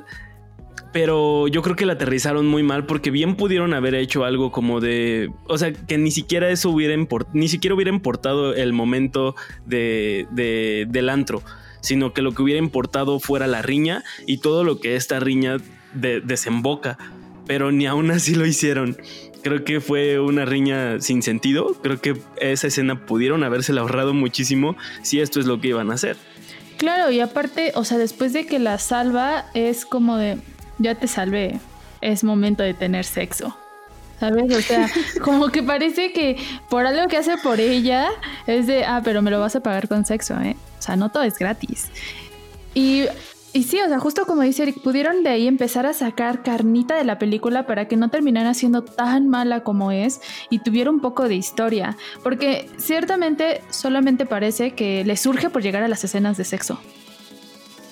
pero 0.95 1.49
yo 1.49 1.61
creo 1.61 1.77
que 1.77 1.85
la 1.85 1.93
aterrizaron 1.95 2.47
muy 2.47 2.63
mal 2.63 2.87
porque 2.87 3.11
bien 3.11 3.37
pudieron 3.37 3.75
haber 3.75 3.95
hecho 3.95 4.25
algo 4.25 4.51
como 4.51 4.81
de, 4.81 5.31
o 5.49 5.59
sea, 5.59 5.71
que 5.71 5.99
ni 5.99 6.11
siquiera 6.11 6.49
eso 6.49 6.71
hubiera 6.71 6.95
importado, 6.95 7.39
ni 7.39 7.49
siquiera 7.49 7.75
hubiera 7.75 7.91
importado 7.91 8.55
el 8.55 8.73
momento 8.73 9.35
de, 9.67 10.27
de, 10.31 10.87
del 10.89 11.11
antro, 11.11 11.43
sino 11.83 12.15
que 12.15 12.23
lo 12.23 12.33
que 12.33 12.41
hubiera 12.41 12.59
importado 12.59 13.21
fuera 13.21 13.47
la 13.47 13.61
riña 13.61 14.03
y 14.27 14.39
todo 14.39 14.65
lo 14.65 14.81
que 14.81 14.97
esta 14.97 15.21
riña 15.21 15.59
desemboca, 15.93 16.97
pero 17.47 17.71
ni 17.71 17.85
aún 17.87 18.11
así 18.13 18.35
lo 18.35 18.47
hicieron. 18.47 18.97
Creo 19.43 19.65
que 19.65 19.81
fue 19.81 20.21
una 20.21 20.45
riña 20.45 21.01
sin 21.01 21.23
sentido. 21.23 21.75
Creo 21.83 22.01
que 22.01 22.21
esa 22.41 22.67
escena 22.67 23.07
pudieron 23.07 23.43
habérsela 23.45 23.81
ahorrado 23.81 24.15
muchísimo 24.15 24.77
si 25.03 25.21
esto 25.21 25.41
es 25.41 25.47
lo 25.47 25.61
que 25.61 25.69
iban 25.69 25.91
a 25.91 25.95
hacer. 25.95 26.17
Claro, 26.77 27.11
y 27.11 27.21
aparte, 27.21 27.73
o 27.75 27.85
sea, 27.85 27.99
después 27.99 28.33
de 28.33 28.47
que 28.47 28.59
la 28.59 28.79
salva, 28.79 29.47
es 29.55 29.85
como 29.85 30.17
de, 30.17 30.39
ya 30.79 30.95
te 30.95 31.09
salvé, 31.09 31.61
es 32.01 32.25
momento 32.25 32.63
de 32.63 32.75
tener 32.75 33.05
sexo. 33.05 33.57
¿Sabes? 34.19 34.55
O 34.55 34.61
sea, 34.61 34.91
como 35.23 35.49
que 35.49 35.63
parece 35.63 36.13
que 36.13 36.37
por 36.69 36.87
algo 36.87 37.09
que 37.09 37.17
hace 37.17 37.37
por 37.39 37.61
ella 37.61 38.09
es 38.47 38.67
de, 38.67 38.85
ah, 38.85 39.01
pero 39.05 39.23
me 39.23 39.31
lo 39.31 39.41
vas 39.41 39.57
a 39.57 39.61
pagar 39.61 39.89
con 39.89 40.05
sexo, 40.05 40.41
¿eh? 40.41 40.57
O 40.79 40.83
sea, 40.83 40.97
no 40.97 41.11
todo 41.11 41.23
es 41.23 41.39
gratis. 41.39 41.91
Y 42.75 43.05
Y 43.53 43.65
sí, 43.65 43.81
o 43.81 43.89
sea, 43.89 43.99
justo 43.99 44.27
como 44.27 44.43
dice 44.43 44.63
Eric, 44.63 44.81
pudieron 44.81 45.25
de 45.25 45.31
ahí 45.31 45.49
empezar 45.49 45.85
a 45.85 45.93
sacar 45.93 46.43
carnita 46.45 46.95
de 46.95 47.03
la 47.05 47.19
película 47.19 47.67
para 47.67 47.89
que 47.89 47.97
no 47.97 48.09
terminara 48.09 48.55
siendo 48.55 48.83
tan 48.83 49.29
mala 49.29 49.65
como 49.65 49.91
es 49.91 50.21
y 50.51 50.61
tuviera 50.61 50.89
un 50.89 51.01
poco 51.01 51.29
de 51.29 51.35
historia. 51.35 51.97
Porque 52.23 52.71
ciertamente 52.79 53.63
solamente 53.71 54.25
parece 54.25 54.73
que 54.75 55.05
le 55.05 55.17
surge 55.17 55.51
por 55.51 55.63
llegar 55.63 55.83
a 55.83 55.89
las 55.89 56.05
escenas 56.05 56.37
de 56.37 56.45
sexo. 56.45 56.79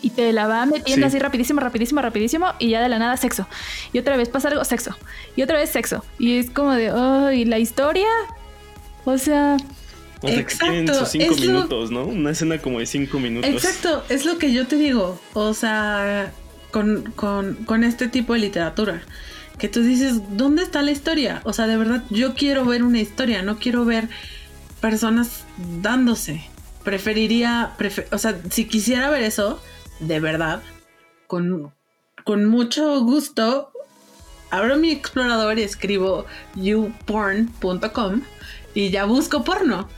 Y 0.01 0.11
te 0.11 0.33
la 0.33 0.47
va 0.47 0.65
metiendo 0.65 1.09
Sí. 1.09 1.17
así 1.17 1.19
rapidísimo, 1.19 1.59
rapidísimo, 1.61 2.01
rapidísimo 2.03 2.47
y 2.61 2.69
ya 2.69 2.81
de 2.81 2.89
la 2.89 3.01
nada 3.01 3.17
sexo. 3.17 3.49
Y 3.93 3.99
otra 3.99 4.17
vez 4.17 4.29
pasa 4.29 4.47
algo, 4.47 4.65
sexo. 4.65 4.95
Y 5.35 5.43
otra 5.43 5.59
vez 5.59 5.71
sexo. 5.71 6.05
Y 6.21 6.39
es 6.39 6.51
como 6.51 6.73
de, 6.73 6.93
oh, 6.93 7.33
¿y 7.33 7.45
la 7.45 7.59
historia? 7.59 8.07
O 9.05 9.19
sea, 9.19 9.57
O 10.21 10.27
sea, 10.29 10.37
que 10.37 10.41
Exacto, 10.43 10.95
sus 10.95 11.09
cinco 11.11 11.35
lo- 11.35 11.41
minutos, 11.41 11.91
¿no? 11.91 12.05
Una 12.05 12.31
escena 12.31 12.59
como 12.59 12.81
de 12.81 12.87
cinco 12.87 13.19
minutos. 13.21 13.49
Exacto, 13.51 14.05
es 14.09 14.25
lo 14.25 14.39
que 14.39 14.53
yo 14.53 14.67
te 14.67 14.77
digo. 14.77 15.21
O 15.35 15.55
sea, 15.55 16.33
con, 16.71 17.13
con, 17.15 17.55
con 17.65 17.85
este 17.85 18.09
tipo 18.09 18.33
de 18.33 18.41
literatura. 18.41 19.03
Que 19.59 19.69
tú 19.69 19.83
dices, 19.83 20.21
¿dónde 20.37 20.63
está 20.63 20.83
la 20.83 20.91
historia? 20.93 21.41
O 21.45 21.53
sea, 21.53 21.67
de 21.67 21.77
verdad, 21.77 22.05
yo 22.11 22.35
quiero 22.35 22.65
ver 22.65 22.83
una 22.85 23.01
historia, 23.01 23.43
no 23.43 23.59
quiero 23.59 23.85
ver 23.85 24.09
personas 24.81 25.45
dándose. 25.83 26.45
Preferiría, 26.85 27.73
prefe- 27.79 28.07
o 28.13 28.19
sea, 28.19 28.39
si 28.51 28.67
quisiera 28.67 29.11
ver 29.11 29.23
eso, 29.25 29.61
de 30.01 30.21
verdad, 30.21 30.63
con, 31.27 31.73
con 32.25 32.45
mucho 32.47 33.01
gusto, 33.01 33.73
abro 34.51 34.77
mi 34.77 34.91
explorador 34.93 35.59
y 35.59 35.63
escribo 35.63 36.25
youporn.com 36.55 38.23
y 38.75 38.91
ya 38.91 39.05
busco 39.05 39.45
porno. 39.45 39.89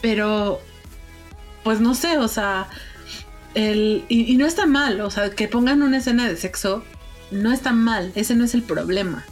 Pero, 0.00 0.60
pues 1.64 1.80
no 1.80 1.94
sé, 1.94 2.18
o 2.18 2.28
sea, 2.28 2.68
el, 3.54 4.04
y, 4.08 4.36
no 4.36 4.46
está 4.46 4.66
mal, 4.66 5.00
o 5.00 5.10
sea, 5.10 5.30
que 5.30 5.48
pongan 5.48 5.82
una 5.82 5.98
escena 5.98 6.28
de 6.28 6.36
sexo, 6.36 6.84
no 7.30 7.52
está 7.52 7.72
mal, 7.72 8.12
ese 8.14 8.34
no 8.34 8.44
es 8.44 8.54
el 8.54 8.62
problema. 8.62 9.24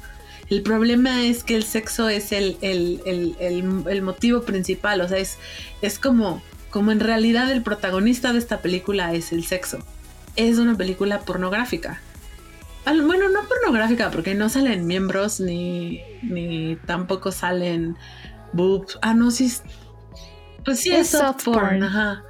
El 0.51 0.63
problema 0.63 1.25
es 1.25 1.45
que 1.45 1.57
el 1.57 1.65
sexo 1.65 2.09
es 2.09 2.33
el, 2.33 2.57
el- 2.63 3.03
el- 3.39 4.03
motivo 4.03 4.43
principal, 4.43 5.01
o 5.03 5.09
sea, 5.09 5.19
es, 5.19 5.37
es 5.83 5.99
como, 5.99 6.43
como 6.71 6.91
en 6.91 7.01
realidad 7.01 7.51
el 7.51 7.63
protagonista 7.63 8.33
de 8.33 8.39
esta 8.39 8.61
película 8.61 9.13
es 9.15 9.33
el 9.33 9.45
sexo. 9.45 9.79
Es 10.37 10.59
una 10.59 10.77
película 10.77 11.21
pornográfica. 11.21 12.01
Bueno, 12.87 13.29
no 13.29 13.41
pornográfica, 13.47 14.11
porque 14.11 14.35
no 14.35 14.49
salen 14.49 14.87
miembros 14.87 15.41
ni, 15.41 16.01
ni 16.23 16.77
tampoco 16.87 17.31
salen 17.33 17.97
boobs. 18.55 18.99
Ah, 19.03 19.13
no, 19.13 19.31
sí. 19.31 19.53
Es- 20.73 20.79
Pues 20.79 20.81
sí, 20.81 20.91
es, 20.91 21.01
Es 21.01 21.11
soft 21.11 21.43
soft 21.43 21.45
porn. 21.47 21.61
porn. 21.61 21.83
Ajá. 21.85 22.23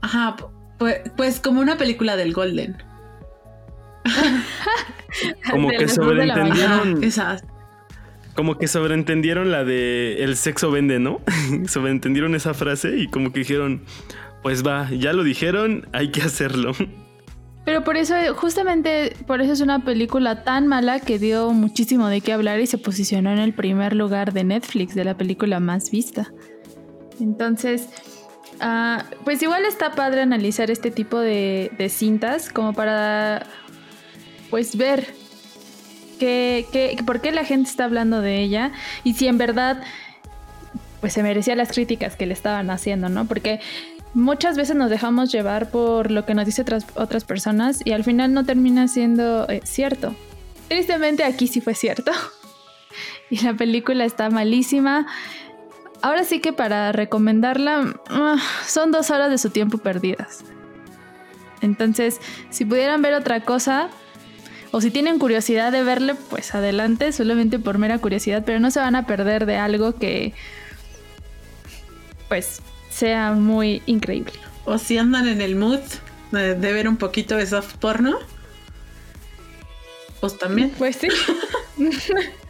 Ajá. 0.00 0.36
Pues, 0.78 1.00
pues 1.16 1.40
como 1.40 1.60
una 1.60 1.76
película 1.76 2.16
del 2.16 2.32
Golden. 2.32 2.76
Como 5.50 5.68
que 5.68 5.88
sobreentendieron. 5.88 7.00
Como 8.34 8.56
que 8.58 8.68
sobreentendieron 8.68 9.50
la 9.50 9.64
de 9.64 10.22
el 10.22 10.36
sexo 10.36 10.70
vende, 10.70 10.98
¿no? 11.00 11.20
sobreentendieron 11.66 12.34
esa 12.34 12.54
frase 12.54 12.96
y 12.98 13.08
como 13.08 13.32
que 13.32 13.40
dijeron, 13.40 13.82
pues 14.42 14.64
va, 14.64 14.88
ya 14.90 15.12
lo 15.12 15.24
dijeron, 15.24 15.88
hay 15.92 16.10
que 16.12 16.22
hacerlo. 16.22 16.72
Pero 17.64 17.82
por 17.84 17.96
eso, 17.96 18.14
justamente 18.36 19.14
por 19.26 19.40
eso 19.42 19.52
es 19.52 19.60
una 19.60 19.84
película 19.84 20.44
tan 20.44 20.68
mala 20.68 21.00
que 21.00 21.18
dio 21.18 21.50
muchísimo 21.52 22.08
de 22.08 22.20
qué 22.20 22.32
hablar 22.32 22.60
y 22.60 22.66
se 22.66 22.78
posicionó 22.78 23.30
en 23.32 23.38
el 23.38 23.52
primer 23.52 23.94
lugar 23.94 24.32
de 24.32 24.44
Netflix, 24.44 24.94
de 24.94 25.04
la 25.04 25.16
película 25.16 25.58
más 25.60 25.90
vista. 25.90 26.32
Entonces, 27.20 27.88
ah, 28.60 29.04
pues 29.24 29.42
igual 29.42 29.64
está 29.64 29.92
padre 29.92 30.22
analizar 30.22 30.70
este 30.70 30.90
tipo 30.90 31.18
de, 31.18 31.70
de 31.78 31.88
cintas 31.88 32.50
como 32.50 32.72
para, 32.72 33.46
pues 34.50 34.76
ver 34.76 35.06
qué, 36.18 36.66
qué- 36.72 36.96
por 37.04 37.20
qué 37.20 37.32
la 37.32 37.44
gente 37.44 37.68
está 37.70 37.84
hablando 37.84 38.20
de 38.20 38.40
ella 38.42 38.72
y 39.04 39.14
si 39.14 39.26
en 39.28 39.38
verdad, 39.38 39.82
pues 41.00 41.12
se 41.12 41.22
merecía 41.22 41.54
las 41.56 41.70
críticas 41.72 42.16
que 42.16 42.26
le 42.26 42.32
estaban 42.34 42.70
haciendo, 42.70 43.08
¿no? 43.08 43.26
Porque 43.26 43.60
muchas 44.14 44.56
veces 44.56 44.74
nos 44.74 44.90
dejamos 44.90 45.30
llevar 45.30 45.70
por 45.70 46.10
lo 46.10 46.24
que 46.26 46.34
nos 46.34 46.46
dice 46.46 46.62
otras, 46.62 46.86
otras 46.94 47.24
personas 47.24 47.80
y 47.84 47.92
al 47.92 48.02
final 48.04 48.32
no 48.34 48.44
termina 48.44 48.88
siendo 48.88 49.48
eh, 49.48 49.60
cierto. 49.64 50.14
Tristemente 50.68 51.24
aquí 51.24 51.46
sí 51.46 51.60
fue 51.60 51.74
cierto. 51.74 52.12
Y 53.30 53.40
la 53.40 53.52
película 53.52 54.06
está 54.06 54.30
malísima. 54.30 55.06
Ahora 56.02 56.24
sí 56.24 56.40
que 56.40 56.52
para 56.52 56.92
recomendarla 56.92 57.94
ah, 58.10 58.36
son 58.66 58.92
dos 58.92 59.10
horas 59.10 59.30
de 59.30 59.38
su 59.38 59.50
tiempo 59.50 59.78
perdidas. 59.78 60.44
Entonces, 61.60 62.20
si 62.50 62.64
pudieran 62.64 63.02
ver 63.02 63.14
otra 63.14 63.40
cosa 63.44 63.90
o 64.70 64.80
si 64.80 64.90
tienen 64.90 65.18
curiosidad 65.18 65.72
de 65.72 65.82
verle, 65.82 66.14
pues 66.14 66.54
adelante, 66.54 67.12
solamente 67.12 67.58
por 67.58 67.78
mera 67.78 67.98
curiosidad, 67.98 68.42
pero 68.46 68.60
no 68.60 68.70
se 68.70 68.80
van 68.80 68.94
a 68.94 69.06
perder 69.06 69.46
de 69.46 69.56
algo 69.56 69.94
que 69.94 70.34
pues 72.28 72.60
sea 72.90 73.32
muy 73.32 73.82
increíble. 73.86 74.34
O 74.66 74.78
si 74.78 74.98
andan 74.98 75.26
en 75.26 75.40
el 75.40 75.56
mood 75.56 75.80
de, 76.30 76.54
de 76.54 76.72
ver 76.72 76.88
un 76.88 76.96
poquito 76.96 77.36
de 77.36 77.46
soft 77.46 77.76
porno. 77.76 78.18
Pues 80.20 80.36
también. 80.36 80.72
Pues 80.76 80.96
sí. 80.96 81.08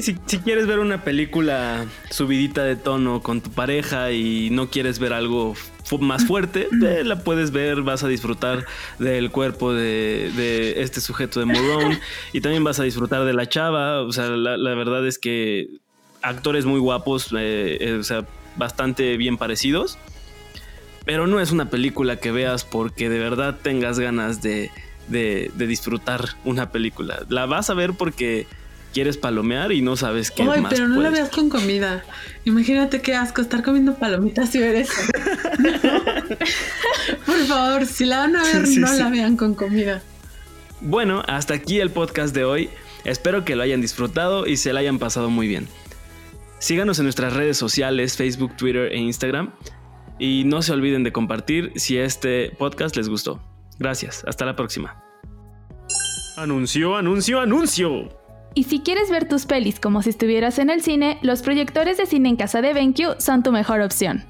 Si, 0.00 0.16
si 0.26 0.38
quieres 0.38 0.66
ver 0.66 0.78
una 0.78 1.02
película 1.02 1.86
subidita 2.10 2.62
de 2.64 2.76
tono 2.76 3.20
con 3.22 3.40
tu 3.40 3.50
pareja 3.50 4.12
y 4.12 4.48
no 4.50 4.68
quieres 4.70 4.98
ver 4.98 5.12
algo 5.12 5.54
más 6.00 6.26
fuerte, 6.26 6.68
la 7.04 7.24
puedes 7.24 7.50
ver, 7.50 7.82
vas 7.82 8.04
a 8.04 8.08
disfrutar 8.08 8.64
del 8.98 9.30
cuerpo 9.30 9.72
de, 9.72 10.30
de 10.36 10.82
este 10.82 11.00
sujeto 11.00 11.40
de 11.40 11.46
Morón 11.46 11.98
y 12.32 12.40
también 12.40 12.62
vas 12.62 12.78
a 12.78 12.84
disfrutar 12.84 13.24
de 13.24 13.32
la 13.32 13.48
chava. 13.48 14.02
O 14.02 14.12
sea, 14.12 14.28
la, 14.28 14.56
la 14.56 14.74
verdad 14.74 15.06
es 15.06 15.18
que 15.18 15.68
actores 16.22 16.64
muy 16.64 16.78
guapos, 16.80 17.32
eh, 17.36 17.78
eh, 17.80 17.92
o 17.94 18.02
sea, 18.04 18.24
bastante 18.56 19.16
bien 19.16 19.36
parecidos. 19.36 19.98
Pero 21.04 21.26
no 21.26 21.40
es 21.40 21.52
una 21.52 21.70
película 21.70 22.16
que 22.20 22.30
veas 22.32 22.64
porque 22.64 23.08
de 23.08 23.18
verdad 23.18 23.58
tengas 23.62 23.98
ganas 23.98 24.42
de, 24.42 24.70
de- 25.08 25.50
de 25.54 25.66
disfrutar 25.66 26.24
una 26.44 26.70
película. 26.70 27.24
La 27.30 27.46
vas 27.46 27.70
a 27.70 27.74
ver 27.74 27.94
porque 27.94 28.46
quieres 28.92 29.16
palomear 29.16 29.72
y 29.72 29.82
no 29.82 29.96
sabes 29.96 30.30
qué 30.30 30.42
Ay, 30.42 30.60
más 30.62 30.72
pero 30.72 30.88
no 30.88 31.00
la 31.00 31.10
veas 31.10 31.30
con 31.30 31.48
comida. 31.48 32.04
Imagínate 32.44 33.00
qué 33.02 33.14
asco 33.14 33.42
estar 33.42 33.62
comiendo 33.62 33.94
palomitas 33.94 34.54
y 34.54 34.58
ver 34.60 34.76
eso. 34.76 34.92
Por 37.26 37.38
favor, 37.46 37.86
si 37.86 38.04
la 38.04 38.18
van 38.18 38.36
a 38.36 38.42
ver, 38.42 38.66
Sí, 38.66 38.74
sí, 38.74 38.80
no 38.80 38.88
sí. 38.88 38.98
la 38.98 39.10
vean 39.10 39.36
con 39.36 39.54
comida. 39.54 40.02
Bueno, 40.80 41.22
hasta 41.26 41.54
aquí 41.54 41.80
el 41.80 41.90
podcast 41.90 42.34
de 42.34 42.44
hoy. 42.44 42.70
Espero 43.04 43.44
que 43.44 43.56
lo 43.56 43.62
hayan 43.62 43.80
disfrutado 43.80 44.46
y 44.46 44.56
se 44.56 44.72
la 44.72 44.80
hayan 44.80 44.98
pasado 44.98 45.30
muy 45.30 45.48
bien. 45.48 45.68
Síganos 46.58 46.98
en 46.98 47.04
nuestras 47.04 47.32
redes 47.34 47.56
sociales, 47.56 48.16
Facebook, 48.16 48.56
Twitter 48.56 48.92
e 48.92 48.98
Instagram. 48.98 49.52
Y 50.18 50.42
no 50.44 50.62
se 50.62 50.72
olviden 50.72 51.04
de 51.04 51.12
compartir 51.12 51.72
si 51.76 51.96
este 51.96 52.50
podcast 52.58 52.96
les 52.96 53.08
gustó. 53.08 53.40
Gracias, 53.78 54.24
hasta 54.26 54.44
la 54.44 54.56
próxima. 54.56 55.02
Anuncio, 56.36 56.96
anuncio, 56.96 57.40
anuncio. 57.40 58.17
Y 58.58 58.64
si 58.64 58.80
quieres 58.80 59.08
ver 59.08 59.28
tus 59.28 59.46
pelis 59.46 59.78
como 59.78 60.02
si 60.02 60.10
estuvieras 60.10 60.58
en 60.58 60.68
el 60.68 60.82
cine, 60.82 61.20
los 61.22 61.42
proyectores 61.42 61.96
de 61.96 62.06
cine 62.06 62.30
en 62.30 62.34
casa 62.34 62.60
de 62.60 62.72
BenQ 62.72 63.20
son 63.20 63.44
tu 63.44 63.52
mejor 63.52 63.80
opción. 63.82 64.24